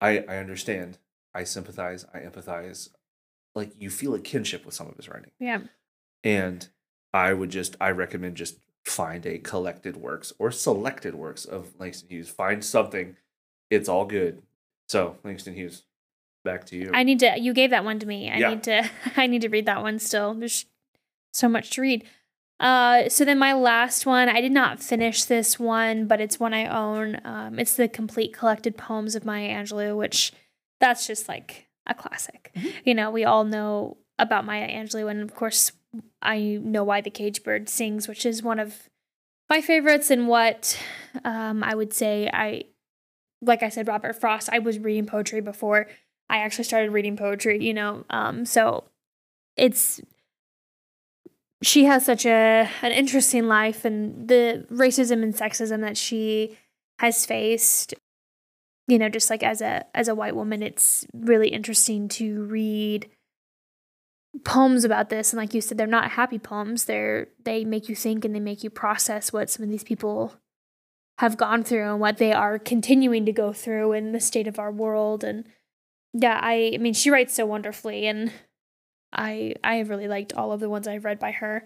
I, 0.00 0.18
I 0.20 0.36
understand. 0.38 0.98
I 1.36 1.44
sympathize. 1.44 2.04
I 2.14 2.18
empathize. 2.20 2.88
Like 3.54 3.72
you 3.78 3.90
feel 3.90 4.14
a 4.14 4.20
kinship 4.20 4.64
with 4.64 4.74
some 4.74 4.88
of 4.88 4.96
his 4.96 5.08
writing. 5.08 5.30
Yeah. 5.38 5.60
And 6.24 6.68
I 7.12 7.32
would 7.32 7.50
just, 7.50 7.76
I 7.80 7.90
recommend 7.90 8.36
just 8.36 8.58
find 8.84 9.24
a 9.26 9.38
collected 9.38 9.96
works 9.96 10.32
or 10.38 10.50
selected 10.50 11.14
works 11.14 11.44
of 11.44 11.74
Langston 11.78 12.08
Hughes. 12.10 12.28
Find 12.28 12.64
something. 12.64 13.16
It's 13.70 13.88
all 13.88 14.04
good. 14.04 14.42
So, 14.88 15.16
Langston 15.24 15.54
Hughes, 15.54 15.82
back 16.44 16.64
to 16.66 16.76
you. 16.76 16.90
I 16.94 17.02
need 17.02 17.18
to. 17.20 17.34
You 17.38 17.52
gave 17.52 17.70
that 17.70 17.84
one 17.84 17.98
to 17.98 18.06
me. 18.06 18.30
I 18.30 18.38
Yeah. 18.38 18.50
need 18.50 18.62
to. 18.64 18.88
I 19.16 19.26
need 19.26 19.42
to 19.42 19.48
read 19.48 19.66
that 19.66 19.82
one 19.82 19.98
still. 19.98 20.34
There's 20.34 20.66
so 21.32 21.48
much 21.48 21.70
to 21.70 21.80
read. 21.82 22.04
Uh, 22.58 23.08
so 23.10 23.24
then 23.24 23.38
my 23.38 23.52
last 23.52 24.06
one, 24.06 24.28
I 24.28 24.40
did 24.40 24.52
not 24.52 24.80
finish 24.80 25.24
this 25.24 25.58
one, 25.58 26.06
but 26.06 26.20
it's 26.20 26.40
one 26.40 26.54
I 26.54 26.66
own. 26.66 27.20
Um, 27.24 27.58
it's 27.58 27.74
the 27.76 27.88
complete 27.88 28.32
collected 28.32 28.76
poems 28.78 29.14
of 29.14 29.24
Maya 29.26 29.50
Angelou, 29.50 29.96
which 29.96 30.32
that's 30.80 31.06
just 31.06 31.28
like 31.28 31.66
a 31.86 31.94
classic. 31.94 32.50
Mhm. 32.54 32.72
You 32.84 32.94
know, 32.94 33.10
we 33.10 33.24
all 33.24 33.44
know 33.44 33.96
about 34.18 34.44
Maya 34.44 34.68
Angelou, 34.68 35.10
and 35.10 35.22
of 35.22 35.34
course, 35.34 35.72
I 36.22 36.58
know 36.62 36.84
why 36.84 37.00
the 37.00 37.10
cage 37.10 37.42
bird 37.42 37.68
sings, 37.68 38.08
which 38.08 38.26
is 38.26 38.42
one 38.42 38.58
of 38.58 38.88
my 39.48 39.60
favorites, 39.60 40.10
and 40.10 40.28
what 40.28 40.78
um, 41.24 41.62
I 41.62 41.74
would 41.74 41.92
say 41.92 42.28
I, 42.32 42.64
like 43.40 43.62
I 43.62 43.68
said, 43.68 43.88
Robert 43.88 44.14
Frost. 44.14 44.48
I 44.52 44.58
was 44.58 44.78
reading 44.78 45.06
poetry 45.06 45.40
before 45.40 45.86
I 46.28 46.38
actually 46.38 46.64
started 46.64 46.90
reading 46.90 47.16
poetry, 47.16 47.64
you 47.64 47.74
know. 47.74 48.04
Um, 48.10 48.44
so 48.44 48.84
it's 49.56 50.00
she 51.62 51.84
has 51.84 52.04
such 52.04 52.26
a 52.26 52.68
an 52.82 52.92
interesting 52.92 53.46
life 53.46 53.84
and 53.84 54.28
the 54.28 54.66
racism 54.70 55.22
and 55.22 55.34
sexism 55.34 55.80
that 55.80 55.96
she 55.96 56.58
has 56.98 57.24
faced 57.24 57.94
you 58.88 58.98
know 58.98 59.08
just 59.08 59.30
like 59.30 59.42
as 59.42 59.60
a 59.60 59.84
as 59.94 60.08
a 60.08 60.14
white 60.14 60.36
woman 60.36 60.62
it's 60.62 61.06
really 61.12 61.48
interesting 61.48 62.08
to 62.08 62.44
read 62.44 63.08
poems 64.44 64.84
about 64.84 65.08
this. 65.08 65.32
And 65.32 65.38
like 65.38 65.54
you 65.54 65.60
said 65.60 65.78
they're 65.78 65.86
not 65.86 66.12
happy 66.12 66.38
poems. 66.38 66.84
They're 66.84 67.28
they 67.44 67.64
make 67.64 67.88
you 67.88 67.94
think 67.94 68.24
and 68.24 68.34
they 68.34 68.40
make 68.40 68.62
you 68.64 68.70
process 68.70 69.32
what 69.32 69.50
some 69.50 69.64
of 69.64 69.70
these 69.70 69.84
people 69.84 70.34
have 71.18 71.36
gone 71.36 71.62
through 71.62 71.90
and 71.90 72.00
what 72.00 72.18
they 72.18 72.32
are 72.32 72.58
continuing 72.58 73.24
to 73.24 73.32
go 73.32 73.52
through 73.52 73.92
in 73.92 74.12
the 74.12 74.20
state 74.20 74.46
of 74.46 74.58
our 74.58 74.70
world. 74.70 75.24
And 75.24 75.44
yeah 76.12 76.38
i 76.42 76.72
i 76.74 76.78
mean 76.78 76.94
she 76.94 77.10
writes 77.10 77.34
so 77.34 77.46
wonderfully. 77.46 78.06
And 78.06 78.32
i 79.12 79.54
i 79.64 79.76
have 79.76 79.88
really 79.88 80.08
liked 80.08 80.34
all 80.34 80.52
of 80.52 80.60
the 80.60 80.70
ones 80.70 80.88
i've 80.88 81.04
read 81.04 81.18
by 81.18 81.32
her. 81.32 81.64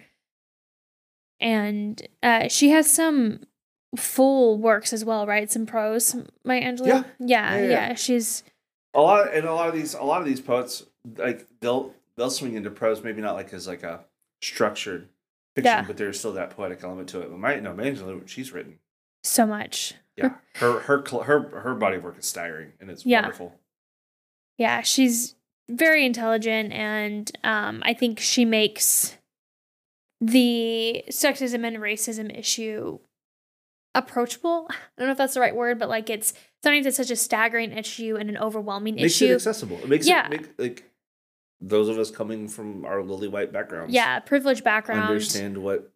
And 1.41 2.01
uh 2.23 2.49
she 2.49 2.71
has 2.71 2.93
some 2.93 3.41
full 3.97 4.57
works 4.59 4.93
as 4.93 5.05
well 5.05 5.27
right 5.27 5.51
some 5.51 5.67
prose 5.67 6.15
Maya 6.45 6.63
Angelou 6.63 6.87
Yeah. 6.87 7.03
yeah 7.19 7.55
Yeah, 7.57 7.57
yeah, 7.63 7.69
yeah. 7.69 7.95
she's 7.95 8.43
a 8.95 9.01
lot 9.01 9.33
and 9.35 9.47
a 9.47 9.53
lot 9.55 9.69
of 9.69 9.75
these 9.75 9.95
a 9.95 10.03
lot 10.03 10.21
of 10.21 10.27
these 10.27 10.41
poets 10.41 10.85
like 11.17 11.47
they'll 11.61 11.93
they'll 12.17 12.31
swing 12.31 12.55
into 12.55 12.71
prose 12.71 13.03
maybe 13.03 13.21
not 13.21 13.35
like 13.35 13.53
as 13.53 13.67
like 13.67 13.83
a 13.83 14.01
structured 14.43 15.09
fiction 15.57 15.73
Yeah. 15.73 15.83
but 15.87 15.97
there's 15.97 16.19
still 16.19 16.33
that 16.35 16.51
poetic 16.51 16.85
element 16.85 17.09
to 17.11 17.21
it 17.21 17.31
but 17.31 17.39
Maya 17.39 17.61
Angelou 17.61 18.27
she's 18.29 18.53
written 18.53 18.79
so 19.25 19.45
much 19.47 19.95
yeah 20.17 20.35
her 20.57 20.79
her 20.81 21.03
her 21.25 21.41
her 21.61 21.75
body 21.75 21.97
of 21.97 22.05
work 22.05 22.19
is 22.19 22.27
staggering 22.27 22.73
and 22.81 22.91
it's 22.91 23.05
Yeah. 23.05 23.23
wonderful 23.23 23.55
yeah 24.57 24.83
she's 24.83 25.35
very 25.69 26.05
intelligent 26.07 26.73
and 26.73 27.31
um 27.45 27.83
i 27.85 27.93
think 27.95 28.19
she 28.21 28.45
makes 28.45 29.17
the 30.21 31.05
sexism 31.11 31.67
and 31.67 31.79
racism 31.79 32.37
issue 32.37 32.99
approachable 33.95 34.67
i 34.71 34.75
don't 34.99 35.09
know 35.09 35.13
if 35.13 35.19
that's 35.19 35.35
the 35.35 35.41
right 35.41 35.55
word 35.57 35.79
but 35.79 35.89
like 35.89 36.09
it's 36.11 36.33
sometimes 36.63 36.87
it's 36.87 36.97
such 36.97 37.11
a 37.11 37.17
staggering 37.17 37.73
issue 37.73 38.17
and 38.17 38.29
an 38.31 38.37
overwhelming 38.39 38.95
issue. 38.99 39.03
makes 39.03 39.21
it 39.23 39.31
accessible 39.51 39.79
it 39.79 39.89
makes 39.89 40.07
Yeah. 40.07 40.27
it 40.27 40.31
make 40.31 40.49
like 40.59 40.85
those 41.61 41.89
of 41.89 41.99
us 41.99 42.11
coming 42.11 42.49
from 42.49 42.85
our 42.85 43.03
lily 43.03 43.29
white 43.29 43.53
backgrounds 43.53 43.93
yeah 43.93 44.19
privileged 44.21 44.65
background 44.65 45.03
understand 45.03 45.59
what 45.59 45.93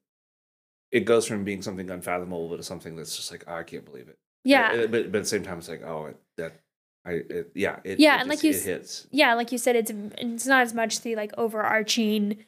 it 0.90 1.00
goes 1.06 1.26
from 1.26 1.42
being 1.44 1.60
something 1.62 1.90
unfathomable 1.90 2.56
to 2.56 2.62
something 2.62 2.94
that's 2.96 3.16
just 3.16 3.30
like 3.32 3.44
oh, 3.48 3.54
I 3.56 3.62
can't 3.64 3.84
believe 3.84 4.08
it. 4.08 4.18
yeah 4.44 4.70
Uh, 4.72 4.86
but 4.86 5.10
but 5.10 5.16
at 5.18 5.22
the 5.22 5.24
same 5.24 5.42
time, 5.42 5.58
it's 5.58 5.68
like 5.68 5.82
oh 5.84 6.06
it, 6.06 6.16
that 6.36 6.60
I 7.04 7.12
it, 7.12 7.50
yeah 7.54 7.80
it, 7.82 7.98
Yeah, 7.98 8.16
it 8.16 8.20
and 8.20 8.28
like 8.30 8.42
you 8.44 8.50
it 8.50 8.62
hits 8.62 9.06
yeah, 9.10 9.34
like 9.34 9.50
you 9.50 9.58
said, 9.58 9.74
it's 9.76 9.90
it's 10.18 10.46
not 10.46 10.62
as 10.62 10.72
much 10.72 11.00
the 11.00 11.16
like 11.16 11.32
overarching 11.36 12.44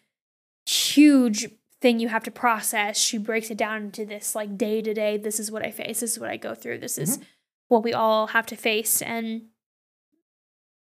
huge 0.65 1.49
thing 1.81 2.01
you 2.01 2.09
have 2.09 2.25
to 2.25 2.31
process. 2.31 2.99
She 2.99 3.19
breaks 3.19 3.51
it 3.51 3.59
down 3.59 3.83
into 3.85 4.05
this 4.05 4.35
like 4.35 4.57
day 4.57 4.83
to 4.83 4.95
day. 4.95 5.17
This 5.17 5.39
is 5.39 5.51
what 5.51 5.65
I 5.65 5.71
face. 5.71 6.01
This 6.01 6.13
is 6.13 6.19
what 6.19 6.31
I 6.31 6.37
go 6.37 6.55
through. 6.55 6.79
This 6.79 6.99
is 6.99 7.19
mm-hmm. 7.19 7.27
what 7.69 7.85
we 7.85 7.93
all 7.93 8.29
have 8.29 8.47
to 8.47 8.57
face. 8.57 9.03
And 9.03 9.43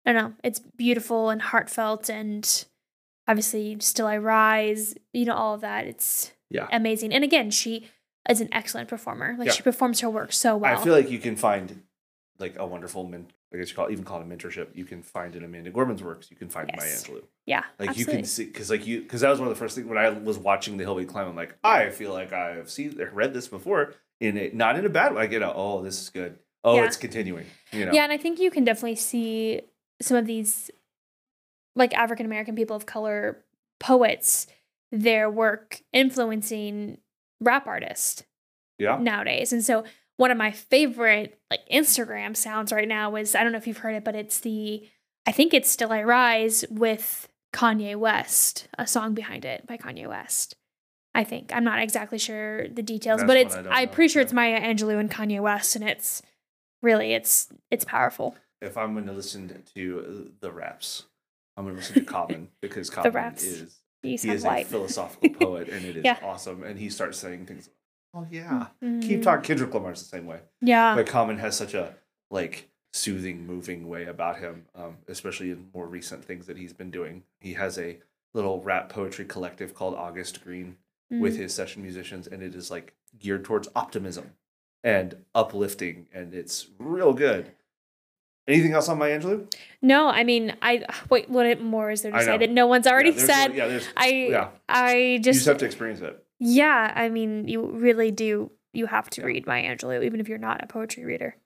I 0.07 0.13
don't 0.13 0.23
know. 0.23 0.35
It's 0.43 0.61
beautiful 0.61 1.31
and 1.31 1.41
heartfelt, 1.41 2.11
and 2.11 2.65
obviously, 3.27 3.77
still 3.81 4.07
I 4.07 4.19
rise. 4.19 4.95
You 5.13 5.25
know, 5.25 5.35
all 5.35 5.55
of 5.55 5.63
that. 5.63 5.87
It's 5.87 6.33
yeah. 6.51 6.69
amazing. 6.71 7.13
And 7.13 7.25
again, 7.25 7.51
she 7.51 7.89
is 8.29 8.41
an 8.41 8.49
excellent 8.53 8.89
performer. 8.89 9.35
Like 9.39 9.47
Yeah. 9.47 9.53
she 9.53 9.63
performs 9.63 10.01
her 10.01 10.11
work 10.11 10.33
so 10.33 10.57
well. 10.57 10.79
I 10.79 10.83
feel 10.83 10.93
like 10.93 11.11
you 11.11 11.19
can 11.19 11.37
find 11.37 11.83
like 12.39 12.57
a 12.59 12.67
wonderful 12.67 13.05
men. 13.05 13.29
I 13.55 13.59
guess 13.59 13.71
you 13.71 13.77
call 13.77 13.87
it, 13.87 13.93
even 13.93 14.05
call 14.05 14.21
it 14.21 14.25
a 14.25 14.27
mentorship. 14.27 14.69
You 14.75 14.85
can 14.85 15.03
find 15.03 15.35
in 15.37 15.45
Amanda 15.45 15.71
Gorman's 15.71 16.03
works. 16.03 16.31
You 16.31 16.37
can 16.37 16.49
find 16.49 16.69
in 16.69 16.77
Maya 16.77 16.89
Angelou. 16.89 17.23
yeah, 17.47 17.63
Like 17.79 17.91
absolutely. 17.91 18.01
you 18.15 18.19
can 18.19 18.25
see 18.27 18.45
because 18.47 18.71
like 18.71 18.87
you 18.87 19.01
because 19.03 19.21
that 19.21 19.31
was 19.31 19.39
one 19.39 19.49
of 19.49 19.55
the 19.55 19.59
first 19.59 19.77
things 19.77 19.87
when 19.89 19.99
I 19.99 20.11
was 20.11 20.37
watching 20.39 20.77
the 20.77 20.85
Hill 20.85 20.95
We 20.97 21.05
Climb. 21.05 21.29
I'm 21.29 21.37
like 21.37 21.57
I 21.63 21.91
feel 21.91 22.13
like 22.13 22.33
I've 22.33 22.71
seen 22.71 22.99
read 23.13 23.33
this 23.33 23.47
before 23.49 23.95
in 24.21 24.37
it, 24.37 24.55
not 24.55 24.77
in 24.79 24.85
a 24.85 24.89
bad 24.89 25.15
way. 25.15 25.23
I 25.23 25.27
get 25.27 25.43
a, 25.43 25.53
oh 25.55 25.83
this 25.83 26.01
is 26.03 26.11
good. 26.11 26.39
Oh 26.65 26.77
Yeah. 26.77 26.87
it's 26.87 26.97
continuing. 26.97 27.47
You 27.73 27.87
know. 27.87 27.93
Yeah, 27.93 28.05
and 28.05 28.13
I 28.13 28.17
think 28.17 28.39
you 28.41 28.51
can 28.51 28.65
definitely 28.65 28.97
see 28.97 29.61
some 30.03 30.17
of 30.17 30.27
these 30.27 30.71
like 31.77 31.93
African 31.95 32.27
American 32.27 32.55
people 32.57 32.77
of 32.77 32.87
color 32.87 33.45
poets, 33.81 34.47
their 34.93 35.29
work 35.31 35.81
influencing 35.93 36.99
rap 37.41 37.67
artists 37.67 38.25
Yeah. 38.79 38.99
nowadays. 38.99 39.53
And 39.53 39.65
so 39.65 39.85
one 40.17 40.31
of 40.31 40.37
my 40.39 40.51
favorite 40.51 41.39
like 41.51 41.61
Instagram 41.73 42.37
sounds 42.37 42.73
right 42.73 42.89
now 42.89 43.17
is 43.17 43.35
I 43.35 43.43
don't 43.43 43.53
know 43.53 43.59
if 43.59 43.67
you've 43.67 43.79
heard 43.79 43.95
it, 43.95 44.05
but 44.05 44.15
it's 44.15 44.41
the 44.41 44.89
I 45.27 45.33
think 45.33 45.55
it's 45.55 45.71
Still 45.71 45.93
I 45.93 46.03
Rise 46.03 46.65
with 46.71 47.29
Kanye 47.55 47.97
West, 47.97 48.69
a 48.79 48.87
song 48.87 49.15
behind 49.15 49.45
it 49.45 49.67
by 49.67 49.77
Kanye 49.77 50.07
West. 50.09 50.57
I 51.15 51.25
think 51.25 51.51
I'm 51.55 51.65
not 51.65 51.81
exactly 51.81 52.19
sure 52.19 52.67
the 52.69 52.83
details, 52.83 53.21
That's 53.21 53.29
but 53.29 53.37
it's 53.37 53.55
I 53.55 53.61
I'm 53.83 53.87
know, 53.87 53.93
pretty 53.93 54.13
sure 54.13 54.23
it's 54.23 54.33
Maya 54.33 54.61
Angelou 54.61 54.99
and 54.99 55.11
Kanye 55.11 55.41
West, 55.41 55.77
and 55.77 55.89
it's 55.89 56.23
really 56.83 57.13
it's 57.15 57.49
it's 57.71 57.85
powerful. 57.85 58.37
If 58.61 58.77
I'm 58.77 58.95
going 58.95 59.07
to 59.07 59.13
listen 59.13 59.63
to 59.75 60.33
the 60.41 60.51
raps, 60.53 61.05
I'm 61.57 61.65
going 61.65 61.77
to 61.77 61.81
listen 61.81 61.95
to 61.95 62.01
Common 62.05 62.49
because 62.61 62.91
Common 62.91 63.35
is 63.37 63.81
he 64.03 64.15
is 64.15 64.45
a 64.45 64.65
philosophical 64.65 65.31
poet 65.31 65.69
and 65.69 65.85
it 65.85 65.97
is 65.99 66.05
Yeah. 66.05 66.19
awesome. 66.23 66.63
And 66.63 66.79
he 66.79 66.91
starts 66.91 67.19
saying 67.19 67.47
things. 67.47 67.71
Oh 68.15 68.27
yeah, 68.31 68.69
Mhm. 68.83 69.03
keep 69.03 69.23
talking. 69.23 69.45
Kendrick 69.45 69.75
Lamar's 69.75 70.01
the 70.03 70.09
same 70.09 70.27
way. 70.27 70.41
Yeah. 70.61 70.95
But 70.95 71.07
Common 71.07 71.39
has 71.39 71.57
such 71.57 71.75
a 71.75 71.95
like 72.31 72.69
soothing, 72.93 73.45
moving 73.47 73.89
way 73.89 74.05
about 74.05 74.39
him, 74.39 74.67
um, 74.75 74.99
especially 75.09 75.51
in 75.51 75.69
more 75.75 75.87
recent 75.87 76.25
things 76.25 76.47
that 76.47 76.57
he's 76.57 76.73
been 76.73 76.91
doing. 76.91 77.25
He 77.41 77.55
has 77.55 77.77
a 77.79 77.99
little 78.35 78.61
rap 78.63 78.89
poetry 78.89 79.25
collective 79.25 79.75
called 79.75 79.95
August 79.95 80.45
Green 80.45 80.77
with 81.11 81.35
Mm. 81.35 81.39
his 81.39 81.55
session 81.55 81.83
musicians, 81.83 82.27
and 82.29 82.43
it 82.43 82.55
is 82.55 82.71
like 82.71 82.95
geared 83.19 83.45
towards 83.45 83.69
optimism 83.75 84.33
and 84.85 85.25
uplifting, 85.35 86.07
and 86.13 86.35
it's 86.35 86.69
real 86.79 87.13
good. 87.15 87.51
Anything 88.47 88.73
else 88.75 88.89
on 88.91 88.99
Maya 88.99 89.19
Angelou? 89.19 89.53
No, 89.81 90.09
I 90.09 90.23
mean, 90.23 90.55
I 90.61 90.85
wait. 91.09 91.31
What 91.31 91.61
more 91.61 91.91
is 91.91 92.03
there 92.03 92.13
to 92.13 92.19
I 92.19 92.25
say 92.25 92.33
know. 92.33 92.39
that 92.39 92.51
no 92.51 92.67
one's 92.67 92.87
already 92.87 93.11
yeah, 93.11 93.17
said? 93.25 93.55
really- 93.55 93.75
yeah, 93.77 93.81
I 93.97 94.07
yeah. 94.09 94.49
I 94.69 94.97
you 94.97 95.19
just, 95.19 95.39
just 95.39 95.47
have 95.47 95.59
to 95.59 95.65
experience 95.67 96.01
it. 96.01 96.24
Yeah. 96.45 96.93
I 96.95 97.09
mean, 97.09 97.49
you 97.49 97.65
really 97.67 98.11
do. 98.11 98.51
You 98.73 98.87
have 98.87 99.09
to 99.11 99.21
Yeah. 99.23 99.27
read 99.29 99.47
Maya 99.47 99.77
Angelou, 99.77 100.05
even 100.05 100.21
if 100.21 100.29
you're 100.29 100.39
not 100.39 100.63
a 100.63 100.67
poetry 100.67 101.05
reader. 101.05 101.37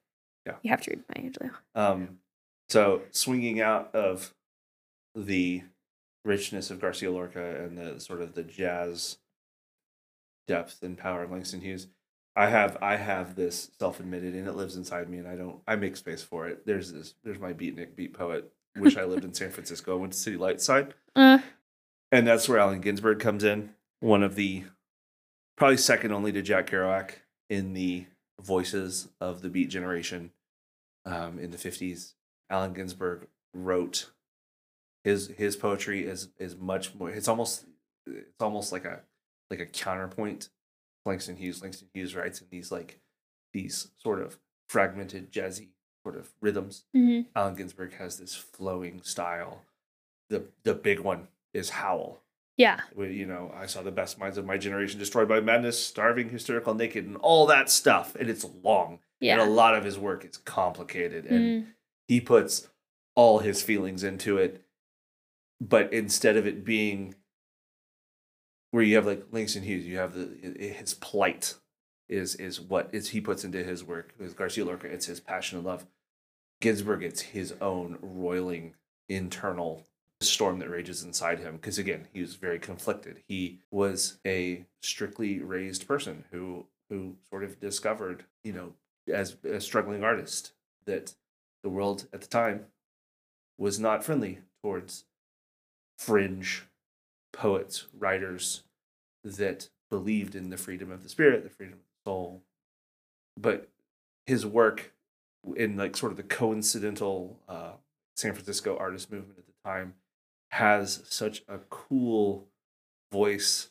Yeah. 0.47 0.57
You 0.63 0.71
have 0.71 0.81
to 0.83 0.91
read 0.91 1.05
Maya 1.09 1.31
Angelou. 1.31 1.51
Um, 1.75 2.19
so 2.69 3.03
swinging 3.11 3.61
out 3.61 3.95
of 3.95 4.35
the 5.15 5.63
richness 6.25 6.71
of 6.71 6.81
Garcia 6.81 7.11
Lorca 7.11 7.63
and 7.65 7.77
the 7.79 8.01
sort 8.01 8.21
of 8.23 8.35
the 8.35 8.43
jazz 8.43 9.19
depth 10.47 10.83
and 10.83 10.97
power 10.97 11.23
of 11.23 11.31
Langston 11.31 11.61
Hughes, 11.61 11.87
I 12.37 12.47
have 12.49 12.77
I 12.81 12.97
have 12.97 13.35
this 13.37 13.71
self 13.79 14.01
admitted 14.01 14.35
and 14.35 14.47
it 14.47 14.53
lives 14.53 14.77
inside 14.77 15.09
me 15.09 15.19
and 15.19 15.29
I 15.29 15.37
don't 15.37 15.61
I 15.67 15.77
make 15.77 15.97
space 15.97 16.23
for 16.23 16.47
it. 16.49 16.65
There's 16.67 16.93
this 16.93 17.15
there's 17.25 17.39
my 17.39 17.53
beatnik 17.53 17.95
beat 17.97 18.15
poet. 18.15 18.51
Wish 18.77 18.97
I 18.97 19.05
lived 19.05 19.25
in 19.25 19.35
San 19.35 19.51
Francisco. 19.51 19.97
I 19.97 20.01
went 20.01 20.13
to 20.13 20.19
City 20.19 20.37
Lights 20.37 20.65
side. 20.65 20.95
Uh, 21.17 21.39
And 22.13 22.27
that's 22.29 22.49
where 22.49 22.59
Allen 22.59 22.81
Ginsberg 22.81 23.19
comes 23.19 23.43
in. 23.43 23.71
One 24.01 24.23
of 24.23 24.37
the 24.37 24.63
probably 25.59 25.77
second 25.77 26.13
only 26.13 26.33
to 26.33 26.41
Jack 26.41 26.71
Kerouac 26.71 27.11
in 27.51 27.75
the 27.75 28.07
voices 28.41 29.09
of 29.21 29.43
the 29.43 29.49
Beat 29.49 29.69
generation 29.69 30.31
um, 31.05 31.39
in 31.39 31.51
the 31.51 31.59
fifties. 31.59 32.15
Allen 32.49 32.73
Ginsberg 32.73 33.27
wrote 33.53 34.11
his 35.05 35.29
his 35.37 35.57
poetry 35.57 36.07
is 36.07 36.29
is 36.39 36.57
much 36.57 36.95
more. 36.95 37.11
It's 37.11 37.29
almost 37.29 37.65
it's 38.07 38.41
almost 38.41 38.73
like 38.73 38.85
a 38.85 39.01
like 39.51 39.61
a 39.61 39.67
counterpoint. 39.67 40.43
to 40.43 40.51
Langston 41.05 41.37
Hughes. 41.37 41.63
Langston 41.63 41.89
Hughes 41.93 42.15
writes 42.15 42.41
in 42.41 42.47
these 42.51 42.71
like 42.71 43.01
these 43.53 43.89
sort 43.97 44.21
of 44.21 44.39
fragmented 44.69 45.33
jazzy 45.33 45.69
sort 46.05 46.17
of 46.17 46.29
rhythms. 46.41 46.85
mhm. 46.95 47.27
Allen 47.35 47.55
Ginsberg 47.57 47.95
has 47.95 48.19
this 48.19 48.35
flowing 48.35 49.03
style. 49.03 49.63
The 50.31 50.45
the 50.63 50.75
big 50.75 51.01
one 51.01 51.29
is 51.53 51.71
Howl. 51.71 52.23
Yeah. 52.59 52.81
You 52.99 53.25
know, 53.25 53.51
I 53.57 53.65
saw 53.67 53.81
the 53.83 53.91
best 53.93 54.19
minds 54.19 54.37
of 54.37 54.45
my 54.45 54.59
generation 54.59 54.99
destroyed 54.99 55.29
by 55.29 55.41
madness, 55.41 55.83
starving, 55.83 56.29
hysterical, 56.29 56.75
naked, 56.75 57.07
and 57.07 57.17
all 57.19 57.47
that 57.47 57.71
stuff. 57.71 58.15
And 58.17 58.29
it's 58.29 58.45
long. 58.63 58.99
Yeah. 59.21 59.41
And 59.41 59.49
a 59.49 59.53
lot 59.55 59.75
of 59.77 59.85
his 59.85 59.97
work 59.99 60.25
is 60.25 60.37
complicated. 60.39 61.25
And 61.25 61.41
Mm. 61.41 61.67
he 62.09 62.21
puts 62.21 62.69
all 63.15 63.39
his 63.39 63.63
feelings 63.63 64.03
into 64.05 64.37
it. 64.39 64.65
But 65.61 65.93
instead 65.93 66.37
of 66.37 66.47
it 66.47 66.65
being 66.65 67.15
where 68.73 68.83
you 68.83 68.97
have 68.97 69.07
like 69.07 69.25
Langston 69.31 69.63
Hughes, 69.63 69.87
you 69.87 69.97
have 69.99 70.15
the 70.15 70.27
his 70.59 70.95
plight 70.95 71.55
is 72.09 72.35
is 72.37 72.61
what 72.61 72.89
is 72.93 73.11
he 73.11 73.21
puts 73.21 73.45
into 73.45 73.63
his 73.65 73.83
work. 73.85 74.15
With 74.19 74.37
Garcia 74.37 74.65
Lorca, 74.65 74.87
it's 74.89 75.07
his 75.07 75.21
passion 75.21 75.59
and 75.59 75.67
love. 75.67 75.87
Ginsberg, 76.61 77.03
it's 77.05 77.21
his 77.21 77.55
own 77.61 77.99
roiling 78.03 78.75
internal 79.09 79.87
storm 80.21 80.59
that 80.59 80.71
rages 80.71 81.03
inside 81.03 81.39
him. 81.39 81.57
Because 81.57 81.79
again, 81.79 82.09
he 82.13 82.21
was 82.21 82.35
very 82.35 82.59
conflicted. 82.59 83.23
He 83.27 83.61
was 83.71 84.19
a 84.27 84.67
strictly 84.83 85.41
raised 85.41 85.87
person 85.87 86.25
who 86.31 86.67
who 86.91 87.17
sort 87.29 87.45
of 87.45 87.61
discovered, 87.61 88.25
you 88.43 88.53
know, 88.53 88.73
as 89.13 89.37
a 89.45 89.61
struggling 89.61 90.03
artist, 90.03 90.53
that 90.87 91.15
the 91.63 91.69
world 91.69 92.07
at 92.15 92.23
the 92.23 92.27
time 92.27 92.65
was 93.59 93.79
not 93.79 94.03
friendly 94.03 94.39
towards 94.63 95.05
fringe 95.99 96.65
poets, 97.33 97.87
writers 97.93 98.63
that 99.23 99.69
believed 99.91 100.35
in 100.35 100.49
the 100.49 100.57
freedom 100.57 100.91
of 100.91 101.03
the 101.03 101.09
spirit, 101.11 101.45
the 101.45 101.51
freedom 101.51 101.75
of 101.75 101.81
the 101.81 102.11
soul. 102.11 102.43
But 103.37 103.69
his 104.27 104.47
work 104.47 104.95
in 105.57 105.77
like 105.77 105.97
sort 105.97 106.13
of 106.13 106.17
the 106.17 106.23
coincidental 106.23 107.39
uh, 107.49 107.73
San 108.17 108.33
Francisco 108.33 108.77
artist 108.79 109.13
movement 109.13 109.39
at 109.39 109.47
the 109.47 109.69
time 109.69 109.95
has 110.51 111.03
such 111.09 111.43
a 111.49 111.59
cool 111.71 112.49
voice 113.13 113.69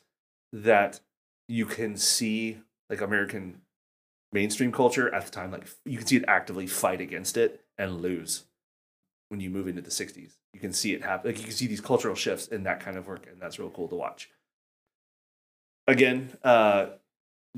that 0.52 1.00
you 1.48 1.66
can 1.66 1.96
see 1.96 2.58
like 2.90 3.00
American 3.00 3.62
mainstream 4.32 4.70
culture 4.72 5.12
at 5.14 5.24
the 5.24 5.30
time 5.30 5.50
like 5.50 5.68
you 5.84 5.98
can 5.98 6.06
see 6.06 6.16
it 6.16 6.24
actively 6.28 6.66
fight 6.66 7.00
against 7.00 7.36
it 7.36 7.64
and 7.78 8.00
lose 8.02 8.44
when 9.28 9.40
you 9.40 9.48
move 9.50 9.66
into 9.68 9.80
the 9.80 9.90
60s 9.90 10.32
you 10.52 10.60
can 10.60 10.72
see 10.72 10.92
it 10.92 11.02
happen 11.02 11.30
like 11.30 11.38
you 11.38 11.44
can 11.44 11.52
see 11.52 11.66
these 11.66 11.80
cultural 11.80 12.14
shifts 12.14 12.46
in 12.48 12.62
that 12.62 12.80
kind 12.80 12.96
of 12.96 13.06
work 13.06 13.26
and 13.30 13.40
that's 13.40 13.58
real 13.58 13.70
cool 13.70 13.88
to 13.88 13.94
watch. 13.94 14.30
Again 15.86 16.36
uh 16.44 16.86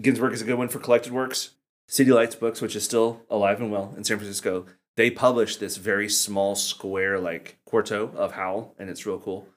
ginsberg 0.00 0.32
is 0.32 0.42
a 0.42 0.44
good 0.44 0.58
one 0.58 0.68
for 0.68 0.78
collected 0.78 1.12
works. 1.12 1.50
City 1.88 2.12
lights 2.12 2.36
books 2.36 2.60
which 2.60 2.76
is 2.76 2.84
still 2.84 3.22
alive 3.28 3.60
and 3.60 3.72
well 3.72 3.92
in 3.96 4.04
san 4.04 4.16
francisco 4.16 4.66
they 5.00 5.10
publish 5.10 5.56
this 5.56 5.78
very 5.78 6.10
small 6.10 6.54
square 6.54 7.18
like 7.18 7.56
quarto 7.64 8.12
of 8.14 8.32
howl 8.32 8.74
and 8.78 8.90
it's 8.90 9.06
real 9.06 9.18
cool. 9.18 9.48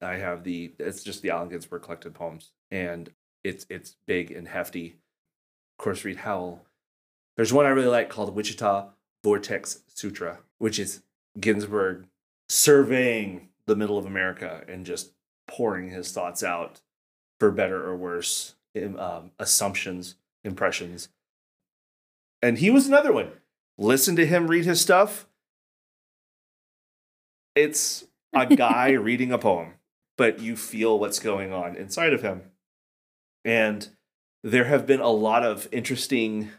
I 0.00 0.14
have 0.14 0.44
the 0.44 0.74
it's 0.78 1.02
just 1.02 1.22
the 1.22 1.30
allen 1.30 1.48
ginsberg 1.48 1.82
collected 1.82 2.14
poems 2.14 2.52
and 2.70 3.10
it's 3.42 3.66
it's 3.68 3.96
big 4.06 4.30
and 4.30 4.46
hefty. 4.46 5.00
Of 5.76 5.82
course 5.82 6.04
read 6.04 6.18
howl. 6.18 6.66
There's 7.36 7.52
one 7.52 7.66
i 7.66 7.70
really 7.70 7.88
like 7.88 8.08
called 8.08 8.32
wichita 8.36 8.90
vortex 9.24 9.80
sutra 9.92 10.38
which 10.58 10.78
is 10.78 11.02
ginsberg 11.40 12.06
surveying 12.48 13.48
the 13.66 13.74
middle 13.74 13.98
of 13.98 14.06
america 14.06 14.62
and 14.68 14.86
just 14.86 15.10
pouring 15.48 15.90
his 15.90 16.12
thoughts 16.12 16.44
out 16.44 16.80
for 17.40 17.50
better 17.50 17.84
or 17.84 17.96
worse 17.96 18.54
um, 18.76 19.32
assumptions 19.40 20.14
impressions. 20.44 21.08
And 22.40 22.58
he 22.58 22.70
was 22.70 22.86
another 22.86 23.12
one 23.12 23.32
listen 23.78 24.16
to 24.16 24.26
him 24.26 24.48
read 24.48 24.64
his 24.64 24.80
stuff 24.80 25.26
it's 27.54 28.04
a 28.34 28.46
guy 28.46 28.90
reading 28.92 29.32
a 29.32 29.38
poem 29.38 29.74
but 30.16 30.40
you 30.40 30.56
feel 30.56 30.98
what's 30.98 31.18
going 31.18 31.52
on 31.52 31.76
inside 31.76 32.14
of 32.14 32.22
him. 32.22 32.40
And 33.44 33.86
there 34.42 34.64
have 34.64 34.86
been 34.86 35.00
a 35.00 35.10
lot 35.10 35.44
of 35.44 35.68
interesting 35.70 36.50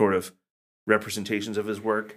sort 0.00 0.14
of 0.14 0.32
representations 0.86 1.58
of 1.58 1.66
his 1.66 1.78
work. 1.78 2.16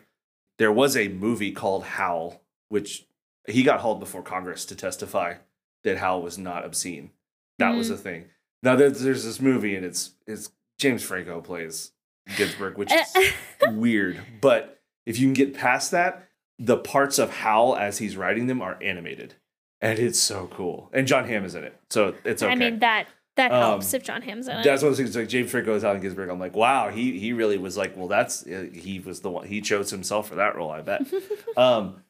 There 0.58 0.72
was 0.72 0.96
a 0.96 1.10
movie 1.10 1.52
called 1.52 1.84
howl 1.84 2.42
which 2.70 3.06
he 3.48 3.62
got 3.62 3.82
hauled 3.82 4.00
before 4.00 4.24
congress 4.24 4.66
to 4.66 4.76
testify 4.76 5.36
that 5.84 5.98
howl 5.98 6.22
was 6.22 6.38
not 6.38 6.66
obscene. 6.66 7.12
That 7.60 7.76
was 7.76 7.90
Mm. 7.92 7.94
a 7.94 7.98
thing. 7.98 8.26
Now 8.64 8.76
there's, 8.76 9.02
there's 9.02 9.24
this 9.26 9.42
movie 9.42 9.76
and 9.76 9.86
it's 9.86 10.12
it's 10.26 10.50
james 10.80 11.04
franco 11.04 11.42
plays 11.42 11.92
ginsberg 12.38 12.78
which 12.78 12.92
is 12.92 13.34
weird. 13.72 14.20
But 14.42 14.80
if 15.06 15.20
you 15.20 15.28
can 15.28 15.34
get 15.34 15.54
past 15.54 15.92
that, 15.92 16.28
the 16.60 16.78
parts 16.78 17.20
of 17.20 17.30
Howl 17.30 17.76
as 17.76 17.98
he's 17.98 18.16
writing 18.18 18.48
them 18.48 18.62
are 18.62 18.78
animated, 18.82 19.36
and 19.82 20.00
it's 20.00 20.20
so 20.20 20.48
cool. 20.52 20.90
And 20.94 21.06
Jon 21.08 21.28
Hamm 21.28 21.46
is 21.46 21.56
in 21.56 21.64
it, 21.64 21.80
so 21.90 22.16
it's 22.24 22.42
okay. 22.42 22.52
I 22.52 22.56
mean 22.56 22.80
that 22.80 23.08
that 23.36 23.52
Um, 23.52 23.60
helps 23.60 23.94
if 23.94 24.02
Jon 24.04 24.22
Hamm's 24.22 24.48
in 24.48 24.58
it. 24.58 24.64
that's 24.64 24.82
one 24.82 24.92
of 24.92 24.98
the 24.98 25.04
things. 25.04 25.16
Like 25.16 25.28
James 25.28 25.52
Franco 25.52 25.76
is 25.76 25.84
Allen 25.84 26.00
Ginsberg. 26.02 26.30
I'm 26.30 26.40
like, 26.40 26.56
wow, 26.56 26.90
he 26.90 27.20
he 27.20 27.34
really 27.34 27.58
was 27.58 27.76
like, 27.76 27.96
well, 27.98 28.08
that's 28.08 28.48
uh, 28.48 28.68
he 28.74 29.00
was 29.00 29.20
the 29.22 29.30
one 29.30 29.46
he 29.48 29.60
chose 29.62 29.90
himself 29.92 30.30
for 30.30 30.36
that 30.36 30.56
role. 30.56 30.72
I 30.72 30.82
bet. 30.82 31.02
um, 31.58 32.02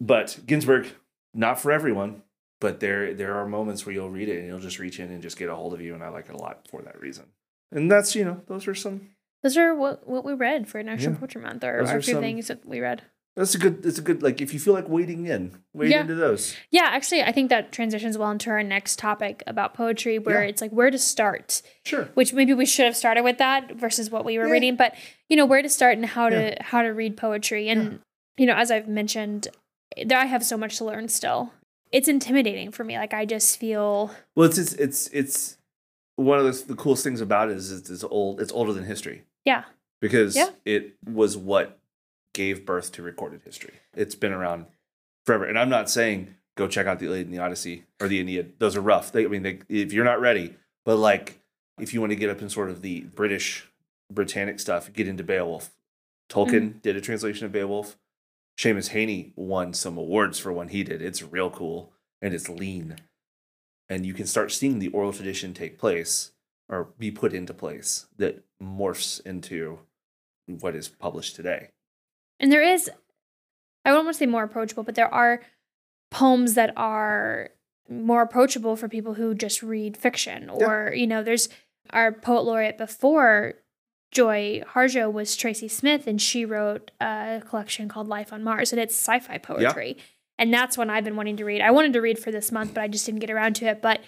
but 0.00 0.38
Ginsberg, 0.46 0.88
not 1.32 1.58
for 1.60 1.72
everyone. 1.72 2.22
But 2.60 2.80
there 2.80 3.12
there 3.14 3.34
are 3.36 3.46
moments 3.46 3.84
where 3.84 3.94
you'll 3.94 4.10
read 4.10 4.28
it 4.28 4.38
and 4.38 4.46
you'll 4.46 4.58
just 4.60 4.78
reach 4.78 4.98
in 5.00 5.10
and 5.10 5.20
just 5.22 5.36
get 5.38 5.48
a 5.50 5.54
hold 5.54 5.74
of 5.74 5.80
you, 5.82 5.92
and 5.94 6.02
I 6.02 6.08
like 6.08 6.28
it 6.28 6.34
a 6.34 6.38
lot 6.38 6.66
for 6.70 6.80
that 6.82 6.98
reason. 7.00 7.24
And 7.72 7.90
that's 7.90 8.14
you 8.14 8.24
know 8.24 8.40
those 8.46 8.66
are 8.68 8.74
some 8.74 9.08
Those 9.44 9.56
are 9.56 9.74
what 9.74 10.08
what 10.08 10.24
we 10.24 10.32
read 10.32 10.66
for 10.68 10.82
National 10.82 11.12
Yeah. 11.12 11.18
Poetry 11.20 11.42
Month, 11.42 11.62
or 11.62 11.80
are 11.82 12.00
few 12.02 12.14
some- 12.14 12.22
things 12.22 12.48
that 12.48 12.66
we 12.66 12.80
read. 12.80 13.02
That's 13.36 13.54
a 13.54 13.58
good. 13.58 13.84
It's 13.84 13.98
a 13.98 14.02
good. 14.02 14.22
Like 14.22 14.40
if 14.40 14.54
you 14.54 14.60
feel 14.60 14.72
like 14.74 14.88
wading 14.88 15.26
in, 15.26 15.58
wade 15.74 15.90
Yeah. 15.90 16.00
into 16.02 16.14
those. 16.14 16.56
Yeah, 16.70 16.84
actually, 16.84 17.22
I 17.22 17.30
think 17.32 17.50
that 17.50 17.72
transitions 17.72 18.16
well 18.16 18.30
into 18.30 18.48
our 18.50 18.62
next 18.62 18.98
topic 18.98 19.42
about 19.46 19.74
poetry, 19.74 20.18
where 20.20 20.42
Yeah. 20.44 20.48
it's 20.48 20.62
like 20.62 20.70
where 20.70 20.90
to 20.90 20.98
start. 20.98 21.60
Sure. 21.84 22.08
Which 22.14 22.32
maybe 22.32 22.54
we 22.54 22.64
should 22.64 22.84
have 22.86 22.96
started 22.96 23.22
with 23.22 23.38
that 23.38 23.72
versus 23.72 24.08
what 24.10 24.24
we 24.24 24.38
were 24.38 24.46
Yeah. 24.46 24.52
reading, 24.52 24.76
but 24.76 24.94
you 25.28 25.36
know 25.36 25.46
where 25.46 25.62
to 25.62 25.68
start 25.68 25.96
and 25.96 26.06
how 26.06 26.28
to 26.30 26.56
how 26.60 26.82
to 26.82 26.88
read 26.94 27.16
poetry, 27.16 27.68
and 27.68 27.98
you 28.38 28.46
know 28.46 28.54
as 28.54 28.70
I've 28.70 28.88
mentioned, 28.88 29.48
eh, 29.96 30.04
there 30.06 30.18
I 30.18 30.24
have 30.26 30.44
so 30.44 30.56
much 30.56 30.78
to 30.78 30.84
learn 30.86 31.08
still. 31.08 31.52
It's 31.92 32.08
intimidating 32.08 32.70
for 32.70 32.82
me. 32.84 32.96
Like 32.96 33.12
I 33.12 33.26
just 33.26 33.58
feel 33.58 34.10
Well, 34.36 34.48
it's 34.48 34.56
it's 34.58 34.72
it's 34.74 35.08
it's 35.08 35.58
one 36.16 36.38
of 36.38 36.44
the, 36.44 36.66
the 36.72 36.76
coolest 36.76 37.02
things 37.02 37.20
about 37.20 37.50
it 37.50 37.56
is 37.56 37.72
it's, 37.72 37.90
it's 37.90 38.04
old. 38.04 38.40
It's 38.40 38.52
older 38.52 38.72
than 38.72 38.84
history 38.84 39.24
Yeah. 39.44 39.64
because 40.00 40.36
Yeah. 40.36 40.50
it 40.64 40.94
was 41.04 41.36
what 41.36 41.78
gave 42.32 42.66
birth 42.66 42.92
to 42.92 43.02
recorded 43.02 43.42
history. 43.44 43.74
It's 43.94 44.14
been 44.14 44.32
around 44.32 44.66
forever, 45.24 45.44
and 45.44 45.58
I'm 45.58 45.68
not 45.68 45.88
saying 45.88 46.34
go 46.56 46.68
check 46.68 46.86
out 46.86 46.98
the 46.98 47.06
Iliad 47.06 47.26
and 47.26 47.34
the 47.34 47.42
Odyssey 47.42 47.84
or 48.00 48.08
the 48.08 48.20
Aeneid. 48.20 48.58
Those 48.58 48.76
are 48.76 48.80
rough. 48.80 49.12
They, 49.12 49.24
I 49.24 49.28
mean, 49.28 49.42
they, 49.42 49.58
if 49.68 49.92
you're 49.92 50.04
not 50.04 50.20
ready, 50.20 50.54
but 50.84 50.96
like 50.96 51.40
if 51.78 51.92
you 51.92 52.00
want 52.00 52.10
to 52.10 52.16
get 52.16 52.30
up 52.30 52.40
in 52.40 52.48
sort 52.48 52.70
of 52.70 52.82
the 52.82 53.00
British, 53.00 53.68
Britannic 54.12 54.60
stuff, 54.60 54.92
get 54.92 55.08
into 55.08 55.24
Beowulf. 55.24 55.70
Tolkien 56.30 56.50
mm-hmm. 56.50 56.78
did 56.78 56.96
a 56.96 57.00
translation 57.00 57.46
of 57.46 57.52
Beowulf. 57.52 57.96
Seamus 58.58 58.90
Heaney 58.90 59.32
won 59.36 59.74
some 59.74 59.98
awards 59.98 60.38
for 60.38 60.52
one 60.52 60.68
he 60.68 60.84
did. 60.84 61.02
It's 61.02 61.22
real 61.22 61.50
cool 61.50 61.92
and 62.22 62.32
it's 62.32 62.48
lean. 62.48 62.96
And 63.88 64.06
you 64.06 64.14
can 64.14 64.26
start 64.26 64.52
seeing 64.52 64.78
the 64.78 64.88
oral 64.88 65.12
tradition 65.12 65.52
take 65.52 65.78
place 65.78 66.30
or 66.68 66.90
be 66.98 67.10
put 67.10 67.32
into 67.32 67.54
place 67.54 68.06
that 68.16 68.44
morphs 68.62 69.24
into 69.26 69.80
what 70.46 70.74
is 70.74 70.88
published 70.88 71.36
today. 71.36 71.70
And 72.40 72.50
there 72.50 72.62
is, 72.62 72.90
I 73.84 73.90
don't 73.90 74.04
want 74.04 74.14
to 74.14 74.18
say 74.18 74.26
more 74.26 74.44
approachable, 74.44 74.82
but 74.82 74.94
there 74.94 75.12
are 75.12 75.42
poems 76.10 76.54
that 76.54 76.72
are 76.76 77.50
more 77.88 78.22
approachable 78.22 78.76
for 78.76 78.88
people 78.88 79.14
who 79.14 79.34
just 79.34 79.62
read 79.62 79.96
fiction. 79.96 80.50
Yeah. 80.58 80.66
Or, 80.66 80.94
you 80.94 81.06
know, 81.06 81.22
there's 81.22 81.48
our 81.90 82.12
poet 82.12 82.44
laureate 82.44 82.78
before 82.78 83.54
Joy 84.10 84.62
Harjo 84.74 85.12
was 85.12 85.36
Tracy 85.36 85.68
Smith, 85.68 86.06
and 86.06 86.22
she 86.22 86.44
wrote 86.44 86.92
a 87.00 87.42
collection 87.44 87.88
called 87.88 88.08
Life 88.08 88.32
on 88.32 88.44
Mars, 88.44 88.72
and 88.72 88.80
it's 88.80 88.94
sci 88.94 89.18
fi 89.18 89.38
poetry. 89.38 89.96
And 90.38 90.54
that's 90.54 90.78
one 90.78 90.88
I've 90.88 91.04
been 91.04 91.16
wanting 91.16 91.36
to 91.38 91.44
read. 91.44 91.60
I 91.60 91.72
wanted 91.72 91.92
to 91.92 92.00
read 92.00 92.18
for 92.18 92.30
this 92.30 92.50
month, 92.50 92.74
but 92.74 92.82
I 92.82 92.88
just 92.88 93.06
didn't 93.06 93.20
get 93.20 93.30
around 93.30 93.54
to 93.56 93.66
it. 93.66 93.82
But 93.82 94.00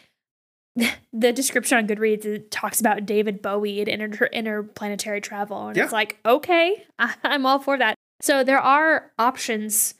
the 1.12 1.32
description 1.32 1.78
on 1.78 1.86
Goodreads 1.86 2.24
it 2.24 2.50
talks 2.50 2.80
about 2.80 3.06
David 3.06 3.40
Bowie 3.42 3.80
and 3.80 3.88
inter- 3.88 4.26
interplanetary 4.32 5.20
travel, 5.20 5.68
and 5.68 5.76
Yeah. 5.76 5.84
it's 5.84 5.92
like, 5.92 6.18
okay, 6.24 6.84
I'm 7.24 7.46
all 7.46 7.58
for 7.58 7.78
that. 7.78 7.94
So 8.20 8.44
there 8.44 8.58
are 8.60 9.10
options, 9.18 9.94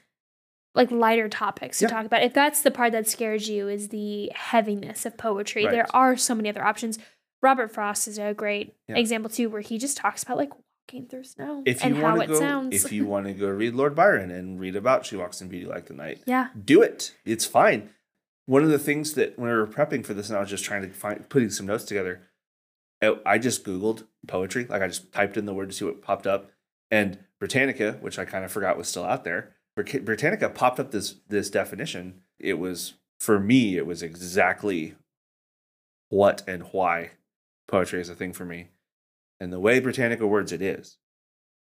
like 0.75 0.91
lighter 0.91 1.29
topics 1.29 1.79
to 1.79 1.85
Yeah. 1.87 1.89
talk 1.91 2.07
about. 2.07 2.23
If 2.23 2.35
that's 2.35 2.63
the 2.63 2.71
part 2.71 2.93
that 2.93 3.09
scares 3.09 3.49
you, 3.49 3.69
is 3.69 3.89
the 3.89 4.31
heaviness 4.35 5.07
of 5.07 5.17
poetry. 5.17 5.65
Right. 5.65 5.73
There 5.73 5.87
are 5.95 6.17
so 6.17 6.35
many 6.35 6.49
other 6.49 6.65
options. 6.65 6.99
Robert 7.43 7.73
Frost 7.73 8.09
is 8.09 8.19
a 8.19 8.35
great 8.35 8.75
Yeah. 8.89 8.97
example 8.97 9.31
too, 9.31 9.49
where 9.51 9.61
he 9.61 9.79
just 9.79 9.97
talks 9.97 10.23
about 10.23 10.37
like 10.39 10.51
walking 10.89 11.07
through 11.09 11.25
snow 11.25 11.63
If 11.67 11.85
and 11.85 11.97
how 11.97 12.21
it 12.21 12.29
go, 12.29 12.39
sounds. 12.39 12.85
if 12.85 12.93
you 12.93 13.05
want 13.13 13.27
to 13.27 13.35
go 13.35 13.49
read 13.49 13.75
Lord 13.75 13.95
Byron 13.95 14.31
and 14.31 14.59
read 14.61 14.77
about 14.77 15.05
She 15.07 15.17
Walks 15.17 15.41
in 15.41 15.49
Beauty 15.49 15.67
Like 15.67 15.87
the 15.87 15.95
Night, 15.95 16.21
yeah, 16.27 16.49
do 16.65 16.81
it. 16.83 17.15
It's 17.25 17.45
fine. 17.45 17.91
One 18.47 18.63
of 18.63 18.71
the 18.71 18.79
things 18.79 19.15
that 19.15 19.39
when 19.39 19.51
we 19.51 19.57
were 19.57 19.67
prepping 19.67 20.07
for 20.07 20.15
this, 20.15 20.29
and 20.29 20.37
I 20.37 20.41
was 20.41 20.51
just 20.51 20.65
trying 20.65 20.83
to 20.83 20.89
find 20.91 21.29
putting 21.29 21.51
some 21.51 21.67
notes 21.67 21.85
together, 21.85 22.23
I- 23.03 23.39
just 23.39 23.65
Googled 23.65 24.07
poetry. 24.27 24.65
Like 24.65 24.83
I 24.83 24.89
just 24.89 25.13
typed 25.13 25.37
in 25.37 25.47
the 25.47 25.55
word 25.55 25.69
to 25.69 25.75
see 25.75 25.85
what 25.85 26.03
popped 26.03 26.27
up, 26.27 26.51
and 26.91 27.19
Britannica, 27.39 27.99
which 28.01 28.19
I 28.19 28.25
kind 28.25 28.45
of 28.45 28.53
forgot 28.53 28.79
was 28.79 28.89
still 28.89 29.05
out 29.05 29.25
there, 29.25 29.57
Britannica 29.77 30.49
popped 30.49 30.81
up 30.81 30.91
this 30.93 31.17
this 31.29 31.51
definition. 31.51 32.23
It 32.39 32.55
was 32.55 32.95
for 33.19 33.39
me, 33.39 33.77
it 33.77 33.87
was 33.87 34.03
exactly 34.03 34.95
what 36.09 36.43
and 36.47 36.63
why 36.73 37.13
poetry 37.67 38.01
is 38.01 38.09
a 38.09 38.15
thing 38.15 38.33
for 38.33 38.45
me, 38.45 38.69
and 39.41 39.53
the 39.53 39.61
way 39.61 39.81
Britannica 39.81 40.27
words 40.27 40.53
it 40.53 40.63
is 40.63 40.99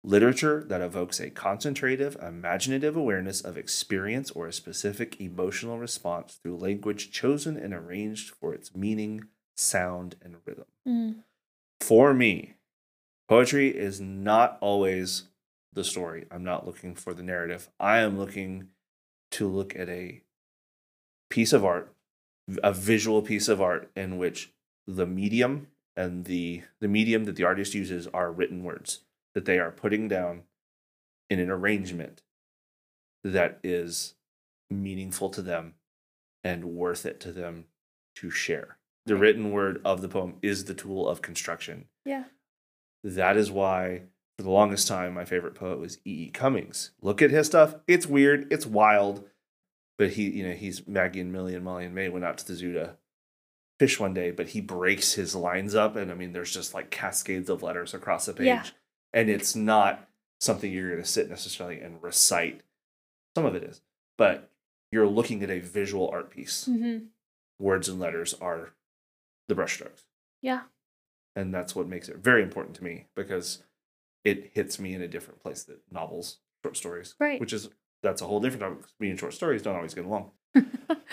literature 0.04 0.64
that 0.66 0.80
evokes 0.80 1.20
a 1.20 1.30
concentrative, 1.30 2.16
imaginative 2.20 2.96
awareness 2.96 3.40
of 3.40 3.56
experience 3.56 4.30
or 4.32 4.46
a 4.46 4.52
specific 4.52 5.20
emotional 5.20 5.78
response 5.78 6.38
through 6.42 6.56
language 6.56 7.10
chosen 7.12 7.56
and 7.56 7.72
arranged 7.72 8.30
for 8.30 8.52
its 8.52 8.74
meaning, 8.74 9.24
sound, 9.56 10.16
and 10.22 10.36
rhythm. 10.44 10.64
Mm. 10.86 11.14
For 11.80 12.12
me, 12.12 12.54
poetry 13.28 13.68
is 13.68 14.00
not 14.00 14.58
always 14.60 15.24
the 15.72 15.84
story. 15.84 16.26
I'm 16.30 16.44
not 16.44 16.66
looking 16.66 16.94
for 16.94 17.14
the 17.14 17.22
narrative. 17.22 17.70
I 17.78 17.98
am 17.98 18.18
looking 18.18 18.68
to 19.32 19.48
look 19.48 19.74
at 19.76 19.88
a 19.88 20.22
piece 21.30 21.52
of 21.52 21.64
art, 21.64 21.94
a 22.62 22.72
visual 22.72 23.22
piece 23.22 23.48
of 23.48 23.60
art 23.60 23.90
in 23.96 24.18
which 24.18 24.52
the 24.86 25.06
medium 25.06 25.68
and 25.96 26.24
the 26.24 26.62
the 26.80 26.88
medium 26.88 27.24
that 27.24 27.36
the 27.36 27.44
artist 27.44 27.74
uses 27.74 28.06
are 28.08 28.32
written 28.32 28.64
words 28.64 29.00
that 29.34 29.44
they 29.44 29.58
are 29.58 29.70
putting 29.70 30.08
down 30.08 30.42
in 31.30 31.38
an 31.38 31.50
arrangement 31.50 32.22
that 33.24 33.58
is 33.62 34.14
meaningful 34.70 35.30
to 35.30 35.42
them 35.42 35.74
and 36.44 36.64
worth 36.64 37.06
it 37.06 37.20
to 37.20 37.32
them 37.32 37.66
to 38.16 38.30
share. 38.30 38.78
The 39.06 39.16
written 39.16 39.50
word 39.52 39.80
of 39.84 40.02
the 40.02 40.08
poem 40.08 40.36
is 40.42 40.64
the 40.64 40.74
tool 40.74 41.08
of 41.08 41.22
construction. 41.22 41.86
yeah, 42.04 42.24
That 43.04 43.36
is 43.36 43.50
why, 43.50 44.02
for 44.36 44.42
the 44.44 44.50
longest 44.50 44.86
time, 44.88 45.14
my 45.14 45.24
favorite 45.24 45.54
poet 45.54 45.78
was 45.78 45.98
E. 46.04 46.24
E. 46.24 46.30
Cummings. 46.30 46.90
Look 47.00 47.20
at 47.22 47.30
his 47.30 47.46
stuff; 47.46 47.74
it's 47.88 48.06
weird, 48.06 48.52
it's 48.52 48.66
wild, 48.66 49.28
but 49.98 50.10
he, 50.10 50.30
you 50.30 50.46
know, 50.48 50.54
he's 50.54 50.86
Maggie 50.86 51.20
and 51.20 51.32
Millie 51.32 51.54
and 51.54 51.64
Molly 51.64 51.84
and 51.84 51.94
May 51.94 52.08
went 52.08 52.24
out 52.24 52.38
to 52.38 52.46
the 52.46 52.54
zoo 52.54 52.72
to 52.74 52.96
fish 53.80 53.98
one 53.98 54.14
day, 54.14 54.30
but 54.30 54.48
he 54.50 54.60
breaks 54.60 55.14
his 55.14 55.34
lines 55.34 55.74
up, 55.74 55.96
and 55.96 56.10
I 56.10 56.14
mean, 56.14 56.32
there's 56.32 56.52
just 56.54 56.74
like 56.74 56.90
cascades 56.90 57.50
of 57.50 57.62
letters 57.62 57.94
across 57.94 58.26
the 58.26 58.32
page, 58.34 58.46
Yeah. 58.46 58.64
And 59.12 59.28
it's 59.30 59.54
not 59.54 60.08
something 60.40 60.72
you're 60.72 60.90
going 60.90 61.02
to 61.02 61.08
sit 61.08 61.28
necessarily 61.30 61.80
and 61.80 62.02
recite. 62.02 62.62
Some 63.36 63.44
of 63.46 63.54
it 63.54 63.62
is, 63.62 63.80
but 64.18 64.50
you're 64.90 65.06
looking 65.06 65.42
at 65.42 65.50
a 65.50 65.60
visual 65.60 66.08
art 66.12 66.30
piece. 66.30 66.66
hmm 66.66 66.98
Words 67.58 67.88
and 67.88 68.00
letters 68.00 68.34
are 68.40 68.70
the 69.48 69.54
brushstrokes 69.54 70.02
yeah, 70.40 70.62
and 71.36 71.54
that's 71.54 71.76
what 71.76 71.86
makes 71.86 72.08
it 72.08 72.16
very 72.16 72.42
important 72.42 72.74
to 72.76 72.82
me 72.84 73.06
because 73.14 73.62
it 74.24 74.50
hits 74.54 74.78
me 74.80 74.94
in 74.94 75.02
a 75.02 75.06
different 75.08 75.40
place 75.40 75.62
that 75.64 75.80
novels 75.90 76.38
short 76.64 76.76
stories 76.76 77.14
Right. 77.20 77.38
which 77.40 77.52
is 77.52 77.68
that's 78.02 78.20
a 78.22 78.26
whole 78.26 78.40
different 78.40 78.62
topic 78.62 78.90
me 78.98 79.10
and 79.10 79.18
short 79.20 79.34
stories 79.34 79.62
don't 79.62 79.76
always 79.76 79.94
get 79.94 80.04
along 80.06 80.30
but 80.54 81.04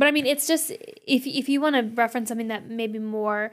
I 0.00 0.10
mean, 0.10 0.26
it's 0.26 0.46
just 0.46 0.70
if 0.70 1.26
if 1.26 1.48
you 1.48 1.60
want 1.60 1.76
to 1.76 1.82
reference 1.94 2.28
something 2.28 2.48
that 2.48 2.68
maybe 2.68 2.98
more 2.98 3.52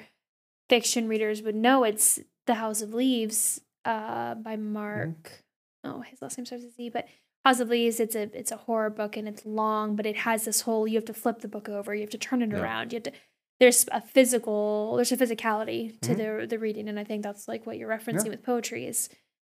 fiction 0.69 1.07
readers 1.07 1.41
would 1.41 1.55
know, 1.55 1.83
it's 1.83 2.19
The 2.49 2.55
House 2.55 2.81
of 2.81 2.95
Leaves 2.95 3.61
uh, 3.85 4.33
by 4.33 4.55
Mark. 4.55 5.43
Oh, 5.83 6.01
his 6.01 6.19
last 6.19 6.35
name 6.35 6.47
starts 6.47 6.63
with 6.63 6.73
Z, 6.75 6.89
but 6.89 7.07
House 7.45 7.59
of 7.59 7.69
Leaves. 7.69 7.99
It's 7.99 8.15
a 8.15 8.23
it's 8.35 8.51
a 8.51 8.57
horror 8.57 8.89
book 8.89 9.15
and 9.15 9.27
it's 9.27 9.45
long, 9.45 9.95
but 9.95 10.07
it 10.07 10.15
has 10.17 10.45
this 10.45 10.61
whole. 10.61 10.87
You 10.87 10.95
have 10.95 11.05
to 11.05 11.13
flip 11.13 11.41
the 11.41 11.47
book 11.47 11.69
over. 11.69 11.93
You 11.93 12.01
have 12.01 12.09
to 12.09 12.17
turn 12.17 12.41
it 12.41 12.49
Yeah. 12.49 12.59
around. 12.59 12.91
You 12.91 12.95
have 12.97 13.03
to. 13.03 13.11
There's 13.59 13.87
a 13.91 14.01
physical. 14.01 14.95
There's 14.95 15.11
a 15.11 15.17
physicality 15.17 16.01
to 16.01 16.15
Mhm. 16.15 16.39
the 16.41 16.47
the 16.47 16.57
reading, 16.57 16.89
and 16.89 16.99
I 16.99 17.03
think 17.03 17.21
that's 17.21 17.47
like 17.47 17.67
what 17.67 17.77
you're 17.77 17.87
referencing 17.87 18.25
Yeah. 18.25 18.31
with 18.31 18.43
poetry 18.43 18.87
is. 18.87 19.09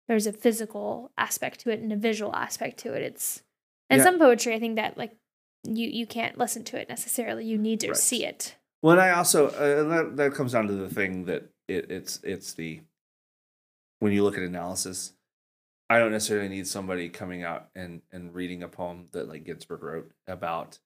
There's 0.07 0.27
a 0.27 0.33
physical 0.33 1.11
aspect 1.17 1.61
to 1.61 1.71
it 1.71 1.79
and 1.79 1.91
a 1.91 1.95
visual 1.95 2.35
aspect 2.35 2.77
to 2.81 2.93
it. 2.93 3.01
It's 3.01 3.41
and 3.89 3.97
Yeah. 3.99 4.03
some 4.03 4.19
poetry, 4.19 4.53
I 4.53 4.59
think 4.59 4.75
that 4.75 4.99
like 4.99 5.17
you 5.63 5.87
you 5.87 6.05
can't 6.05 6.37
listen 6.37 6.63
to 6.65 6.79
it 6.79 6.89
necessarily. 6.89 7.43
You 7.43 7.57
need 7.57 7.79
to 7.79 7.87
Right. 7.87 7.97
see 7.97 8.23
it. 8.23 8.55
well 8.83 8.91
and 8.91 9.01
i 9.01 9.11
also 9.11 9.47
uh, 9.47 9.83
that, 9.91 10.17
that 10.17 10.33
comes 10.33 10.51
down 10.51 10.67
to 10.67 10.73
the 10.73 10.89
thing 10.89 11.23
that 11.23 11.49
it, 11.67 11.89
it's 11.91 12.19
it's 12.23 12.53
the 12.53 12.81
when 13.99 14.11
you 14.13 14.23
look 14.23 14.37
at 14.37 14.43
analysis 14.43 15.13
i 15.89 15.97
don't 15.99 16.11
necessarily 16.11 16.49
need 16.49 16.67
somebody 16.67 17.09
coming 17.09 17.43
out 17.43 17.67
and 17.75 18.01
and 18.11 18.33
reading 18.35 18.63
a 18.63 18.67
poem 18.67 19.07
that 19.11 19.27
like 19.29 19.43
ginsberg 19.45 19.81
wrote 19.83 20.11
about 20.27 20.79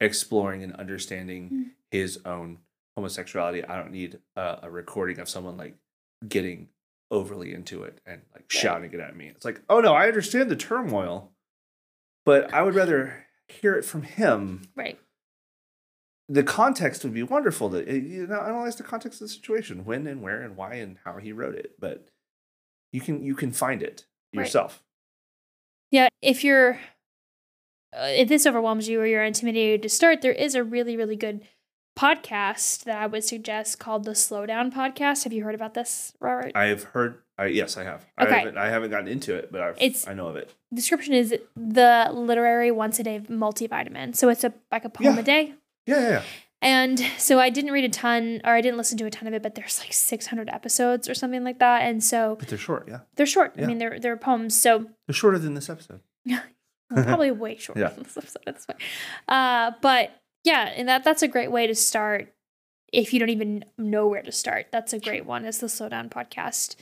exploring 0.00 0.62
and 0.62 0.74
understanding 0.76 1.50
Mm. 1.50 1.70
his 1.90 2.18
own 2.24 2.58
homosexuality. 2.96 3.64
I 3.64 3.76
don't 3.76 3.92
need 3.92 4.18
a, 4.36 4.58
a 4.64 4.70
recording 4.70 5.18
of 5.20 5.28
someone 5.28 5.56
like 5.56 5.76
getting 6.26 6.68
overly 7.10 7.54
into 7.54 7.84
it 7.84 8.00
and 8.04 8.22
like 8.34 8.50
shouting 8.50 8.92
it 8.92 9.00
at 9.00 9.14
me. 9.16 9.28
It's 9.28 9.44
like, 9.44 9.62
oh 9.70 9.80
no, 9.80 9.94
I 9.94 10.08
understand 10.08 10.50
the 10.50 10.56
turmoil, 10.56 11.30
but 12.26 12.52
I 12.52 12.62
would 12.62 12.74
rather 12.74 13.26
hear 13.48 13.74
it 13.74 13.84
from 13.84 14.02
him. 14.02 14.62
Right. 14.74 14.98
The 16.32 16.42
context 16.42 17.04
would 17.04 17.12
be 17.12 17.22
wonderful 17.22 17.68
to 17.70 17.78
uh, 17.78 17.92
you 17.92 18.26
know 18.26 18.40
analyze 18.40 18.76
the 18.76 18.82
context 18.82 19.20
of 19.20 19.26
the 19.28 19.32
situation, 19.34 19.84
when 19.84 20.06
and 20.06 20.22
where 20.22 20.40
and 20.42 20.56
why 20.56 20.74
and 20.74 20.96
how 21.04 21.18
he 21.18 21.32
wrote 21.32 21.54
it. 21.54 21.72
But 21.78 22.06
you 22.92 23.00
can 23.00 23.22
you 23.22 23.34
can 23.34 23.52
find 23.52 23.82
it 23.82 24.06
Right. 24.34 24.44
yourself. 24.44 24.82
Yeah. 25.90 26.08
If 26.22 26.42
you're 26.42 26.78
uh, 27.94 28.06
if 28.08 28.28
this 28.28 28.46
overwhelms 28.46 28.88
you 28.88 28.98
or 29.00 29.06
you're 29.06 29.22
intimidated 29.24 29.82
to 29.82 29.88
start, 29.90 30.22
there 30.22 30.32
is 30.32 30.54
a 30.54 30.64
really 30.64 30.96
really 30.96 31.16
good 31.16 31.42
podcast 31.98 32.84
that 32.84 32.96
I 32.96 33.06
would 33.06 33.24
suggest 33.24 33.78
called 33.78 34.04
the 34.04 34.12
Slowdown 34.12 34.72
Podcast. 34.72 35.24
Have 35.24 35.32
you 35.34 35.44
heard 35.44 35.54
about 35.54 35.74
this, 35.74 36.14
Robert? 36.20 36.52
I 36.54 36.64
have 36.66 36.84
heard. 36.84 37.18
I, 37.36 37.46
yes, 37.46 37.76
I 37.76 37.84
have. 37.84 38.06
I 38.16 38.24
Okay. 38.24 38.38
haven't. 38.38 38.56
I 38.56 38.70
haven't 38.70 38.90
gotten 38.90 39.08
into 39.08 39.34
it, 39.34 39.52
but 39.52 39.60
I've, 39.60 39.76
It's- 39.76 40.06
I 40.08 40.14
know 40.14 40.28
of 40.28 40.36
it. 40.36 40.54
description 40.72 41.12
is 41.12 41.34
the 41.56 42.08
literary 42.12 42.70
once 42.70 42.98
a 42.98 43.02
day 43.02 43.20
multivitamin. 43.28 44.16
So 44.16 44.30
it's 44.30 44.44
a 44.44 44.54
like 44.70 44.86
a 44.86 44.88
poem 44.88 45.14
Yeah. 45.16 45.20
a 45.20 45.22
day. 45.22 45.54
Yeah, 45.86 46.00
yeah, 46.00 46.08
yeah. 46.10 46.22
And 46.64 46.98
so 47.18 47.40
I 47.40 47.50
didn't 47.50 47.72
read 47.72 47.84
a 47.84 47.88
ton 47.88 48.40
or 48.44 48.52
I 48.54 48.60
didn't 48.60 48.76
listen 48.76 48.96
to 48.98 49.04
a 49.06 49.10
ton 49.10 49.26
of 49.26 49.34
it, 49.34 49.42
but 49.42 49.56
there's 49.56 49.80
like 49.80 49.92
600 49.92 50.48
episodes 50.48 51.08
or 51.08 51.14
something 51.14 51.42
like 51.42 51.58
that. 51.58 51.82
And 51.82 52.02
so 52.04 52.36
But 52.38 52.48
they're 52.48 52.56
short. 52.58 52.86
Yeah, 52.88 53.00
they're 53.16 53.26
short. 53.26 53.54
I 53.58 53.66
mean, 53.66 53.78
they're 53.78 53.98
they're 53.98 54.16
poems. 54.16 54.60
So 54.60 54.86
they're 55.08 55.14
shorter 55.14 55.38
than 55.40 55.54
this 55.54 55.68
episode. 55.68 56.00
well, 56.24 56.40
probably 56.90 57.32
way 57.32 57.56
shorter 57.56 57.80
Yeah. 57.80 57.88
than 57.88 58.04
this 58.04 58.16
episode 58.16 58.42
at 58.46 58.54
this 58.54 58.66
point. 58.66 58.78
Uh, 59.26 59.72
but 59.82 60.12
yeah, 60.44 60.72
and 60.76 60.88
that 60.88 61.02
that's 61.02 61.22
a 61.22 61.28
great 61.28 61.50
way 61.50 61.66
to 61.66 61.74
start 61.74 62.32
if 62.92 63.12
you 63.12 63.18
don't 63.18 63.30
even 63.30 63.64
know 63.76 64.06
where 64.06 64.22
to 64.22 64.30
start. 64.32 64.66
That's 64.70 64.92
a 64.92 65.00
great 65.00 65.26
one. 65.26 65.44
Is 65.44 65.58
the 65.58 65.66
Slowdown 65.66 66.10
podcast, 66.10 66.76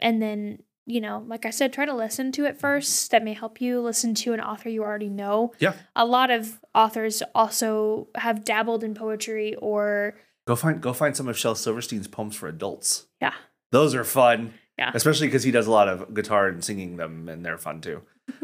and 0.00 0.20
then 0.20 0.64
you 0.86 1.00
know, 1.00 1.24
like 1.26 1.46
I 1.46 1.50
said, 1.50 1.72
try 1.72 1.86
to 1.86 1.94
listen 1.94 2.32
to 2.32 2.44
it 2.44 2.58
first. 2.58 3.10
That 3.10 3.22
may 3.24 3.34
help 3.34 3.60
you 3.60 3.80
listen 3.80 4.14
to 4.16 4.32
an 4.32 4.40
author 4.40 4.68
you 4.68 4.82
already 4.82 5.08
know. 5.08 5.52
Yeah. 5.58 5.74
A 5.94 6.04
lot 6.04 6.30
of 6.30 6.60
authors 6.74 7.22
also 7.34 8.08
have 8.16 8.44
dabbled 8.44 8.82
in 8.82 8.94
poetry 8.94 9.54
or 9.56 10.14
Go 10.46 10.56
find 10.56 10.80
go 10.80 10.92
find 10.92 11.16
some 11.16 11.28
of 11.28 11.38
Shel 11.38 11.54
Silverstein's 11.54 12.08
poems 12.08 12.34
for 12.34 12.48
adults. 12.48 13.06
Yeah. 13.20 13.34
Those 13.70 13.94
are 13.94 14.04
fun. 14.04 14.54
Yeah. 14.76 14.90
Especially 14.92 15.28
because 15.28 15.44
he 15.44 15.50
does 15.52 15.66
a 15.66 15.70
lot 15.70 15.86
of 15.88 16.14
guitar 16.14 16.48
and 16.48 16.64
singing 16.64 16.96
them, 16.96 17.28
and 17.28 17.44
they're 17.44 17.58
fun 17.58 17.80
too. 17.80 18.02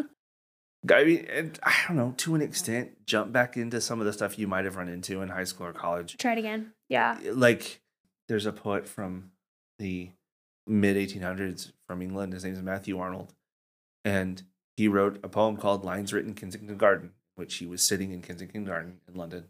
I 0.90 1.04
mean, 1.04 1.26
and 1.30 1.58
I 1.62 1.74
don't 1.86 1.96
know, 1.96 2.14
to 2.18 2.34
an 2.34 2.40
extent, 2.42 3.04
jump 3.04 3.32
back 3.32 3.56
into 3.56 3.80
some 3.80 3.98
of 3.98 4.06
the 4.06 4.12
stuff 4.12 4.38
you 4.38 4.46
might 4.46 4.64
have 4.64 4.76
run 4.76 4.88
into 4.88 5.22
in 5.22 5.28
high 5.28 5.44
school 5.44 5.66
or 5.66 5.72
college. 5.72 6.16
try 6.18 6.32
it 6.32 6.38
again. 6.38 6.72
Yeah. 6.88 7.18
Like, 7.32 7.80
there's 8.28 8.46
a 8.46 8.52
poet 8.52 8.86
from 8.86 9.32
the 9.78 10.10
mid 10.68 10.96
1800s 10.96 11.72
from 11.86 12.02
England. 12.02 12.32
His 12.32 12.44
name 12.44 12.54
is 12.54 12.62
Matthew 12.62 12.98
Arnold. 12.98 13.34
And 14.04 14.42
he 14.76 14.88
wrote 14.88 15.18
a 15.24 15.28
poem 15.28 15.56
called 15.56 15.84
Lines 15.84 16.12
Written 16.12 16.30
in 16.30 16.34
Kensington 16.36 16.76
Garden, 16.76 17.12
which 17.34 17.56
he 17.56 17.66
was 17.66 17.82
sitting 17.82 18.12
in 18.12 18.22
Kensington 18.22 18.64
Garden 18.64 19.00
in 19.08 19.14
London. 19.14 19.46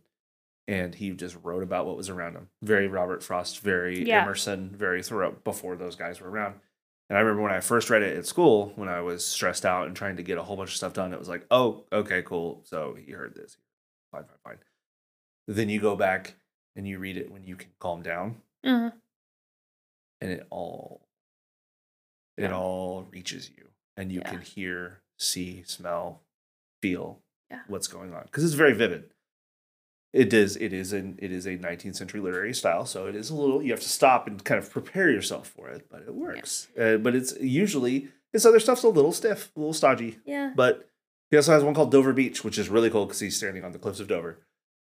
And 0.67 0.95
he 0.95 1.11
just 1.11 1.37
wrote 1.43 1.63
about 1.63 1.87
what 1.87 1.97
was 1.97 2.09
around 2.11 2.35
him. 2.35 2.49
Very 2.63 2.89
Robert 2.89 3.23
Frost, 3.23 3.61
very 3.61 4.07
Yeah. 4.07 4.23
Emerson, 4.23 4.71
very 4.77 5.03
Thoreau 5.03 5.33
before 5.45 5.77
those 5.77 5.97
guys 5.97 6.21
were 6.21 6.31
around. 6.31 6.61
And 7.09 7.17
I 7.17 7.21
remember 7.23 7.43
when 7.43 7.53
I 7.53 7.61
first 7.61 7.89
read 7.89 8.03
it 8.03 8.17
at 8.19 8.27
school, 8.27 8.73
when 8.77 8.89
I 8.91 9.01
was 9.01 9.25
stressed 9.25 9.65
out 9.65 9.87
and 9.87 9.97
trying 9.97 10.17
to 10.17 10.23
get 10.23 10.37
a 10.37 10.43
whole 10.43 10.57
bunch 10.57 10.71
of 10.71 10.77
stuff 10.77 10.93
done, 10.93 11.15
it 11.15 11.19
was 11.19 11.29
like, 11.29 11.47
oh, 11.51 11.85
okay, 11.91 12.21
cool. 12.23 12.61
So 12.65 12.95
he 13.03 13.13
heard 13.13 13.35
this. 13.35 13.57
Fine, 14.13 14.25
fine, 14.25 14.37
fine. 14.45 14.59
Then 15.47 15.71
you 15.71 15.81
go 15.81 15.97
back 15.97 16.35
and 16.77 16.87
you 16.87 16.99
read 16.99 17.17
it 17.17 17.31
when 17.31 17.45
you 17.45 17.57
can 17.57 17.71
calm 17.79 18.03
down 18.03 18.37
Uh, 18.63 18.91
and 20.21 20.31
it 20.33 20.47
all 20.51 21.08
it 22.39 22.51
Yeah. 22.51 22.57
all 22.57 23.07
reaches 23.11 23.51
you 23.57 23.69
and 23.97 24.11
you 24.13 24.21
Yeah. 24.21 24.31
can 24.31 24.41
hear 24.41 25.03
see 25.19 25.63
smell 25.65 26.23
feel 26.83 27.21
Yeah. 27.51 27.63
what's 27.67 27.89
going 27.89 28.15
on 28.15 28.23
because 28.25 28.45
it's 28.45 28.55
very 28.55 28.73
vivid 28.73 29.11
it 30.13 30.33
is 30.33 30.57
it 30.57 30.73
is 30.73 30.93
an 30.93 31.19
it 31.21 31.31
is 31.33 31.47
a 31.47 31.59
19th 31.59 31.97
century 31.97 32.21
literary 32.21 32.55
style 32.55 32.87
so 32.87 33.07
it 33.07 33.15
is 33.15 33.29
a 33.31 33.35
little 33.35 33.63
you 33.63 33.71
have 33.73 33.81
to 33.81 33.89
stop 33.89 34.27
and 34.27 34.43
kind 34.45 34.59
of 34.63 34.71
prepare 34.71 35.11
yourself 35.11 35.49
for 35.49 35.69
it 35.69 35.87
but 35.91 36.01
it 36.03 36.15
works 36.15 36.69
uh, 36.79 36.97
but 36.97 37.15
it's 37.15 37.39
usually 37.41 38.09
this 38.33 38.47
other 38.47 38.61
stuff's 38.61 38.83
a 38.85 38.89
little 38.89 39.13
stiff 39.13 39.51
a 39.57 39.59
little 39.61 39.75
stodgy 39.75 40.19
yeah. 40.25 40.53
but 40.57 40.89
he 41.31 41.37
also 41.37 41.53
has 41.53 41.63
one 41.65 41.75
called 41.75 41.91
dover 41.91 42.13
beach 42.15 42.43
which 42.45 42.57
is 42.59 42.69
really 42.71 42.89
cool 42.91 43.05
because 43.05 43.21
he's 43.21 43.37
standing 43.37 43.65
on 43.65 43.73
the 43.73 43.79
cliffs 43.79 44.01
of 44.01 44.09
dover 44.09 44.39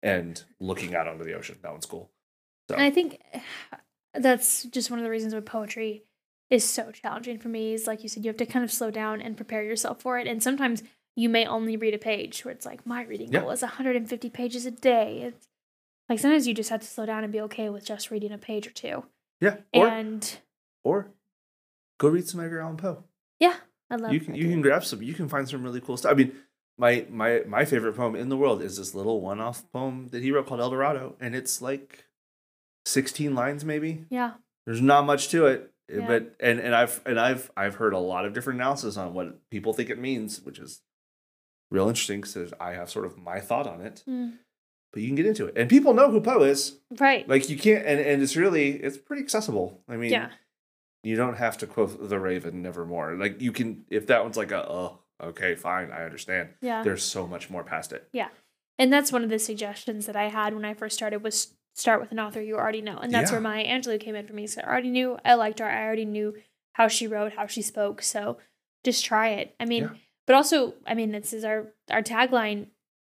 and 0.02 0.42
looking 0.58 0.94
out 0.96 1.06
onto 1.06 1.22
the 1.24 1.34
ocean 1.34 1.56
that 1.62 1.70
one's 1.70 1.86
cool 1.86 2.10
so 2.68 2.74
And 2.74 2.82
I 2.84 2.90
think 2.90 3.20
that's 4.14 4.64
just 4.64 4.90
one 4.90 4.98
of 4.98 5.04
the 5.04 5.10
reasons 5.10 5.34
why 5.34 5.40
poetry 5.40 6.04
is 6.52 6.68
so 6.68 6.90
challenging 6.92 7.38
for 7.38 7.48
me. 7.48 7.72
Is 7.74 7.86
like 7.86 8.02
you 8.02 8.08
said, 8.08 8.24
you 8.24 8.28
have 8.28 8.36
to 8.36 8.46
kind 8.46 8.64
of 8.64 8.70
slow 8.72 8.90
down 8.90 9.20
and 9.20 9.36
prepare 9.36 9.62
yourself 9.64 10.00
for 10.02 10.18
it. 10.18 10.26
And 10.26 10.42
sometimes 10.42 10.82
you 11.16 11.28
may 11.28 11.46
only 11.46 11.76
read 11.76 11.94
a 11.94 11.98
page 11.98 12.44
where 12.44 12.52
it's 12.54 12.66
like 12.66 12.86
my 12.86 13.02
reading 13.04 13.32
Yeah. 13.32 13.40
goal 13.40 13.50
is 13.50 13.62
150 13.62 14.30
pages 14.30 14.66
a 14.66 14.70
day. 14.70 15.22
It's 15.22 15.48
like 16.08 16.18
sometimes 16.18 16.46
you 16.46 16.54
just 16.54 16.70
have 16.70 16.80
to 16.80 16.86
slow 16.86 17.06
down 17.06 17.24
and 17.24 17.32
be 17.32 17.40
okay 17.42 17.68
with 17.70 17.84
just 17.84 18.10
reading 18.10 18.32
a 18.32 18.38
page 18.38 18.66
or 18.66 18.70
two. 18.70 19.04
yeah 19.40 19.56
or 19.74 19.88
and 19.88 20.38
or 20.84 21.08
go 21.98 22.08
read 22.08 22.28
some 22.28 22.40
Edgar 22.40 22.60
Allan 22.60 22.76
Poe. 22.76 23.04
yeah, 23.40 23.56
I 23.90 23.96
love 23.96 24.12
You 24.12 24.20
can 24.20 24.34
you 24.34 24.48
can 24.48 24.60
grab 24.62 24.84
some. 24.84 25.02
You 25.02 25.14
can 25.14 25.28
find 25.28 25.48
some 25.48 25.62
really 25.62 25.80
cool 25.80 25.96
stuff. 25.96 26.12
I 26.12 26.14
mean, 26.14 26.32
my 26.78 27.06
my 27.10 27.42
my 27.46 27.64
favorite 27.64 27.94
poem 27.96 28.14
in 28.16 28.28
the 28.28 28.36
world 28.36 28.62
is 28.62 28.76
this 28.78 28.94
little 28.94 29.20
one 29.20 29.40
off 29.40 29.70
poem 29.72 30.08
that 30.08 30.22
he 30.22 30.30
wrote 30.32 30.46
called 30.46 30.60
El 30.60 30.70
Dorado, 30.70 31.16
and 31.20 31.34
it's 31.36 31.62
like 31.62 32.04
sixteen 32.86 33.34
lines 33.34 33.64
maybe. 33.64 34.04
Yeah, 34.10 34.32
There's 34.66 34.80
not 34.80 35.04
much 35.06 35.28
to 35.30 35.46
it, 35.46 35.70
Yeah. 36.00 36.06
but 36.06 36.34
and 36.40 36.58
and 36.60 36.74
I've 36.74 37.00
and 37.06 37.18
I've 37.18 37.50
I've 37.56 37.76
heard 37.76 37.92
a 37.92 37.98
lot 37.98 38.24
of 38.24 38.32
different 38.32 38.60
analysis 38.60 38.96
on 38.96 39.14
what 39.14 39.48
people 39.50 39.72
think 39.72 39.90
it 39.90 39.98
means, 39.98 40.40
which 40.42 40.58
is 40.58 40.80
real 41.70 41.88
interesting 41.88 42.20
because 42.20 42.52
I 42.60 42.72
have 42.72 42.90
sort 42.90 43.06
of 43.06 43.18
my 43.18 43.40
thought 43.40 43.66
on 43.66 43.80
it. 43.80 44.02
Mm. 44.08 44.34
But 44.92 45.00
you 45.00 45.08
can 45.08 45.16
get 45.16 45.24
into 45.26 45.46
it, 45.46 45.56
and 45.56 45.70
people 45.70 45.94
know 45.94 46.10
who 46.10 46.20
Poe 46.20 46.42
is. 46.42 46.78
right. 47.00 47.26
Like 47.26 47.48
you 47.48 47.56
can't, 47.56 47.86
and 47.86 47.98
and 47.98 48.22
it's 48.22 48.36
really 48.36 48.72
it's 48.72 48.98
pretty 48.98 49.22
accessible. 49.22 49.80
I 49.88 49.96
mean, 49.96 50.12
yeah, 50.12 50.28
you 51.02 51.16
don't 51.16 51.36
have 51.38 51.56
to 51.58 51.66
quote 51.66 52.08
the 52.10 52.18
Raven 52.18 52.60
Nevermore. 52.62 53.14
Like 53.14 53.40
you 53.40 53.52
can, 53.52 53.84
if 53.88 54.06
that 54.08 54.22
one's 54.22 54.36
like 54.36 54.52
a, 54.52 54.68
oh, 54.70 54.98
okay, 55.22 55.54
fine, 55.54 55.90
I 55.90 56.04
understand. 56.04 56.50
yeah. 56.60 56.82
There's 56.82 57.02
so 57.02 57.26
much 57.26 57.48
more 57.48 57.64
past 57.64 57.92
it. 57.92 58.06
Yeah, 58.12 58.28
and 58.78 58.92
that's 58.92 59.10
one 59.10 59.24
of 59.24 59.30
the 59.30 59.38
suggestions 59.38 60.04
that 60.04 60.16
I 60.16 60.28
had 60.28 60.54
when 60.54 60.66
I 60.66 60.74
first 60.74 60.96
started 60.96 61.22
was 61.22 61.54
start 61.74 62.00
with 62.00 62.12
an 62.12 62.20
author 62.20 62.40
you 62.40 62.56
already 62.56 62.82
know. 62.82 62.98
And 62.98 63.12
that's 63.12 63.30
Yeah. 63.30 63.36
where 63.36 63.40
Maya 63.40 63.64
Angelou 63.66 63.98
came 63.98 64.14
in 64.14 64.26
for 64.26 64.34
me. 64.34 64.46
So 64.46 64.60
I 64.62 64.66
already 64.68 64.90
knew 64.90 65.18
I 65.24 65.34
liked 65.34 65.58
her. 65.60 65.66
I 65.66 65.84
already 65.84 66.04
knew 66.04 66.34
how 66.72 66.88
she 66.88 67.06
wrote, 67.06 67.32
how 67.34 67.46
she 67.46 67.62
spoke. 67.62 68.02
So 68.02 68.38
just 68.84 69.04
try 69.04 69.28
it. 69.30 69.54
I 69.60 69.64
mean, 69.64 69.84
Yeah. 69.84 69.90
but 70.26 70.36
also, 70.36 70.74
I 70.86 70.94
mean, 70.94 71.12
this 71.12 71.32
is 71.32 71.44
our 71.44 71.72
our 71.90 72.02
tagline, 72.02 72.68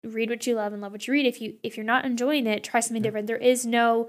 read 0.05 0.31
what 0.31 0.47
you 0.47 0.55
love 0.55 0.73
and 0.73 0.81
love 0.83 0.93
what 0.93 1.07
you 1.07 1.13
read. 1.13 1.27
If 1.27 1.41
you 1.41 1.59
if 1.63 1.77
you're 1.77 1.85
not 1.85 2.05
enjoying 2.05 2.47
it, 2.47 2.65
try 2.65 2.81
something 2.81 3.03
Yeah. 3.03 3.09
different. 3.09 3.27
There 3.27 3.37
is 3.37 3.65
no 3.67 4.09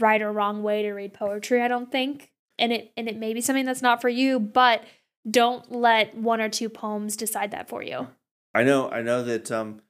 right 0.00 0.20
or 0.22 0.32
wrong 0.32 0.62
way 0.62 0.82
to 0.82 0.92
read 0.92 1.14
poetry, 1.14 1.62
I 1.62 1.68
don't 1.68 1.90
think. 1.92 2.32
And 2.58 2.72
it 2.72 2.92
and 2.96 3.08
it 3.08 3.16
may 3.16 3.32
be 3.34 3.40
something 3.40 3.64
that's 3.64 3.82
not 3.82 4.00
for 4.00 4.08
you, 4.08 4.38
but 4.40 4.84
don't 5.28 5.70
let 5.72 6.16
one 6.16 6.40
or 6.40 6.48
two 6.48 6.68
poems 6.68 7.16
decide 7.16 7.50
that 7.52 7.68
for 7.68 7.82
you. 7.82 8.08
I 8.54 8.62
know, 8.62 8.88
I 8.90 9.02
know 9.02 9.22
that 9.24 9.50
um, 9.50 9.82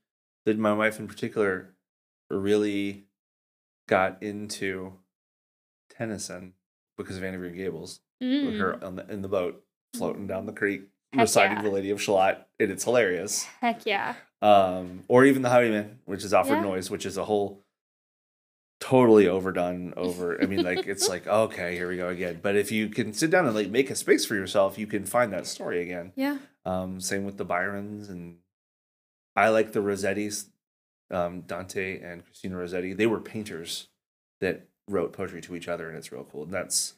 that 0.47 0.59
my 0.59 0.73
wife 0.73 0.99
in 0.99 1.07
particular 1.09 1.75
really 2.31 3.07
got 3.89 4.23
into 4.23 4.95
Tennyson 5.97 6.55
because 6.97 7.17
of 7.17 7.25
Anne 7.25 7.35
of 7.35 7.41
Green 7.41 7.55
Gables. 7.57 8.01
With 8.21 8.29
Mm. 8.31 8.59
her 8.61 8.85
on 8.85 8.97
the, 8.97 9.07
in 9.13 9.23
the 9.23 9.29
boat 9.29 9.63
floating 9.95 10.27
down 10.27 10.47
the 10.47 10.53
creek, 10.53 10.83
Heck 11.13 11.21
reciting 11.23 11.57
yeah. 11.59 11.63
the 11.63 11.71
Lady 11.71 11.91
of 11.91 12.01
Shalott, 12.01 12.47
and 12.59 12.71
it's 12.71 12.85
hilarious. 12.85 13.45
Heck 13.61 13.85
yeah. 13.85 14.15
um, 14.41 15.03
or 15.09 15.25
even 15.25 15.43
the 15.43 15.51
Highwayman, 15.51 15.99
which 16.07 16.25
is 16.25 16.33
Alfred 16.33 16.59
Yeah. 16.59 16.63
Noyes, 16.65 16.91
which 16.91 17.05
is 17.05 17.17
a 17.17 17.25
whole 17.25 17.65
totally 18.81 19.27
overdone 19.29 19.95
over. 19.97 20.41
I 20.43 20.47
mean, 20.47 20.63
like 20.63 20.87
it's 20.87 21.09
like 21.15 21.27
okay, 21.27 21.75
here 21.75 21.89
we 21.89 21.97
go 21.97 22.09
again. 22.09 22.41
But 22.43 22.57
if 22.57 22.71
you 22.73 22.89
can 22.89 23.13
sit 23.13 23.31
down 23.31 23.47
and 23.47 23.55
like 23.55 23.69
make 23.71 23.91
a 23.91 23.97
space 23.97 24.25
for 24.25 24.35
yourself, 24.37 24.79
you 24.79 24.87
can 24.87 25.05
find 25.05 25.33
that 25.33 25.47
story 25.47 25.83
again. 25.83 26.13
Yeah. 26.17 26.39
Um, 26.65 27.01
same 27.01 27.25
with 27.25 27.37
the 27.37 27.45
Byrons, 27.45 28.09
and 28.09 28.39
I 29.37 29.49
like 29.49 29.73
the 29.73 29.81
Rossettis, 29.81 30.47
um, 31.11 31.43
Dante 31.43 32.01
and 32.01 32.25
Christina 32.25 32.57
Rossetti. 32.57 32.93
They 32.93 33.07
were 33.07 33.21
painters 33.21 33.89
that 34.41 34.67
wrote 34.89 35.13
poetry 35.13 35.41
to 35.43 35.55
each 35.55 35.69
other, 35.69 35.89
and 35.89 35.97
it's 35.97 36.13
real 36.13 36.25
cool. 36.25 36.45
And 36.45 36.53
that's 36.53 36.95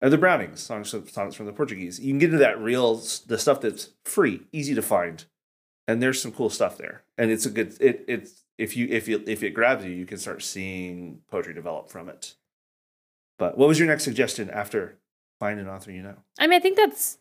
and 0.00 0.12
the 0.12 0.18
Brownings, 0.18 0.60
songs, 0.60 0.94
songs 1.10 1.34
from 1.34 1.46
the 1.46 1.52
Portuguese. 1.52 1.98
You 1.98 2.12
can 2.12 2.18
get 2.18 2.26
into 2.26 2.38
that 2.38 2.60
real 2.60 2.96
the 3.26 3.38
stuff 3.38 3.60
that's 3.60 3.90
free, 4.04 4.42
easy 4.52 4.74
to 4.74 4.82
find, 4.82 5.24
and 5.86 6.02
there's 6.02 6.22
some 6.22 6.32
cool 6.32 6.50
stuff 6.50 6.78
there. 6.78 7.02
And 7.16 7.30
it's 7.30 7.46
a 7.46 7.50
good 7.50 7.76
it 7.80 8.04
it's 8.06 8.44
if 8.58 8.76
you 8.76 8.86
if 8.90 9.08
you 9.08 9.22
if 9.26 9.42
it 9.42 9.50
grabs 9.50 9.84
you, 9.84 9.90
you 9.90 10.06
can 10.06 10.18
start 10.18 10.42
seeing 10.42 11.22
poetry 11.30 11.54
develop 11.54 11.88
from 11.88 12.08
it. 12.08 12.34
But 13.38 13.56
what 13.56 13.68
was 13.68 13.78
your 13.78 13.88
next 13.88 14.04
suggestion 14.04 14.50
after 14.50 14.98
find 15.38 15.60
an 15.60 15.68
author 15.68 15.92
you 15.92 16.02
know? 16.02 16.16
I 16.38 16.46
mean, 16.46 16.56
I 16.56 16.60
think 16.60 16.76
that's 16.76 17.18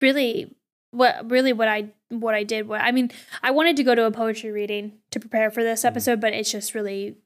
really 0.00 0.54
what 0.90 1.30
really 1.30 1.52
what 1.52 1.68
I 1.68 1.88
what 2.10 2.34
I 2.34 2.42
did. 2.44 2.68
What 2.68 2.80
I 2.80 2.92
mean, 2.92 3.10
I 3.42 3.50
wanted 3.50 3.76
to 3.76 3.84
go 3.84 3.94
to 3.94 4.04
a 4.04 4.10
poetry 4.10 4.50
reading 4.50 4.98
to 5.10 5.20
prepare 5.20 5.50
for 5.50 5.62
this 5.62 5.82
Mhm. 5.82 5.86
episode, 5.86 6.20
but 6.20 6.32
it's 6.32 6.50
just 6.50 6.74
really 6.74 7.16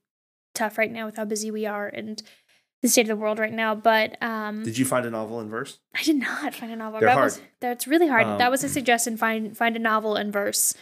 tough 0.54 0.76
right 0.78 0.90
now 0.90 1.06
with 1.06 1.16
how 1.16 1.24
busy 1.24 1.50
we 1.50 1.64
are 1.66 1.86
and 1.88 2.22
the 2.82 2.88
state 2.88 3.02
of 3.02 3.06
the 3.08 3.16
world 3.16 3.38
right 3.38 3.52
now. 3.52 3.74
But 3.76 4.20
um, 4.22 4.64
Did 4.64 4.76
you 4.76 4.84
find 4.84 5.06
a 5.06 5.10
novel 5.10 5.40
in 5.40 5.48
verse? 5.48 5.78
I 5.94 6.02
did 6.02 6.16
not 6.16 6.54
find 6.54 6.72
a 6.72 6.76
novel. 6.76 6.98
They're 7.00 7.08
that 7.08 7.14
hard. 7.14 7.24
was 7.26 7.40
that's 7.60 7.86
really 7.86 8.08
hard. 8.08 8.26
Um, 8.26 8.38
that 8.38 8.50
was 8.50 8.64
a 8.64 8.68
suggestion. 8.68 9.16
Find 9.16 9.56
find 9.56 9.76
a 9.76 9.80
novel 9.80 10.16
in 10.16 10.32
verse, 10.32 10.74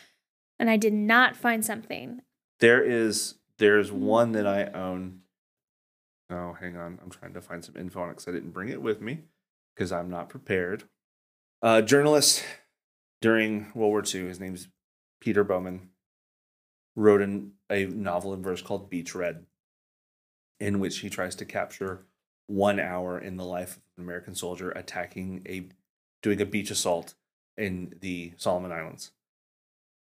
and 0.58 0.70
I 0.70 0.76
did 0.76 0.94
not 0.94 1.36
find 1.36 1.64
something. 1.64 2.22
There 2.60 2.82
is 2.82 3.34
there's 3.58 3.90
Mm. 3.90 3.94
one 3.98 4.32
that 4.32 4.46
I 4.46 4.64
own. 4.66 5.20
Oh, 6.30 6.52
hang 6.54 6.76
on. 6.76 6.98
I'm 7.02 7.10
trying 7.10 7.34
to 7.34 7.42
find 7.42 7.62
some 7.64 7.76
info 7.76 8.00
on 8.00 8.08
it 8.08 8.12
because 8.12 8.28
I 8.28 8.30
didn't 8.32 8.52
bring 8.52 8.68
it 8.70 8.80
with 8.80 9.00
me 9.02 9.24
because 9.74 9.92
I'm 9.92 10.08
not 10.08 10.28
prepared. 10.30 10.84
A 11.60 11.82
journalist 11.82 12.44
during 13.20 13.70
World 13.74 13.90
War 13.92 14.02
II, 14.02 14.28
his 14.28 14.40
name's 14.40 14.68
Peter 15.20 15.44
Bowman, 15.44 15.90
wrote 16.96 17.20
an, 17.20 17.52
a 17.70 17.86
novel 17.86 18.32
in 18.34 18.42
verse 18.42 18.62
called 18.62 18.90
Beach 18.90 19.14
Red, 19.14 19.44
in 20.58 20.80
which 20.80 20.98
he 21.00 21.10
tries 21.10 21.34
to 21.36 21.44
capture 21.44 22.06
one 22.46 22.80
hour 22.80 23.18
in 23.18 23.36
the 23.36 23.44
life 23.44 23.76
of 23.76 23.82
an 23.96 24.04
American 24.04 24.34
soldier 24.34 24.70
attacking 24.72 25.42
a 25.48 25.68
doing 26.22 26.40
a 26.40 26.46
beach 26.46 26.70
assault 26.70 27.14
in 27.56 27.94
the 28.00 28.32
Solomon 28.36 28.72
Islands. 28.72 29.12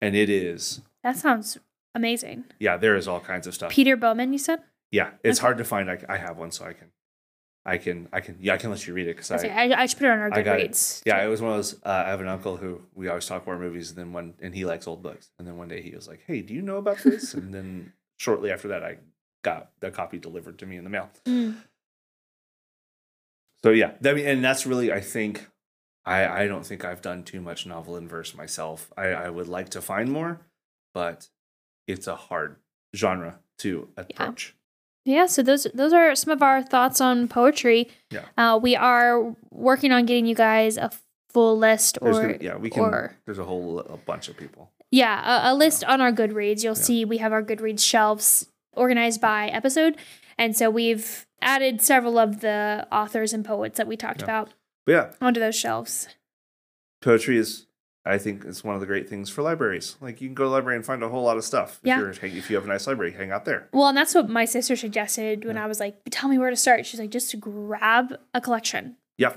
And 0.02 0.16
it 0.16 0.30
is 0.30 0.82
That 1.04 1.18
sounds 1.18 1.58
amazing. 1.94 2.46
yeah, 2.60 2.78
there 2.78 2.96
is 2.96 3.08
all 3.08 3.20
kinds 3.20 3.48
of 3.48 3.54
stuff. 3.54 3.72
Peter 3.72 3.96
Bowman, 3.96 4.32
you 4.32 4.40
said? 4.40 4.62
Yeah, 4.92 5.12
it's 5.24 5.40
hard 5.40 5.58
to 5.58 5.64
find. 5.64 5.92
I, 5.92 6.00
I 6.08 6.18
have 6.18 6.38
one, 6.38 6.52
so 6.52 6.66
I 6.66 6.74
can, 6.74 6.92
I 7.68 7.78
can, 7.78 8.08
I 8.14 8.22
can. 8.22 8.38
Yeah, 8.40 8.54
I 8.54 8.58
can 8.58 8.70
let 8.70 8.88
you 8.88 8.94
read 8.94 9.08
it 9.08 9.18
because 9.18 9.30
I. 9.30 9.48
I, 9.48 9.82
I 9.82 9.86
should 9.88 9.98
put 9.98 10.08
it 10.08 10.12
on 10.12 10.20
our. 10.20 10.32
Goodreads. 10.32 11.02
Yeah, 11.06 11.22
it 11.22 11.28
was 11.28 11.42
one 11.42 11.52
of 11.52 11.58
those. 11.58 11.74
Uh, 11.84 12.04
I 12.06 12.10
have 12.10 12.22
an 12.22 12.30
uncle 12.30 12.56
who 12.56 12.82
we 12.96 13.10
always 13.10 13.26
talk 13.26 13.46
war 13.46 13.60
movies, 13.60 13.90
and 13.90 13.98
then 13.98 14.14
one, 14.14 14.36
and 14.42 14.56
he 14.56 14.64
likes 14.64 14.88
old 14.88 15.04
books. 15.04 15.30
And 15.38 15.46
then 15.46 15.58
one 15.58 15.68
day 15.68 15.82
he 15.82 15.94
was 15.94 16.08
like, 16.08 16.22
"Hey, 16.26 16.42
do 16.42 16.54
you 16.54 16.62
know 16.62 16.78
about 16.78 17.00
this?" 17.00 17.34
and 17.34 17.54
then 17.54 17.92
shortly 18.16 18.52
after 18.52 18.70
that, 18.70 18.84
I 18.84 19.00
got 19.44 19.72
the 19.82 19.92
copy 19.92 20.18
delivered 20.18 20.60
to 20.60 20.66
me 20.66 20.78
in 20.78 20.86
the 20.86 20.90
mail. 20.90 21.10
Mm. 21.26 21.58
So 23.66 23.72
yeah, 23.72 23.92
I 24.06 24.14
mean, 24.14 24.26
and 24.26 24.42
that's 24.42 24.66
really, 24.66 24.94
I 24.94 25.02
think, 25.02 25.48
I 26.06 26.44
I 26.44 26.48
don't 26.48 26.66
think 26.66 26.86
I've 26.86 27.02
done 27.02 27.24
too 27.24 27.42
much 27.42 27.66
novel 27.66 27.98
in 27.98 28.08
verse 28.08 28.34
myself. 28.34 28.94
I 28.96 29.08
I 29.08 29.30
would 29.30 29.50
like 29.50 29.70
to 29.70 29.82
find 29.82 30.10
more, 30.10 30.40
but 30.94 31.28
it's 31.86 32.08
a 32.08 32.16
hard 32.16 32.56
genre 32.96 33.40
to 33.60 33.90
approach. 33.98 34.56
Yeah, 35.08 35.26
so 35.28 35.42
those 35.42 35.66
those 35.74 35.94
are 35.94 36.14
some 36.16 36.32
of 36.34 36.42
our 36.44 36.62
thoughts 36.62 37.00
on 37.00 37.28
poetry. 37.30 37.90
Yeah. 38.12 38.26
Uh, 38.38 38.60
we 38.62 38.76
are 38.76 39.34
working 39.52 39.92
on 39.94 40.06
getting 40.06 40.26
you 40.26 40.36
guys 40.36 40.76
a 40.78 40.92
full 41.30 41.58
list 41.58 41.98
or 42.02 42.12
gonna, 42.12 42.38
yeah, 42.42 42.58
we 42.58 42.70
can. 42.70 42.84
or 42.84 43.16
there's 43.26 43.40
a 43.40 43.46
whole 43.46 43.80
a 43.80 43.96
bunch 43.98 44.28
of 44.28 44.36
people. 44.36 44.70
yeah, 44.92 45.50
a, 45.50 45.54
a 45.54 45.56
list 45.56 45.84
on 45.86 46.02
our 46.02 46.12
Goodreads. 46.12 46.62
You'll 46.64 46.76
Yeah. 46.76 46.82
see 46.84 47.06
we 47.06 47.18
have 47.20 47.32
our 47.32 47.42
Goodreads 47.44 47.80
shelves 47.82 48.48
organized 48.74 49.22
by 49.22 49.48
episode, 49.48 49.98
and 50.38 50.58
so 50.58 50.70
we've 50.70 51.26
added 51.42 51.82
several 51.82 52.18
of 52.18 52.42
the 52.42 52.86
authors 52.92 53.32
and 53.32 53.46
poets 53.46 53.78
that 53.78 53.88
we 53.88 53.96
talked 53.96 54.20
Yeah. 54.22 54.26
about 54.26 54.54
But 54.86 54.92
yeah, 54.92 55.12
onto 55.22 55.40
those 55.40 55.56
shelves. 55.56 56.10
poetry 57.02 57.38
is. 57.38 57.67
I 58.08 58.18
think 58.18 58.46
it's 58.46 58.64
one 58.64 58.76
of 58.76 58.82
the 58.82 58.88
great 58.88 59.10
things 59.10 59.30
for 59.30 59.42
libraries. 59.42 59.96
Like 60.02 60.22
you 60.22 60.28
can 60.28 60.36
go 60.36 60.44
to 60.46 60.50
the 60.50 60.54
library 60.56 60.78
and 60.78 60.86
find 60.86 61.04
a 61.04 61.10
whole 61.10 61.24
lot 61.24 61.38
of 61.38 61.44
stuff. 61.44 61.80
Yeah. 61.84 61.96
If, 62.10 62.22
you're, 62.22 62.32
if 62.38 62.50
you 62.50 62.56
have 62.56 62.66
a 62.66 62.68
nice 62.70 62.88
library, 62.88 63.12
hang 63.12 63.32
out 63.32 63.46
there. 63.46 63.68
Well, 63.74 63.88
and 63.88 63.98
that's 63.98 64.16
what 64.16 64.30
my 64.30 64.46
sister 64.46 64.76
suggested 64.76 65.46
when 65.46 65.56
Yeah. 65.58 65.64
I 65.64 65.68
was 65.68 65.80
like, 65.80 65.98
"Tell 66.10 66.30
me 66.30 66.38
where 66.38 66.50
to 66.50 66.56
start." 66.56 66.86
She's 66.86 67.00
like, 67.00 67.10
"Just 67.12 67.40
grab 67.40 68.18
a 68.34 68.42
collection." 68.42 68.96
Yeah. 69.18 69.34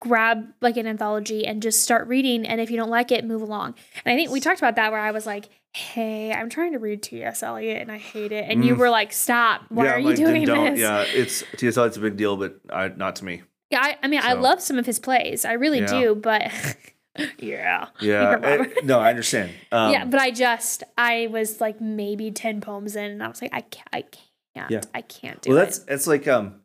grab 0.00 0.48
like 0.60 0.76
an 0.76 0.86
anthology 0.86 1.46
and 1.46 1.62
just 1.62 1.80
start 1.82 2.08
reading 2.08 2.44
and 2.44 2.60
if 2.60 2.70
you 2.72 2.76
don't 2.76 2.90
like 2.90 3.12
it 3.12 3.24
move 3.24 3.40
along 3.40 3.72
and 4.04 4.12
i 4.12 4.16
think 4.16 4.32
we 4.32 4.40
talked 4.40 4.58
about 4.58 4.74
that 4.74 4.90
where 4.90 5.00
i 5.00 5.12
was 5.12 5.26
like 5.26 5.48
hey 5.74 6.32
i'm 6.32 6.50
trying 6.50 6.72
to 6.72 6.78
read 6.80 7.00
ts 7.00 7.40
eliot 7.40 7.80
and 7.80 7.92
i 7.92 7.98
hate 7.98 8.32
it 8.32 8.44
and 8.48 8.64
you 8.64 8.74
Mm. 8.74 8.78
were 8.78 8.90
like 8.90 9.12
stop 9.12 9.60
why 9.68 9.84
yeah, 9.84 9.92
are 9.94 9.98
you 10.00 10.06
like, 10.08 10.16
doing 10.16 10.44
don't, 10.44 10.72
this 10.74 10.80
Yeah, 10.80 11.04
it's 11.06 11.44
TS 11.56 11.76
Eliot's 11.78 11.96
a 11.98 12.00
big 12.00 12.16
deal, 12.16 12.36
but 12.36 12.56
I, 12.68 12.88
not 12.88 13.14
to 13.16 13.24
me. 13.24 13.42
yeah 13.70 13.78
I, 13.80 13.96
I 14.02 14.08
mean 14.08 14.20
i 14.24 14.32
love 14.32 14.60
some 14.60 14.76
of 14.76 14.86
his 14.86 14.98
plays 14.98 15.44
i 15.44 15.52
really 15.52 15.78
Yeah. 15.78 15.86
do 16.00 16.14
but 16.16 16.50
yeah 17.38 17.86
Yeah, 18.00 18.38
eh, 18.42 18.66
no, 18.84 18.98
I 19.00 19.10
understand. 19.10 19.50
Um, 19.72 19.92
yeah 19.92 20.04
but 20.04 20.20
i 20.20 20.30
just 20.30 20.82
i 20.98 21.28
was 21.30 21.60
like 21.60 21.80
maybe 21.80 22.30
10 22.30 22.60
poems 22.60 22.94
in 22.96 23.10
and 23.12 23.22
i 23.22 23.28
was 23.28 23.40
like 23.42 23.52
i 23.54 23.60
can't 23.62 23.88
i 23.92 24.02
can't 24.02 24.70
Yeah. 24.70 24.80
i 24.94 25.00
can't 25.02 25.40
do 25.42 25.50
well, 25.50 25.58
it 25.58 25.64
that's 25.64 25.84
it's 25.88 26.06
like 26.06 26.26
um. 26.28 26.60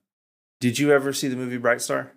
Did 0.60 0.80
you 0.80 0.91
ever 0.91 1.14
see 1.14 1.28
the 1.28 1.36
movie 1.36 1.58
Bright 1.58 1.82
Star 1.82 2.14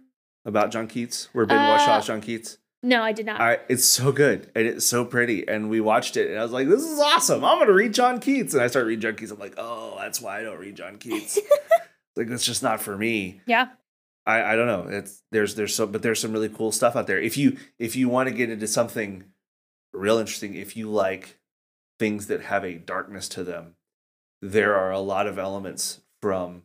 about 0.47 0.71
John 0.71 0.89
Keats, 0.89 1.29
where 1.35 1.45
Ben 1.45 1.59
Uh, 1.59 1.77
Whishaw 1.77 2.01
John 2.07 2.21
Keats? 2.23 2.57
no 2.83 3.03
i 3.03 3.13
did 3.13 3.27
not 3.27 3.39
I, 3.41 3.59
it's 3.69 3.85
so 3.85 4.11
good 4.13 4.51
and 4.55 4.67
it's 4.67 4.87
so 4.87 5.05
pretty, 5.05 5.47
and 5.47 5.69
we 5.69 5.81
watched 5.83 6.17
it, 6.17 6.31
and 6.31 6.39
I 6.39 6.43
was 6.43 6.51
like, 6.53 6.67
"This 6.69 6.83
is 6.83 6.99
awesome! 6.99 7.45
I'm 7.45 7.59
gonna 7.59 7.73
read 7.75 7.93
John 7.93 8.19
Keats." 8.21 8.55
And 8.55 8.63
I 8.63 8.69
started 8.69 8.87
reading 8.89 9.03
John 9.03 9.17
Keats. 9.17 9.31
I'm 9.33 9.39
like, 9.39 9.55
"Oh, 9.59 9.97
that's 9.99 10.21
why 10.23 10.41
I 10.41 10.43
don't 10.43 10.59
read 10.59 10.77
John 10.77 10.97
Keats. 10.97 11.39
like 12.17 12.29
that's 12.29 12.45
just 12.47 12.63
not 12.63 12.81
for 12.81 12.97
me." 12.97 13.41
yeah 13.47 13.69
I, 14.31 14.53
I 14.53 14.57
don't 14.57 14.67
know. 14.67 14.87
It's 14.89 15.23
there's 15.33 15.55
there's 15.55 15.75
so 15.75 15.87
but 15.87 16.03
there's 16.03 16.21
some 16.21 16.33
really 16.33 16.49
cool 16.49 16.73
stuff 16.73 16.97
out 16.97 17.07
there. 17.07 17.21
If 17.21 17.37
you 17.37 17.57
if 17.79 17.97
you 17.97 18.09
want 18.09 18.29
to 18.29 18.35
get 18.35 18.51
into 18.51 18.67
something 18.67 19.25
real 19.93 20.19
interesting, 20.19 20.55
if 20.55 20.77
you 20.77 20.91
like 20.91 21.39
things 21.99 22.27
that 22.29 22.43
have 22.43 22.65
a 22.65 22.75
darkness 22.75 23.29
to 23.31 23.45
them, 23.45 23.75
there 24.43 24.75
are 24.77 24.91
a 24.91 25.01
lot 25.01 25.27
of 25.27 25.39
elements 25.39 26.01
from 26.23 26.63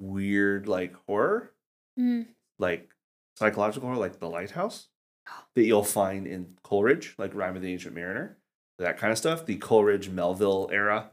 weird 0.00 0.66
like 0.68 0.94
horror, 1.06 1.50
Mm. 1.98 2.26
like 2.58 2.90
psychological 3.38 3.88
horror, 3.88 4.00
like 4.00 4.18
The 4.18 4.28
Lighthouse, 4.28 4.88
that 5.54 5.64
you'll 5.64 5.84
find 5.84 6.26
in 6.26 6.56
Coleridge, 6.62 7.14
like 7.18 7.34
Rime 7.34 7.56
of 7.56 7.62
the 7.62 7.72
Ancient 7.72 7.94
Mariner, 7.94 8.36
that 8.78 8.98
kind 8.98 9.12
of 9.12 9.18
stuff. 9.18 9.46
The 9.46 9.56
Coleridge 9.56 10.08
Melville 10.10 10.68
era, 10.72 11.10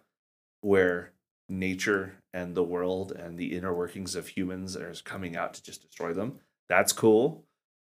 where 0.61 1.13
nature 1.49 2.15
and 2.33 2.55
the 2.55 2.63
world 2.63 3.11
and 3.11 3.37
the 3.37 3.55
inner 3.55 3.73
workings 3.73 4.15
of 4.15 4.29
humans 4.29 4.75
are 4.75 4.93
coming 5.03 5.35
out 5.35 5.53
to 5.55 5.63
just 5.63 5.81
destroy 5.81 6.13
them. 6.13 6.39
That's 6.69 6.93
cool. 6.93 7.45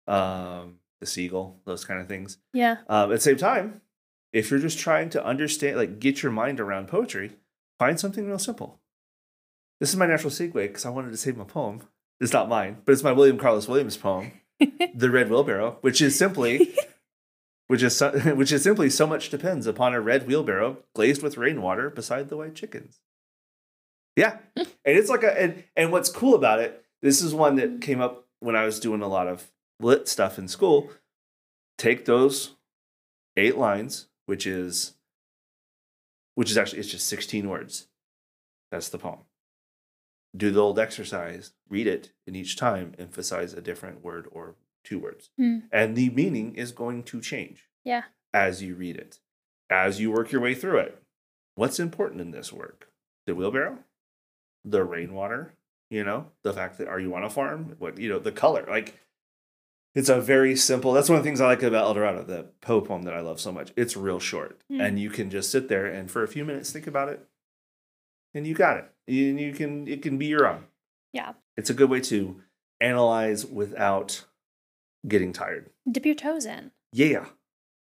Um, 0.08 0.76
the 1.00 1.06
seagull, 1.06 1.60
those 1.66 1.84
kind 1.86 2.00
of 2.00 2.08
things. 2.08 2.38
yeah 2.54 2.78
Um, 2.88 3.12
at 3.12 3.16
the 3.16 3.20
same 3.20 3.38
time, 3.38 3.82
if 4.34 4.50
you're 4.50 4.60
just 4.60 4.80
trying 4.80 5.10
to 5.10 5.26
understand, 5.26 5.78
like 5.78 6.00
get 6.00 6.24
your 6.24 6.32
mind 6.32 6.60
around 6.60 6.88
poetry, 6.88 7.34
find 7.80 8.00
something 8.00 8.26
real 8.26 8.40
simple. 8.40 8.80
This 9.80 9.90
is 9.90 9.96
my 9.96 10.06
natural 10.06 10.30
segue 10.30 10.54
because 10.54 10.86
I 10.86 10.90
wanted 10.90 11.12
to 11.12 11.18
save 11.18 11.38
my 11.38 11.44
poem. 11.44 11.82
It's 12.20 12.34
not 12.34 12.48
mine, 12.48 12.78
but 12.86 12.92
it's 12.92 13.04
my 13.04 13.12
William 13.12 13.40
Carlos 13.40 13.68
Williams 13.68 13.98
poem, 13.98 14.32
"The 14.94 15.10
Red 15.10 15.30
Wheelbarrow," 15.30 15.80
which 15.82 16.02
is 16.02 16.16
simply, 16.18 16.76
which 17.68 17.82
is 17.82 17.98
so, 17.98 18.12
which 18.36 18.52
is 18.52 18.62
simply 18.62 18.92
so 18.92 19.08
much 19.08 19.32
depends 19.32 19.66
upon 19.66 19.96
a 19.96 20.00
red 20.02 20.28
wheelbarrow 20.28 20.78
glazed 20.94 21.24
with 21.24 21.38
rainwater 21.38 21.90
beside 21.90 22.30
the 22.30 22.38
white 22.38 22.54
chickens. 22.54 23.00
Yeah, 24.16 24.38
and 24.56 24.68
it's 24.84 25.10
like 25.10 25.24
a 25.24 25.42
and 25.42 25.64
and 25.76 25.92
what's 25.92 26.10
cool 26.10 26.36
about 26.36 26.60
it, 26.60 26.84
this 27.02 27.22
is 27.22 27.34
one 27.34 27.56
that 27.56 27.82
came 27.82 28.02
up 28.02 28.28
when 28.40 28.56
I 28.56 28.66
was 28.66 28.80
doing 28.80 29.02
a 29.02 29.08
lot 29.08 29.28
of 29.28 29.52
lit 29.80 30.08
stuff 30.08 30.38
in 30.38 30.48
school. 30.48 30.90
Take 31.78 32.06
those 32.06 32.56
eight 33.38 33.58
lines, 33.58 34.08
which 34.26 34.46
is 34.46 34.94
which 36.36 36.52
is 36.52 36.58
actually 36.58 36.80
it's 36.80 36.90
just 36.90 37.08
16 37.08 37.50
words. 37.50 37.88
That's 38.72 38.90
the 38.90 38.98
poem. 38.98 39.20
Do 40.36 40.50
the 40.50 40.62
old 40.62 40.80
exercise, 40.80 41.52
read 41.70 41.88
it, 41.88 42.14
and 42.26 42.38
each 42.38 42.56
time 42.56 42.94
emphasize 42.98 43.54
a 43.54 43.62
different 43.62 44.04
word 44.04 44.28
or 44.32 44.56
two 44.84 44.98
words. 44.98 45.30
Hmm. 45.38 45.60
And 45.72 45.96
the 45.96 46.10
meaning 46.10 46.56
is 46.56 46.72
going 46.72 47.04
to 47.04 47.22
change 47.22 47.70
yeah 47.84 48.04
as 48.34 48.62
you 48.62 48.76
read 48.76 48.96
it, 48.96 49.20
as 49.70 50.00
you 50.00 50.12
work 50.12 50.32
your 50.32 50.42
way 50.42 50.56
through 50.56 50.80
it. 50.80 51.02
What's 51.56 51.80
important 51.80 52.22
in 52.22 52.32
this 52.32 52.54
work? 52.54 52.88
The 53.28 53.36
wheelbarrow, 53.36 53.80
the 54.66 54.84
rainwater, 54.84 55.54
you 55.90 56.04
know, 56.04 56.28
the 56.44 56.54
fact 56.54 56.78
that 56.78 56.88
are 56.88 57.00
you 57.00 57.14
on 57.16 57.24
a 57.24 57.30
farm? 57.30 57.76
What 57.80 57.98
you 57.98 58.10
know, 58.10 58.20
the 58.20 58.32
color. 58.32 58.66
Like 58.70 59.00
it's 59.96 60.10
a 60.10 60.22
very 60.22 60.56
simple. 60.56 60.94
That's 60.94 61.10
one 61.10 61.18
of 61.18 61.24
the 61.24 61.28
things 61.28 61.42
I 61.42 61.48
like 61.48 61.64
about 61.64 61.84
El 61.86 61.94
Dorado, 61.96 62.24
the 62.24 62.46
Poe 62.62 62.82
poem 62.82 63.04
that 63.04 63.14
I 63.14 63.20
love 63.22 63.40
so 63.42 63.52
much. 63.52 63.72
It's 63.76 63.98
real 63.98 64.20
short, 64.20 64.62
Hmm. 64.70 64.80
and 64.82 65.00
you 65.00 65.10
can 65.10 65.30
just 65.30 65.52
sit 65.52 65.68
there 65.68 65.86
and 65.86 66.10
for 66.10 66.24
a 66.24 66.28
few 66.28 66.46
minutes 66.46 66.72
think 66.72 66.88
about 66.88 67.10
it, 67.10 67.26
and 68.34 68.46
you 68.48 68.54
got 68.54 68.78
it. 68.78 68.86
And 69.08 69.40
you 69.40 69.52
can 69.54 69.88
it 69.88 70.02
can 70.02 70.18
be 70.18 70.28
your 70.28 70.48
own. 70.48 70.66
yeah 71.14 71.34
It's 71.58 71.70
a 71.70 71.74
good 71.74 71.90
way 71.90 72.00
to 72.02 72.42
analyze 72.80 73.46
without 73.46 74.26
getting 75.08 75.34
tired. 75.34 75.70
dip 75.92 76.06
your 76.06 76.16
toes 76.16 76.46
in 76.46 76.72
Yeah. 76.94 77.26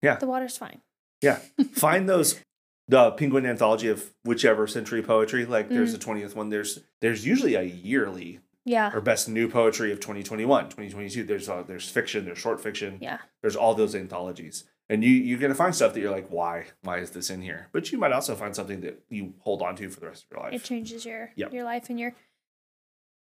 Yeah. 0.01 0.17
the 0.17 0.27
water's 0.27 0.57
fine 0.57 0.81
Yeah. 1.21 1.41
Find 1.73 2.09
those 2.09 2.41
the 2.89 3.11
Penguin 3.13 3.47
anthology 3.47 3.89
of 3.89 4.13
whichever 4.25 4.67
century 4.67 5.03
poetry. 5.03 5.45
Like 5.47 5.69
there's 5.69 5.93
Mm. 5.93 5.97
a 5.97 5.99
twentieth 5.99 6.37
one. 6.37 6.49
There's 6.51 6.81
there's 7.01 7.27
usually 7.27 7.55
a 7.55 7.63
yearly 7.63 8.41
yeah 8.65 8.93
or 8.95 9.01
best 9.01 9.29
new 9.29 9.49
poetry 9.49 9.91
of 9.93 9.99
2021, 10.01 10.65
2022. 10.67 11.25
There's 11.25 11.49
uh, 11.49 11.63
there's 11.67 11.89
fiction, 11.89 12.25
there's 12.25 12.39
short 12.39 12.61
fiction. 12.61 12.99
yeah 13.01 13.19
There's 13.41 13.57
all 13.57 13.75
those 13.75 13.95
anthologies. 13.95 14.65
And 14.89 15.03
you 15.03 15.11
you're 15.11 15.39
gonna 15.39 15.55
find 15.55 15.75
stuff 15.75 15.95
that 15.95 16.01
you're 16.01 16.11
like, 16.11 16.29
why? 16.29 16.67
Why 16.83 16.99
is 16.99 17.11
this 17.11 17.31
in 17.31 17.41
here? 17.41 17.69
But 17.73 17.93
you 17.93 17.99
might 17.99 18.13
also 18.13 18.35
find 18.35 18.55
something 18.55 18.81
that 18.83 19.03
you 19.09 19.35
hold 19.39 19.63
on 19.63 19.75
to 19.77 19.89
for 19.89 20.01
the 20.01 20.07
rest 20.07 20.25
of 20.25 20.31
your 20.37 20.41
life. 20.45 20.53
it 20.55 20.65
changes 20.65 21.07
your 21.07 21.31
Yep. 21.37 21.53
your 21.53 21.65
life 21.65 21.89
and 21.89 21.99
your 21.99 22.15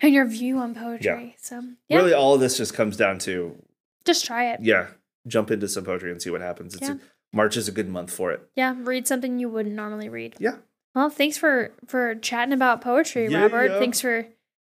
and 0.00 0.12
your 0.12 0.26
view 0.26 0.58
on 0.58 0.74
poetry. 0.74 1.36
So 1.40 1.62
yeah, 1.88 1.98
Really 1.98 2.12
all 2.12 2.34
of 2.34 2.40
this 2.40 2.56
just 2.56 2.74
comes 2.74 2.96
down 2.96 3.18
to 3.20 3.56
just 4.04 4.24
try 4.24 4.50
it. 4.52 4.60
yeah, 4.62 4.88
jump 5.28 5.50
into 5.50 5.68
some 5.68 5.84
poetry 5.84 6.10
and 6.10 6.20
see 6.20 6.30
what 6.30 6.40
happens. 6.40 6.74
It's 6.74 6.88
Yeah. 6.88 6.94
a, 6.96 6.98
March 7.32 7.56
is 7.56 7.68
a 7.68 7.72
good 7.72 7.88
month 7.88 8.10
for 8.12 8.30
it. 8.32 8.40
Yeah, 8.54 8.74
read 8.78 9.06
something 9.08 9.38
you 9.38 9.48
wouldn't 9.48 9.74
normally 9.74 10.08
read. 10.08 10.34
Yeah. 10.38 10.56
Well, 10.94 11.08
thanks 11.10 11.38
for 11.38 11.72
for 11.86 12.14
chatting 12.16 12.52
about 12.52 12.80
poetry, 12.82 13.28
Yeah, 13.28 13.42
Robert. 13.42 13.70
yeah. 13.72 13.78
Thanks 13.78 14.00
for 14.00 14.26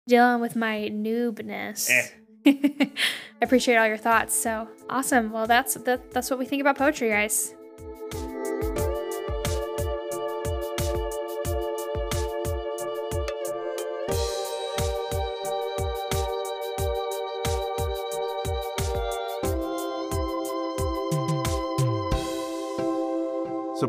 dealing 0.07 0.41
with 0.41 0.55
my 0.55 0.89
noobness. 0.91 1.89
Eh. 1.89 2.07
I 2.45 2.91
appreciate 3.41 3.75
all 3.77 3.87
your 3.87 3.97
thoughts. 3.97 4.33
So 4.37 4.67
awesome. 4.89 5.31
Well, 5.31 5.47
that's 5.47 5.73
that, 5.75 6.11
that's 6.11 6.29
what 6.29 6.39
we 6.39 6.45
think 6.45 6.61
about 6.61 6.77
poetry, 6.77 7.09
guys. 7.09 7.53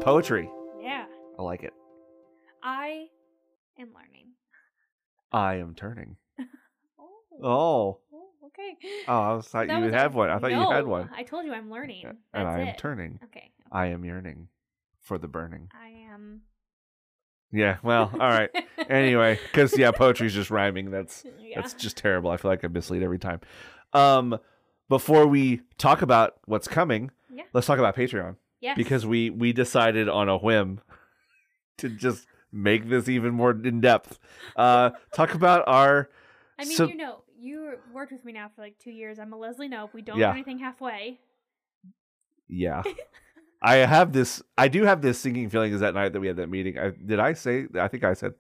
Poetry, 0.05 0.49
Yeah, 0.81 1.07
I 1.39 1.43
like 1.43 1.63
it. 1.63 1.73
I 2.63 3.07
am 3.79 3.89
learning. 3.95 4.29
I 5.33 5.55
am 5.57 5.75
turning. 5.75 6.17
Oh, 7.43 7.99
Oh, 8.13 8.29
okay. 8.47 8.77
oh, 9.09 9.13
I 9.21 9.33
was 9.35 9.49
thought 9.49 9.67
That 9.67 9.79
you 9.81 9.87
was 9.87 9.93
had 9.93 10.13
a- 10.13 10.17
one. 10.17 10.31
I 10.31 10.39
thought 10.39 10.53
you 10.53 10.71
had 10.71 10.87
one. 10.87 11.11
I 11.13 11.25
told 11.25 11.45
you 11.45 11.53
I'm 11.53 11.69
learning. 11.69 12.05
and 12.33 12.47
I 12.49 12.61
am 12.61 12.69
it. 12.69 12.79
turning. 12.79 13.19
Okay. 13.25 13.51
I 13.73 13.87
am 13.87 14.05
yearning 14.05 14.47
for 15.01 15.19
the 15.19 15.27
burning. 15.27 15.69
I 15.75 15.89
am. 16.13 16.43
Yeah. 17.51 17.79
Well, 17.83 18.09
all 18.13 18.19
right. 18.29 18.51
anyway, 18.89 19.41
because 19.51 19.77
yeah, 19.77 19.91
poetry's 19.91 20.33
just 20.33 20.51
rhyming. 20.53 20.93
That's 20.93 21.25
Yeah. 21.41 21.61
that's 21.61 21.75
just 21.75 21.97
terrible. 21.97 22.31
I 22.31 22.37
feel 22.37 22.53
like 22.53 22.65
I 22.65 22.69
mislead 22.69 23.03
every 23.03 23.19
time. 23.19 23.41
Um, 23.93 24.39
before 24.89 25.27
we 25.27 25.63
talk 25.77 26.03
about 26.03 26.35
what's 26.45 26.69
coming, 26.69 27.11
Yeah. 27.31 27.43
let's 27.53 27.67
talk 27.67 27.81
about 27.81 27.97
Patreon 27.97 28.37
Yes. 28.65 28.77
because 28.79 29.05
we 29.07 29.29
we 29.31 29.53
decided 29.53 30.09
on 30.09 30.29
a 30.29 30.37
whim 30.39 30.81
to 31.79 31.89
just 31.91 32.27
make 32.51 32.89
this 32.89 33.09
even 33.09 33.35
more 33.35 33.51
in 33.51 33.81
depth. 33.81 34.19
Uh, 34.57 34.91
talk 35.15 35.35
about 35.35 35.65
our 35.67 36.09
I 36.59 36.65
mean, 36.65 36.77
So- 36.77 36.89
you 36.89 36.97
know, 36.97 37.25
you 37.39 37.75
worked 37.93 38.13
with 38.13 38.25
me 38.25 38.33
now 38.33 38.49
for 38.55 38.63
like 38.63 38.79
two 38.79 38.91
years. 38.93 39.19
I'm 39.19 39.33
a 39.33 39.37
Leslie 39.37 39.69
Knope. 39.69 39.93
We 39.93 40.03
don't 40.03 40.19
Yeah. 40.19 40.29
do 40.29 40.37
anything 40.39 40.59
halfway. 40.61 41.19
yeah. 42.49 42.83
I 43.63 43.77
have 43.77 44.13
this. 44.13 44.43
I 44.59 44.69
do 44.69 44.85
have 44.85 45.01
this 45.01 45.19
sinking 45.19 45.49
feeling. 45.49 45.73
Is 45.73 45.81
that 45.81 45.95
night 45.95 46.13
that 46.13 46.21
we 46.21 46.27
had 46.27 46.37
that 46.37 46.51
meeting? 46.51 46.79
I, 46.79 46.91
did 46.91 47.19
I 47.19 47.33
say? 47.33 47.67
I 47.81 47.89
think 47.89 48.05
I 48.05 48.13
said, 48.13 48.35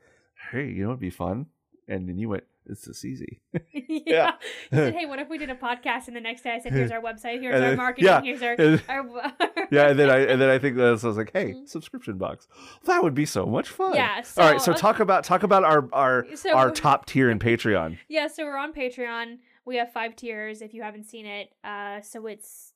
"Hey, 0.51 0.68
you 0.68 0.85
know, 0.85 0.91
it'd 0.91 1.01
be 1.01 1.09
fun," 1.09 1.47
and 1.89 2.07
then 2.09 2.18
you 2.18 2.29
went, 2.29 2.45
"It's 2.67 2.85
this 2.87 3.05
easy." 3.11 3.41
yeah. 3.73 4.33
You 4.73 4.79
said, 4.79 4.95
hey, 4.99 5.07
what 5.07 5.19
if 5.19 5.29
we 5.29 5.39
did 5.39 5.51
a 5.51 5.55
podcast 5.55 6.09
and 6.09 6.17
the 6.17 6.21
next 6.21 6.43
day 6.43 6.51
I 6.55 6.59
said, 6.61 6.73
here's 6.73 6.91
our 6.91 7.01
website, 7.01 7.41
here's 7.41 7.55
And 7.55 7.65
our 7.65 7.77
marketing, 7.77 8.07
yeah. 8.07 8.21
here's 8.23 8.43
our, 8.43 8.55
And- 8.59 8.83
our 8.89 9.33
yeah, 9.71 9.89
and 9.89 9.99
then 9.99 10.11
I 10.11 10.19
and 10.27 10.41
then 10.41 10.51
I 10.51 10.59
think 10.59 10.77
that 10.77 10.85
I 10.87 10.91
was 10.91 11.05
like, 11.05 11.31
"Hey, 11.33 11.53
Mhm. 11.53 11.69
subscription 11.69 12.19
box, 12.19 12.47
that 12.85 13.03
would 13.03 13.15
be 13.15 13.27
so 13.27 13.47
much 13.47 13.69
fun." 13.69 13.95
Yeah, 13.95 14.23
so, 14.23 14.43
All 14.43 14.51
right, 14.53 14.61
so 14.61 14.73
uh, 14.73 14.77
talk 14.77 15.01
about 15.01 15.25
talk 15.25 15.43
about 15.43 15.65
our 15.65 15.89
our 15.93 16.27
So 16.35 16.55
our 16.55 16.71
top 16.71 17.07
tier 17.07 17.31
in 17.31 17.39
Patreon. 17.39 17.99
Yeah, 18.09 18.29
so 18.29 18.45
we're 18.45 18.57
on 18.59 18.73
Patreon. 18.73 19.39
We 19.65 19.77
have 19.77 19.93
five 19.93 20.15
tiers 20.17 20.61
if 20.62 20.75
you 20.75 20.83
haven't 20.83 21.05
seen 21.05 21.25
it. 21.27 21.55
Uh, 21.65 22.01
so 22.03 22.27
it's 22.27 22.73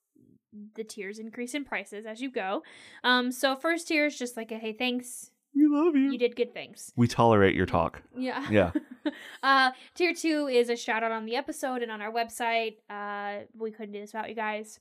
the 0.75 0.83
tiers 0.85 1.19
increase 1.19 1.53
in 1.55 1.65
prices 1.65 2.07
as 2.07 2.23
you 2.23 2.31
go. 2.31 2.63
Um, 3.05 3.31
so 3.31 3.55
first 3.55 3.89
tier 3.89 4.07
is 4.07 4.19
just 4.19 4.37
like 4.37 4.51
a 4.51 4.57
hey, 4.57 4.73
thanks, 4.73 5.31
We 5.59 5.67
love 5.67 5.97
you. 5.97 6.13
you 6.13 6.19
did 6.19 6.37
good 6.37 6.55
things. 6.55 6.93
We 6.97 7.09
tolerate 7.09 7.57
your 7.57 7.67
talk. 7.67 8.03
Yeah. 8.17 8.47
Yeah. 8.51 8.71
uh, 9.43 9.73
tier 9.95 10.15
two 10.15 10.47
is 10.47 10.69
a 10.71 10.77
shout 10.77 11.03
out 11.03 11.11
on 11.11 11.27
the 11.27 11.35
episode 11.35 11.83
and 11.83 11.91
on 11.91 12.01
our 12.01 12.13
website. 12.13 12.77
Uh, 12.89 13.45
we 13.59 13.73
couldn't 13.73 13.93
do 13.93 14.01
this 14.01 14.13
without 14.13 14.29
you 14.29 14.37
guys. 14.37 14.79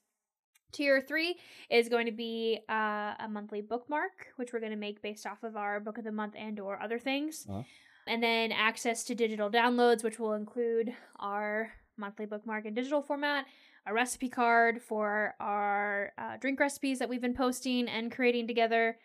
Tier 0.71 1.01
three 1.01 1.37
is 1.71 1.89
going 1.89 2.05
to 2.05 2.11
be 2.11 2.59
uh, 2.69 3.15
a 3.19 3.27
monthly 3.29 3.61
bookmark, 3.61 4.27
which 4.35 4.53
we're 4.53 4.59
going 4.59 4.71
to 4.71 4.77
make 4.77 5.01
based 5.01 5.25
off 5.25 5.43
of 5.43 5.55
our 5.55 5.79
book 5.79 5.97
of 5.97 6.03
the 6.03 6.11
month 6.11 6.35
and 6.37 6.59
or 6.59 6.79
other 6.79 6.99
things. 6.99 7.47
Uh-huh. 7.49 7.63
And 8.05 8.21
then 8.21 8.51
access 8.51 9.03
to 9.05 9.15
digital 9.15 9.49
downloads, 9.49 10.03
which 10.03 10.19
will 10.19 10.33
include 10.33 10.93
our 11.19 11.71
monthly 11.97 12.25
bookmark 12.27 12.65
in 12.65 12.73
digital 12.73 13.01
format, 13.01 13.45
a 13.87 13.93
recipe 13.93 14.29
card 14.29 14.81
for 14.81 15.33
our 15.39 16.11
uh, 16.17 16.37
drink 16.37 16.59
recipes 16.59 16.99
that 16.99 17.09
we've 17.09 17.21
been 17.21 17.33
posting 17.33 17.87
and 17.87 18.11
creating 18.11 18.45
together, 18.47 18.97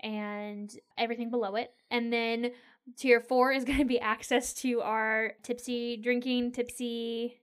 and 0.00 0.74
everything 0.96 1.30
below 1.30 1.54
it. 1.56 1.72
And 1.90 2.12
then 2.12 2.52
tier 2.96 3.20
four 3.20 3.52
is 3.52 3.64
going 3.66 3.78
to 3.78 3.84
be 3.84 4.00
access 4.00 4.52
to 4.54 4.80
our 4.80 5.32
tipsy 5.42 5.96
drinking, 5.96 6.52
tipsy. 6.52 7.40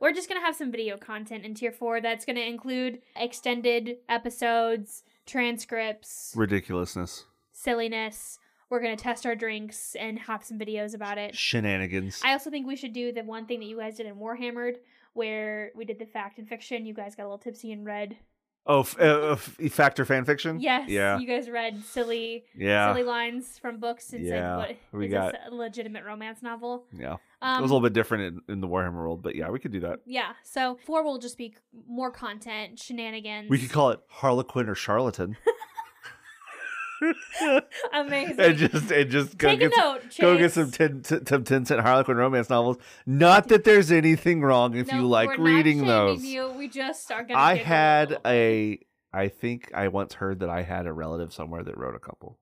We're 0.00 0.12
just 0.12 0.28
going 0.28 0.40
to 0.40 0.44
have 0.46 0.56
some 0.56 0.70
video 0.72 0.96
content 0.96 1.44
in 1.44 1.54
tier 1.54 1.72
four 1.72 2.00
that's 2.00 2.24
going 2.24 2.36
to 2.36 2.46
include 2.46 3.00
extended 3.16 3.98
episodes, 4.08 5.02
transcripts, 5.26 6.32
Ridiculousness. 6.36 7.24
silliness. 7.52 8.38
We're 8.70 8.80
going 8.80 8.96
to 8.96 9.02
test 9.02 9.26
our 9.26 9.34
drinks 9.36 9.94
and 9.94 10.18
have 10.20 10.42
some 10.42 10.58
videos 10.58 10.94
about 10.94 11.18
it. 11.18 11.36
Shenanigans. 11.36 12.20
I 12.24 12.32
also 12.32 12.50
think 12.50 12.66
we 12.66 12.76
should 12.76 12.94
do 12.94 13.12
the 13.12 13.22
one 13.22 13.46
thing 13.46 13.60
that 13.60 13.66
you 13.66 13.78
guys 13.78 13.98
did 13.98 14.06
in 14.06 14.16
Warhammered, 14.16 14.76
where 15.12 15.70
we 15.76 15.84
did 15.84 15.98
the 15.98 16.06
fact 16.06 16.38
and 16.38 16.48
fiction. 16.48 16.86
You 16.86 16.94
guys 16.94 17.14
got 17.14 17.24
a 17.24 17.26
little 17.28 17.38
tipsy 17.38 17.70
and 17.72 17.84
read. 17.84 18.16
Oh, 18.66 18.80
f- 18.80 18.98
uh, 19.00 19.32
f- 19.32 19.56
factor 19.72 20.04
fan 20.04 20.24
fiction? 20.24 20.60
Yes, 20.60 20.88
Yeah. 20.88 21.18
you 21.18 21.26
guys 21.26 21.48
read 21.50 21.82
silly, 21.84 22.44
Yeah. 22.56 22.92
silly 22.92 23.04
lines 23.04 23.58
from 23.58 23.78
books 23.78 24.12
and 24.12 24.24
Yeah, 24.24 24.30
said, 24.66 24.76
"What 24.90 24.98
we 25.00 25.06
is 25.06 25.12
got- 25.12 25.32
this 25.32 25.40
a 25.50 25.54
legitimate 25.54 26.04
romance 26.04 26.42
novel?" 26.42 26.86
Yeah. 26.92 27.16
Um, 27.42 27.58
it 27.58 27.62
was 27.62 27.70
a 27.70 27.74
little 27.74 27.86
bit 27.86 27.92
different 27.92 28.42
in, 28.48 28.54
in 28.54 28.60
the 28.60 28.68
Warhammer 28.68 28.94
world, 28.94 29.22
but 29.22 29.34
yeah, 29.34 29.50
we 29.50 29.58
could 29.58 29.72
do 29.72 29.80
that. 29.80 30.00
Yeah, 30.06 30.32
so 30.44 30.78
four 30.86 31.02
will 31.04 31.18
just 31.18 31.36
be 31.36 31.54
more 31.86 32.10
content, 32.10 32.78
shenanigans. 32.78 33.50
We 33.50 33.58
could 33.58 33.70
call 33.70 33.90
it 33.90 34.00
Harlequin 34.08 34.68
or 34.68 34.74
Charlatan. 34.74 35.36
amazing. 37.92 38.40
and 38.40 38.56
just 38.56 38.90
and 38.90 39.10
just 39.10 39.38
go 39.38 39.48
Take 39.48 39.60
a 39.60 39.68
get 39.68 39.74
some, 39.74 39.94
note. 39.94 40.02
go 40.20 40.34
get 40.36 40.42
Chase. 40.44 40.54
some 40.54 40.70
ten, 40.70 41.02
t- 41.02 41.18
some 41.26 41.44
ten 41.44 41.64
cent 41.64 41.80
Harlequin 41.80 42.16
romance 42.16 42.50
novels. 42.50 42.76
Not 43.06 43.48
that 43.48 43.64
there's 43.64 43.90
anything 43.92 44.42
wrong 44.42 44.74
if 44.76 44.88
No, 44.90 44.98
you 44.98 45.06
like 45.06 45.38
reading 45.38 45.86
those. 45.86 46.24
You. 46.24 46.50
We 46.52 46.68
just 46.68 47.10
are 47.12 47.24
gonna. 47.24 47.38
I 47.40 47.56
had 47.56 48.18
a. 48.26 48.78
I 49.12 49.28
think 49.28 49.70
I 49.74 49.88
once 49.88 50.14
heard 50.14 50.40
that 50.40 50.50
I 50.50 50.62
had 50.62 50.86
a 50.86 50.92
relative 50.92 51.32
somewhere 51.32 51.62
that 51.62 51.76
wrote 51.78 51.94
a 51.94 52.00
couple. 52.00 52.38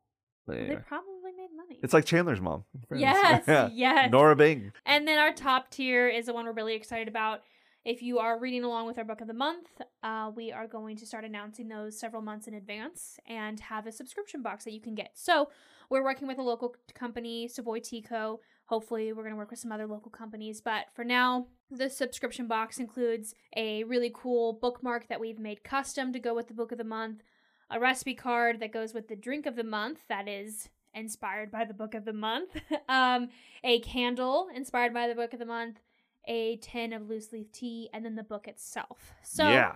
But 0.47 0.57
They 0.57 0.77
probably 0.89 1.33
made 1.37 1.49
money. 1.57 1.79
It's 1.83 1.93
like 1.93 2.05
Chandler's 2.05 2.41
mom. 2.41 2.65
yes, 2.95 3.45
Yeah. 3.47 3.69
yes. 3.73 4.11
Nora 4.11 4.35
Bing. 4.37 4.73
And 4.87 5.07
then 5.07 5.19
our 5.19 5.33
top 5.33 5.71
tier 5.71 6.09
is 6.09 6.27
the 6.27 6.33
one 6.35 6.47
we're 6.47 6.53
really 6.53 6.75
excited 6.75 7.09
about. 7.09 7.43
If 7.85 8.01
you 8.01 8.20
are 8.20 8.39
reading 8.39 8.62
along 8.62 8.87
with 8.87 8.97
our 8.97 9.05
book 9.05 9.20
of 9.20 9.26
the 9.26 9.35
month, 9.35 9.66
uh, 10.05 10.30
we 10.37 10.53
are 10.53 10.68
going 10.68 10.97
to 10.99 11.07
start 11.07 11.24
announcing 11.24 11.66
those 11.66 11.99
several 11.99 12.22
months 12.22 12.47
in 12.47 12.55
advance 12.55 13.18
and 13.26 13.59
have 13.59 13.89
a 13.89 13.93
subscription 13.93 14.41
box 14.41 14.62
that 14.64 14.72
you 14.72 14.80
can 14.80 14.95
get. 14.95 15.11
So 15.14 15.49
we're 15.91 16.05
working 16.05 16.28
with 16.28 16.39
a 16.39 16.43
local 16.43 16.76
company, 16.95 17.49
Savoy 17.49 17.80
Tico. 17.80 18.39
Hopefully, 18.66 19.12
we're 19.12 19.24
going 19.24 19.35
to 19.35 19.39
work 19.39 19.51
with 19.51 19.59
some 19.59 19.72
other 19.72 19.89
local 19.89 20.12
companies. 20.12 20.61
But 20.61 20.87
for 20.95 21.03
now, 21.03 21.49
the 21.72 21.91
subscription 21.91 22.47
box 22.47 22.78
includes 22.78 23.35
a 23.57 23.83
really 23.83 24.12
cool 24.14 24.53
bookmark 24.53 25.09
that 25.09 25.18
we've 25.18 25.41
made 25.41 25.64
custom 25.64 26.12
to 26.12 26.20
go 26.20 26.37
with 26.37 26.47
the 26.47 26.55
book 26.55 26.70
of 26.70 26.78
the 26.78 26.85
month, 26.85 27.24
a 27.68 27.80
recipe 27.80 28.14
card 28.14 28.61
that 28.61 28.72
goes 28.72 28.95
with 28.95 29.09
the 29.09 29.16
drink 29.16 29.45
of 29.45 29.57
the 29.57 29.64
month 29.64 30.05
that 30.09 30.28
is 30.28 30.68
inspired 30.95 31.51
by 31.51 31.64
the 31.64 31.74
book 31.74 31.95
of 31.95 32.05
the 32.05 32.12
month, 32.12 32.51
um, 32.89 33.28
a 33.64 33.80
candle 33.80 34.47
inspired 34.55 34.95
by 34.95 35.09
the 35.09 35.16
book 35.16 35.33
of 35.33 35.41
the 35.41 35.47
month, 35.47 35.80
a 36.27 36.57
tin 36.57 36.93
of 36.93 37.09
loose 37.09 37.33
leaf 37.33 37.51
tea, 37.53 37.89
and 37.93 38.05
then 38.05 38.14
the 38.14 38.23
book 38.23 38.49
itself. 38.49 39.14
So 39.23 39.49
yeah, 39.49 39.73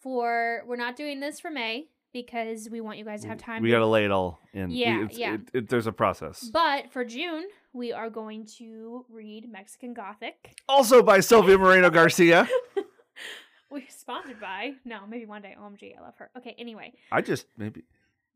for 0.00 0.62
we're 0.66 0.76
not 0.76 0.96
doing 0.96 1.20
this 1.20 1.40
for 1.40 1.50
May 1.50 1.88
because 2.12 2.68
we 2.70 2.80
want 2.80 2.98
you 2.98 3.04
guys 3.04 3.22
to 3.22 3.28
have 3.28 3.38
time. 3.38 3.62
we 3.62 3.70
got 3.70 3.80
to 3.80 3.86
lay 3.86 4.04
it 4.04 4.10
all 4.12 4.38
in. 4.52 4.68
We- 4.68 4.76
Yeah, 4.76 5.06
yeah. 5.10 5.34
It, 5.34 5.40
it, 5.52 5.68
there's 5.68 5.86
a 5.88 5.92
process. 5.92 6.48
But 6.52 6.92
for 6.92 7.04
June, 7.04 7.44
we 7.72 7.92
are 7.92 8.08
going 8.10 8.46
to 8.58 9.04
read 9.08 9.50
Mexican 9.50 9.94
Gothic. 9.94 10.54
Also 10.68 11.02
by 11.02 11.20
Silvia 11.20 11.58
Moreno 11.58 11.90
Garcia. 11.90 12.48
We're 13.70 13.82
sponsored 13.88 14.40
by 14.40 14.74
no, 14.84 15.00
maybe 15.08 15.26
one 15.26 15.42
day. 15.42 15.56
OMG, 15.60 15.98
I 15.98 16.02
love 16.02 16.14
her. 16.18 16.30
Okay, 16.38 16.54
anyway, 16.58 16.92
I 17.10 17.20
just 17.22 17.46
maybe 17.56 17.82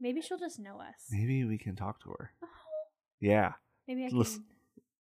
maybe 0.01 0.21
she'll 0.21 0.39
just 0.39 0.59
know 0.59 0.81
us. 0.81 1.07
maybe 1.13 1.45
we 1.45 1.59
can 1.59 1.77
talk 1.77 2.01
to 2.03 2.09
her. 2.11 2.33
Oh, 2.43 2.49
Yeah, 3.21 3.53
maybe 3.87 4.05
I 4.05 4.09
can 4.09 4.19
Listen, 4.19 4.45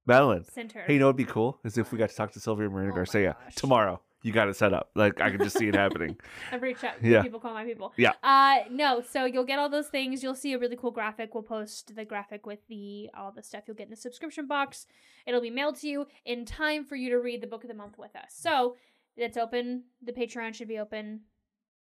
Madeline. 0.09 0.45
send 0.45 0.73
her. 0.73 0.83
Hey, 0.83 0.95
you 0.95 0.99
know 0.99 1.07
what'd 1.07 1.17
be 1.17 1.25
cool 1.25 1.59
is 1.65 1.79
if 1.79 1.93
we 1.93 1.99
got 1.99 2.11
to 2.11 2.17
talk 2.17 2.33
to 2.33 2.41
Sylvia 2.41 2.69
Marina 2.69 2.93
Oh 2.93 2.97
Garcia 2.97 3.37
tomorrow. 3.55 4.01
You 4.23 4.33
got 4.33 4.49
it 4.49 4.57
set 4.57 4.73
up. 4.73 4.91
Like 4.97 5.21
I 5.21 5.31
can 5.31 5.39
just 5.39 5.57
see 5.57 5.69
it 5.69 5.77
happening. 5.77 6.17
I've 6.53 6.61
reached 6.61 6.83
out. 6.83 6.95
Yeah. 7.01 7.23
People 7.23 7.39
call 7.39 7.55
my 7.55 7.65
people. 7.65 7.93
Yeah. 7.97 8.13
Uh 8.23 8.59
no, 8.69 9.01
so 9.01 9.27
you'll 9.27 9.45
get 9.45 9.61
all 9.61 9.69
those 9.69 9.87
things. 9.87 10.25
You'll 10.25 10.35
see 10.35 10.53
a 10.55 10.59
really 10.59 10.75
cool 10.75 10.91
graphic. 10.91 11.35
We'll 11.35 11.45
post 11.45 11.95
the 11.95 12.05
graphic 12.05 12.45
with 12.45 12.59
the 12.69 13.11
all 13.17 13.31
the 13.31 13.45
stuff 13.45 13.63
you'll 13.69 13.77
get 13.77 13.85
in 13.85 13.91
the 13.91 13.97
subscription 13.97 14.49
box. 14.49 14.87
It'll 15.25 15.41
be 15.41 15.51
mailed 15.51 15.77
to 15.77 15.89
you 15.89 16.07
in 16.25 16.45
time 16.47 16.85
for 16.85 16.97
you 16.97 17.11
to 17.11 17.19
read 17.21 17.41
the 17.41 17.47
book 17.47 17.63
of 17.63 17.69
the 17.69 17.77
month 17.77 17.97
with 17.97 18.17
us. 18.17 18.31
So 18.35 18.75
it's 19.17 19.37
open. 19.37 19.85
The 20.03 20.13
Patreon 20.13 20.53
should 20.53 20.69
be 20.69 20.79
open 20.81 21.21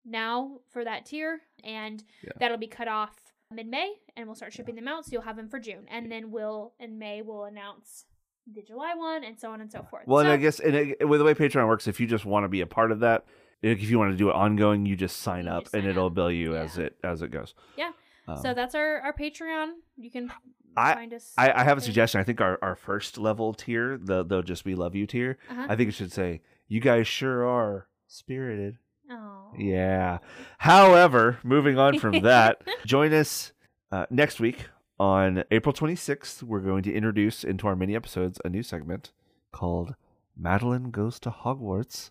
now 0.04 0.58
for 0.70 0.82
that 0.84 1.06
tier, 1.06 1.40
and 1.62 2.02
Yeah. 2.24 2.32
that'll 2.40 2.58
be 2.58 2.66
cut 2.66 2.88
off 2.88 3.14
mid 3.50 3.68
May, 3.68 3.94
and 4.16 4.26
we'll 4.26 4.34
start 4.34 4.52
shipping 4.52 4.74
them 4.74 4.88
out. 4.88 5.04
So 5.04 5.12
you'll 5.12 5.22
have 5.22 5.36
them 5.36 5.48
for 5.48 5.60
June, 5.60 5.86
and 5.88 6.10
then 6.10 6.32
we'll 6.32 6.74
in 6.80 6.98
May 6.98 7.22
we'll 7.22 7.44
announce 7.44 8.06
the 8.52 8.62
July 8.62 8.94
one, 8.94 9.24
and 9.24 9.38
so 9.38 9.50
on 9.50 9.60
and 9.60 9.70
so 9.70 9.82
forth. 9.90 10.06
Well, 10.06 10.20
and 10.20 10.28
I 10.28 10.36
guess 10.36 10.60
and 10.60 10.74
it, 10.74 11.08
with 11.08 11.20
the 11.20 11.24
way 11.24 11.34
Patreon 11.34 11.66
works, 11.66 11.86
if 11.86 11.98
you 12.00 12.06
just 12.06 12.24
want 12.24 12.44
to 12.44 12.48
be 12.48 12.60
a 12.60 12.66
part 12.66 12.92
of 12.92 13.00
that, 13.00 13.24
if 13.62 13.82
you 13.88 13.98
want 13.98 14.12
to 14.12 14.16
do 14.16 14.28
it 14.28 14.34
ongoing, 14.34 14.84
you 14.86 14.96
just 14.96 15.18
sign 15.18 15.44
You 15.46 15.52
up 15.52 15.62
just 15.64 15.74
and 15.74 15.82
sign 15.84 15.90
it'll 15.90 16.06
up. 16.06 16.14
bill 16.14 16.30
you 16.30 16.54
Yeah. 16.54 16.62
as 16.62 16.78
it 16.78 16.96
as 17.02 17.22
it 17.22 17.30
goes. 17.30 17.54
Yeah. 17.76 17.92
Um, 18.28 18.38
so 18.38 18.54
that's 18.54 18.74
our 18.74 19.00
our 19.00 19.12
Patreon. 19.12 19.72
You 19.96 20.10
can 20.10 20.30
I- 20.76 20.94
find 20.94 21.14
us. 21.14 21.32
I, 21.38 21.52
I 21.52 21.64
have 21.64 21.78
a 21.78 21.80
suggestion. 21.80 22.20
I 22.20 22.24
think 22.24 22.40
our, 22.40 22.58
our 22.62 22.74
first 22.74 23.16
level 23.18 23.54
tier, 23.54 23.96
the 24.02 24.24
they'll 24.24 24.42
just 24.42 24.64
be 24.64 24.74
love 24.74 24.94
you 24.94 25.06
tier. 25.06 25.38
Uh-huh. 25.50 25.66
I 25.68 25.76
think 25.76 25.88
it 25.88 25.92
should 25.92 26.12
say, 26.12 26.40
"You 26.68 26.80
guys 26.80 27.06
sure 27.06 27.46
are 27.46 27.86
spirited." 28.08 28.78
Oh. 29.10 29.52
Yeah. 29.58 30.18
However, 30.58 31.38
moving 31.44 31.78
on 31.78 31.98
from 31.98 32.20
that, 32.20 32.62
join 32.86 33.12
us 33.12 33.52
uh, 33.92 34.06
next 34.10 34.40
week 34.40 34.66
on 34.98 35.44
April 35.50 35.72
26th. 35.72 36.42
We're 36.42 36.60
going 36.60 36.82
to 36.84 36.92
introduce 36.92 37.44
into 37.44 37.66
our 37.66 37.76
mini 37.76 37.94
episodes 37.96 38.38
a 38.44 38.48
new 38.48 38.62
segment 38.62 39.12
called 39.52 39.94
Madeline 40.36 40.90
Goes 40.90 41.18
to 41.20 41.30
Hogwarts, 41.30 42.10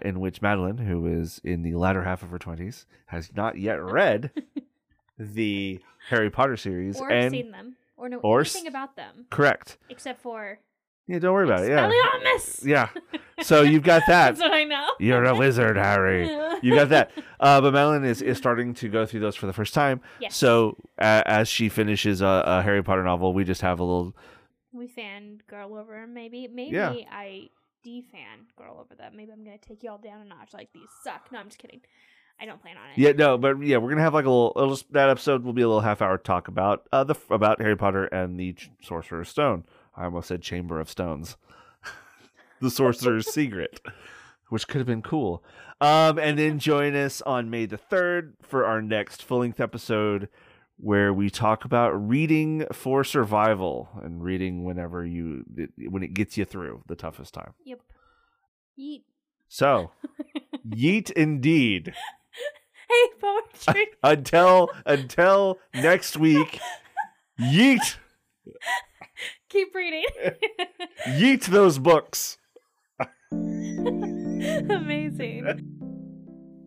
in 0.00 0.20
which 0.20 0.42
Madeline, 0.42 0.78
who 0.78 1.06
is 1.06 1.40
in 1.44 1.62
the 1.62 1.74
latter 1.74 2.04
half 2.04 2.22
of 2.22 2.30
her 2.30 2.38
20s, 2.38 2.84
has 3.06 3.30
not 3.34 3.58
yet 3.58 3.82
read 3.82 4.30
the 5.18 5.80
Harry 6.10 6.30
Potter 6.30 6.56
series. 6.56 7.00
Or 7.00 7.10
and 7.10 7.30
seen 7.30 7.50
them. 7.50 7.76
Or 7.96 8.08
know 8.08 8.18
or 8.18 8.40
anything 8.40 8.66
s- 8.66 8.70
about 8.70 8.94
them. 8.96 9.26
Correct. 9.30 9.76
Except 9.88 10.20
for 10.22 10.60
Yeah, 11.08 11.18
don't 11.18 11.32
worry 11.32 11.46
about 11.46 11.64
it. 11.64 11.70
Yeah. 11.70 11.90
Expelliarmus! 11.90 12.64
Yeah. 12.64 12.88
So 13.42 13.62
you've 13.62 13.82
got 13.82 14.02
that. 14.08 14.36
That's 14.36 14.40
what 14.40 14.52
I 14.52 14.64
know. 14.64 14.86
You're 15.00 15.24
a 15.24 15.34
wizard, 15.34 15.76
Harry. 15.76 16.28
You 16.60 16.74
got 16.74 16.88
that. 16.88 17.12
Uh, 17.38 17.60
but 17.60 17.72
Madeline 17.72 18.04
is, 18.04 18.20
is 18.20 18.36
starting 18.36 18.74
to 18.74 18.88
go 18.88 19.06
through 19.06 19.20
those 19.20 19.36
for 19.36 19.46
the 19.46 19.52
first 19.52 19.74
time. 19.74 20.00
Yes. 20.20 20.34
So 20.34 20.76
uh, 21.00 21.22
as 21.24 21.48
she 21.48 21.68
finishes 21.68 22.20
a, 22.20 22.26
a 22.44 22.62
Harry 22.62 22.82
Potter 22.82 23.04
novel, 23.04 23.32
we 23.32 23.44
just 23.44 23.60
have 23.60 23.78
a 23.78 23.84
little. 23.84 24.16
we 24.72 24.88
fan 24.88 25.40
girl 25.46 25.76
over 25.76 26.04
maybe 26.08 26.48
maybe 26.52 26.74
Yeah. 26.74 26.90
I 27.12 27.50
defan 27.86 28.48
girl 28.56 28.78
over 28.80 28.96
them. 28.96 29.12
Maybe 29.16 29.30
I'm 29.32 29.44
gonna 29.44 29.56
take 29.58 29.84
y'all 29.84 29.98
down 29.98 30.20
a 30.22 30.24
notch 30.24 30.52
like 30.52 30.70
these 30.74 30.88
suck. 31.04 31.28
No, 31.30 31.38
I'm 31.38 31.46
just 31.46 31.58
kidding. 31.58 31.80
I 32.40 32.46
don't 32.46 32.60
plan 32.60 32.76
on 32.76 32.90
it. 32.90 32.98
Yeah, 32.98 33.12
no, 33.12 33.38
but 33.38 33.62
yeah, 33.62 33.76
we're 33.76 33.90
gonna 33.90 34.02
have 34.02 34.14
like 34.14 34.24
a 34.26 34.28
little. 34.30 34.52
it'll 34.56 34.70
just- 34.70 34.92
that 34.92 35.10
episode 35.10 35.44
will 35.44 35.52
be 35.52 35.62
a 35.62 35.68
little 35.68 35.82
half 35.82 36.02
hour 36.02 36.18
talk 36.18 36.48
about 36.48 36.88
uh 36.92 37.04
the 37.04 37.14
about 37.30 37.60
Harry 37.60 37.76
Potter 37.76 38.06
and 38.06 38.36
the 38.38 38.54
Ch- 38.54 38.70
Sorcerer's 38.82 39.28
Stone. 39.28 39.62
I 39.98 40.04
almost 40.04 40.28
said 40.28 40.42
Chamber 40.42 40.80
of 40.80 40.88
Stones, 40.88 41.36
the 42.60 42.70
Sorcerer's 42.70 43.30
Secret, 43.32 43.80
which 44.48 44.68
could 44.68 44.78
have 44.78 44.86
been 44.86 45.02
cool. 45.02 45.42
Um, 45.80 46.18
and 46.18 46.38
then 46.38 46.58
join 46.58 46.94
us 46.94 47.20
on 47.22 47.50
May 47.50 47.66
the 47.66 47.76
third 47.76 48.36
for 48.42 48.64
our 48.64 48.80
next 48.80 49.22
full 49.22 49.40
length 49.40 49.60
episode 49.60 50.28
where 50.76 51.12
we 51.12 51.28
talk 51.28 51.64
about 51.64 51.90
reading 51.90 52.64
for 52.72 53.02
survival 53.02 53.88
and 54.02 54.22
reading 54.22 54.64
whenever 54.64 55.04
you 55.04 55.44
when 55.88 56.02
it 56.04 56.14
gets 56.14 56.38
you 56.38 56.44
through 56.44 56.82
the 56.86 56.94
toughest 56.94 57.34
time. 57.34 57.54
Yep. 57.64 57.80
Yeet. 58.78 59.02
So, 59.48 59.90
yeet 60.68 61.10
indeed. 61.12 61.92
Hey, 62.88 63.08
poetry. 63.20 63.86
until 64.02 64.70
until 64.86 65.58
next 65.74 66.16
week 66.16 66.60
yeet 67.40 67.96
Keep 69.48 69.74
reading. 69.74 70.04
yeet 71.06 71.44
those 71.46 71.78
books 71.78 72.36
Amazing. 74.70 75.64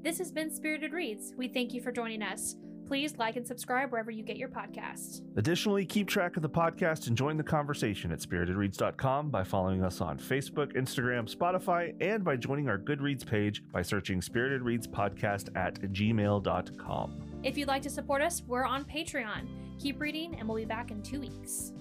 This 0.04 0.18
has 0.18 0.32
been 0.32 0.50
Spirited 0.50 0.94
Reads. 0.94 1.34
We 1.38 1.48
thank 1.48 1.74
you 1.74 1.82
for 1.82 1.92
joining 1.92 2.22
us. 2.24 2.56
Please 2.88 3.18
like 3.18 3.36
and 3.38 3.46
subscribe 3.48 3.92
wherever 3.92 4.12
you 4.12 4.24
get 4.24 4.38
your 4.38 4.50
podcasts. 4.50 5.22
additionally 5.38 5.86
keep 5.86 6.08
track 6.08 6.36
of 6.36 6.42
the 6.42 6.50
podcast 6.50 7.08
and 7.08 7.16
join 7.16 7.38
the 7.38 7.44
conversation 7.44 8.12
at 8.12 8.20
spiritedreads.com 8.20 9.30
by 9.30 9.44
following 9.46 9.82
us 9.84 10.02
on 10.02 10.18
facebook 10.18 10.76
instagram 10.76 11.34
spotify 11.34 11.94
and 12.02 12.22
by 12.24 12.36
joining 12.36 12.68
our 12.68 12.78
goodreads 12.78 13.26
page 13.26 13.64
by 13.72 13.82
searching 13.82 14.22
spirited 14.22 14.62
reads 14.62 14.88
podcast 14.88 15.48
at 15.56 15.76
gmail.com 15.82 17.22
If 17.44 17.58
you'd 17.58 17.70
like 17.70 17.84
to 17.84 17.90
support 17.90 18.22
us, 18.22 18.42
we're 18.46 18.66
on 18.66 18.84
Patreon. 18.84 19.48
Keep 19.80 20.02
reading, 20.02 20.36
and 20.38 20.48
we'll 20.48 20.58
be 20.58 20.66
back 20.66 20.92
in 20.92 21.02
two 21.02 21.22
weeks. 21.22 21.72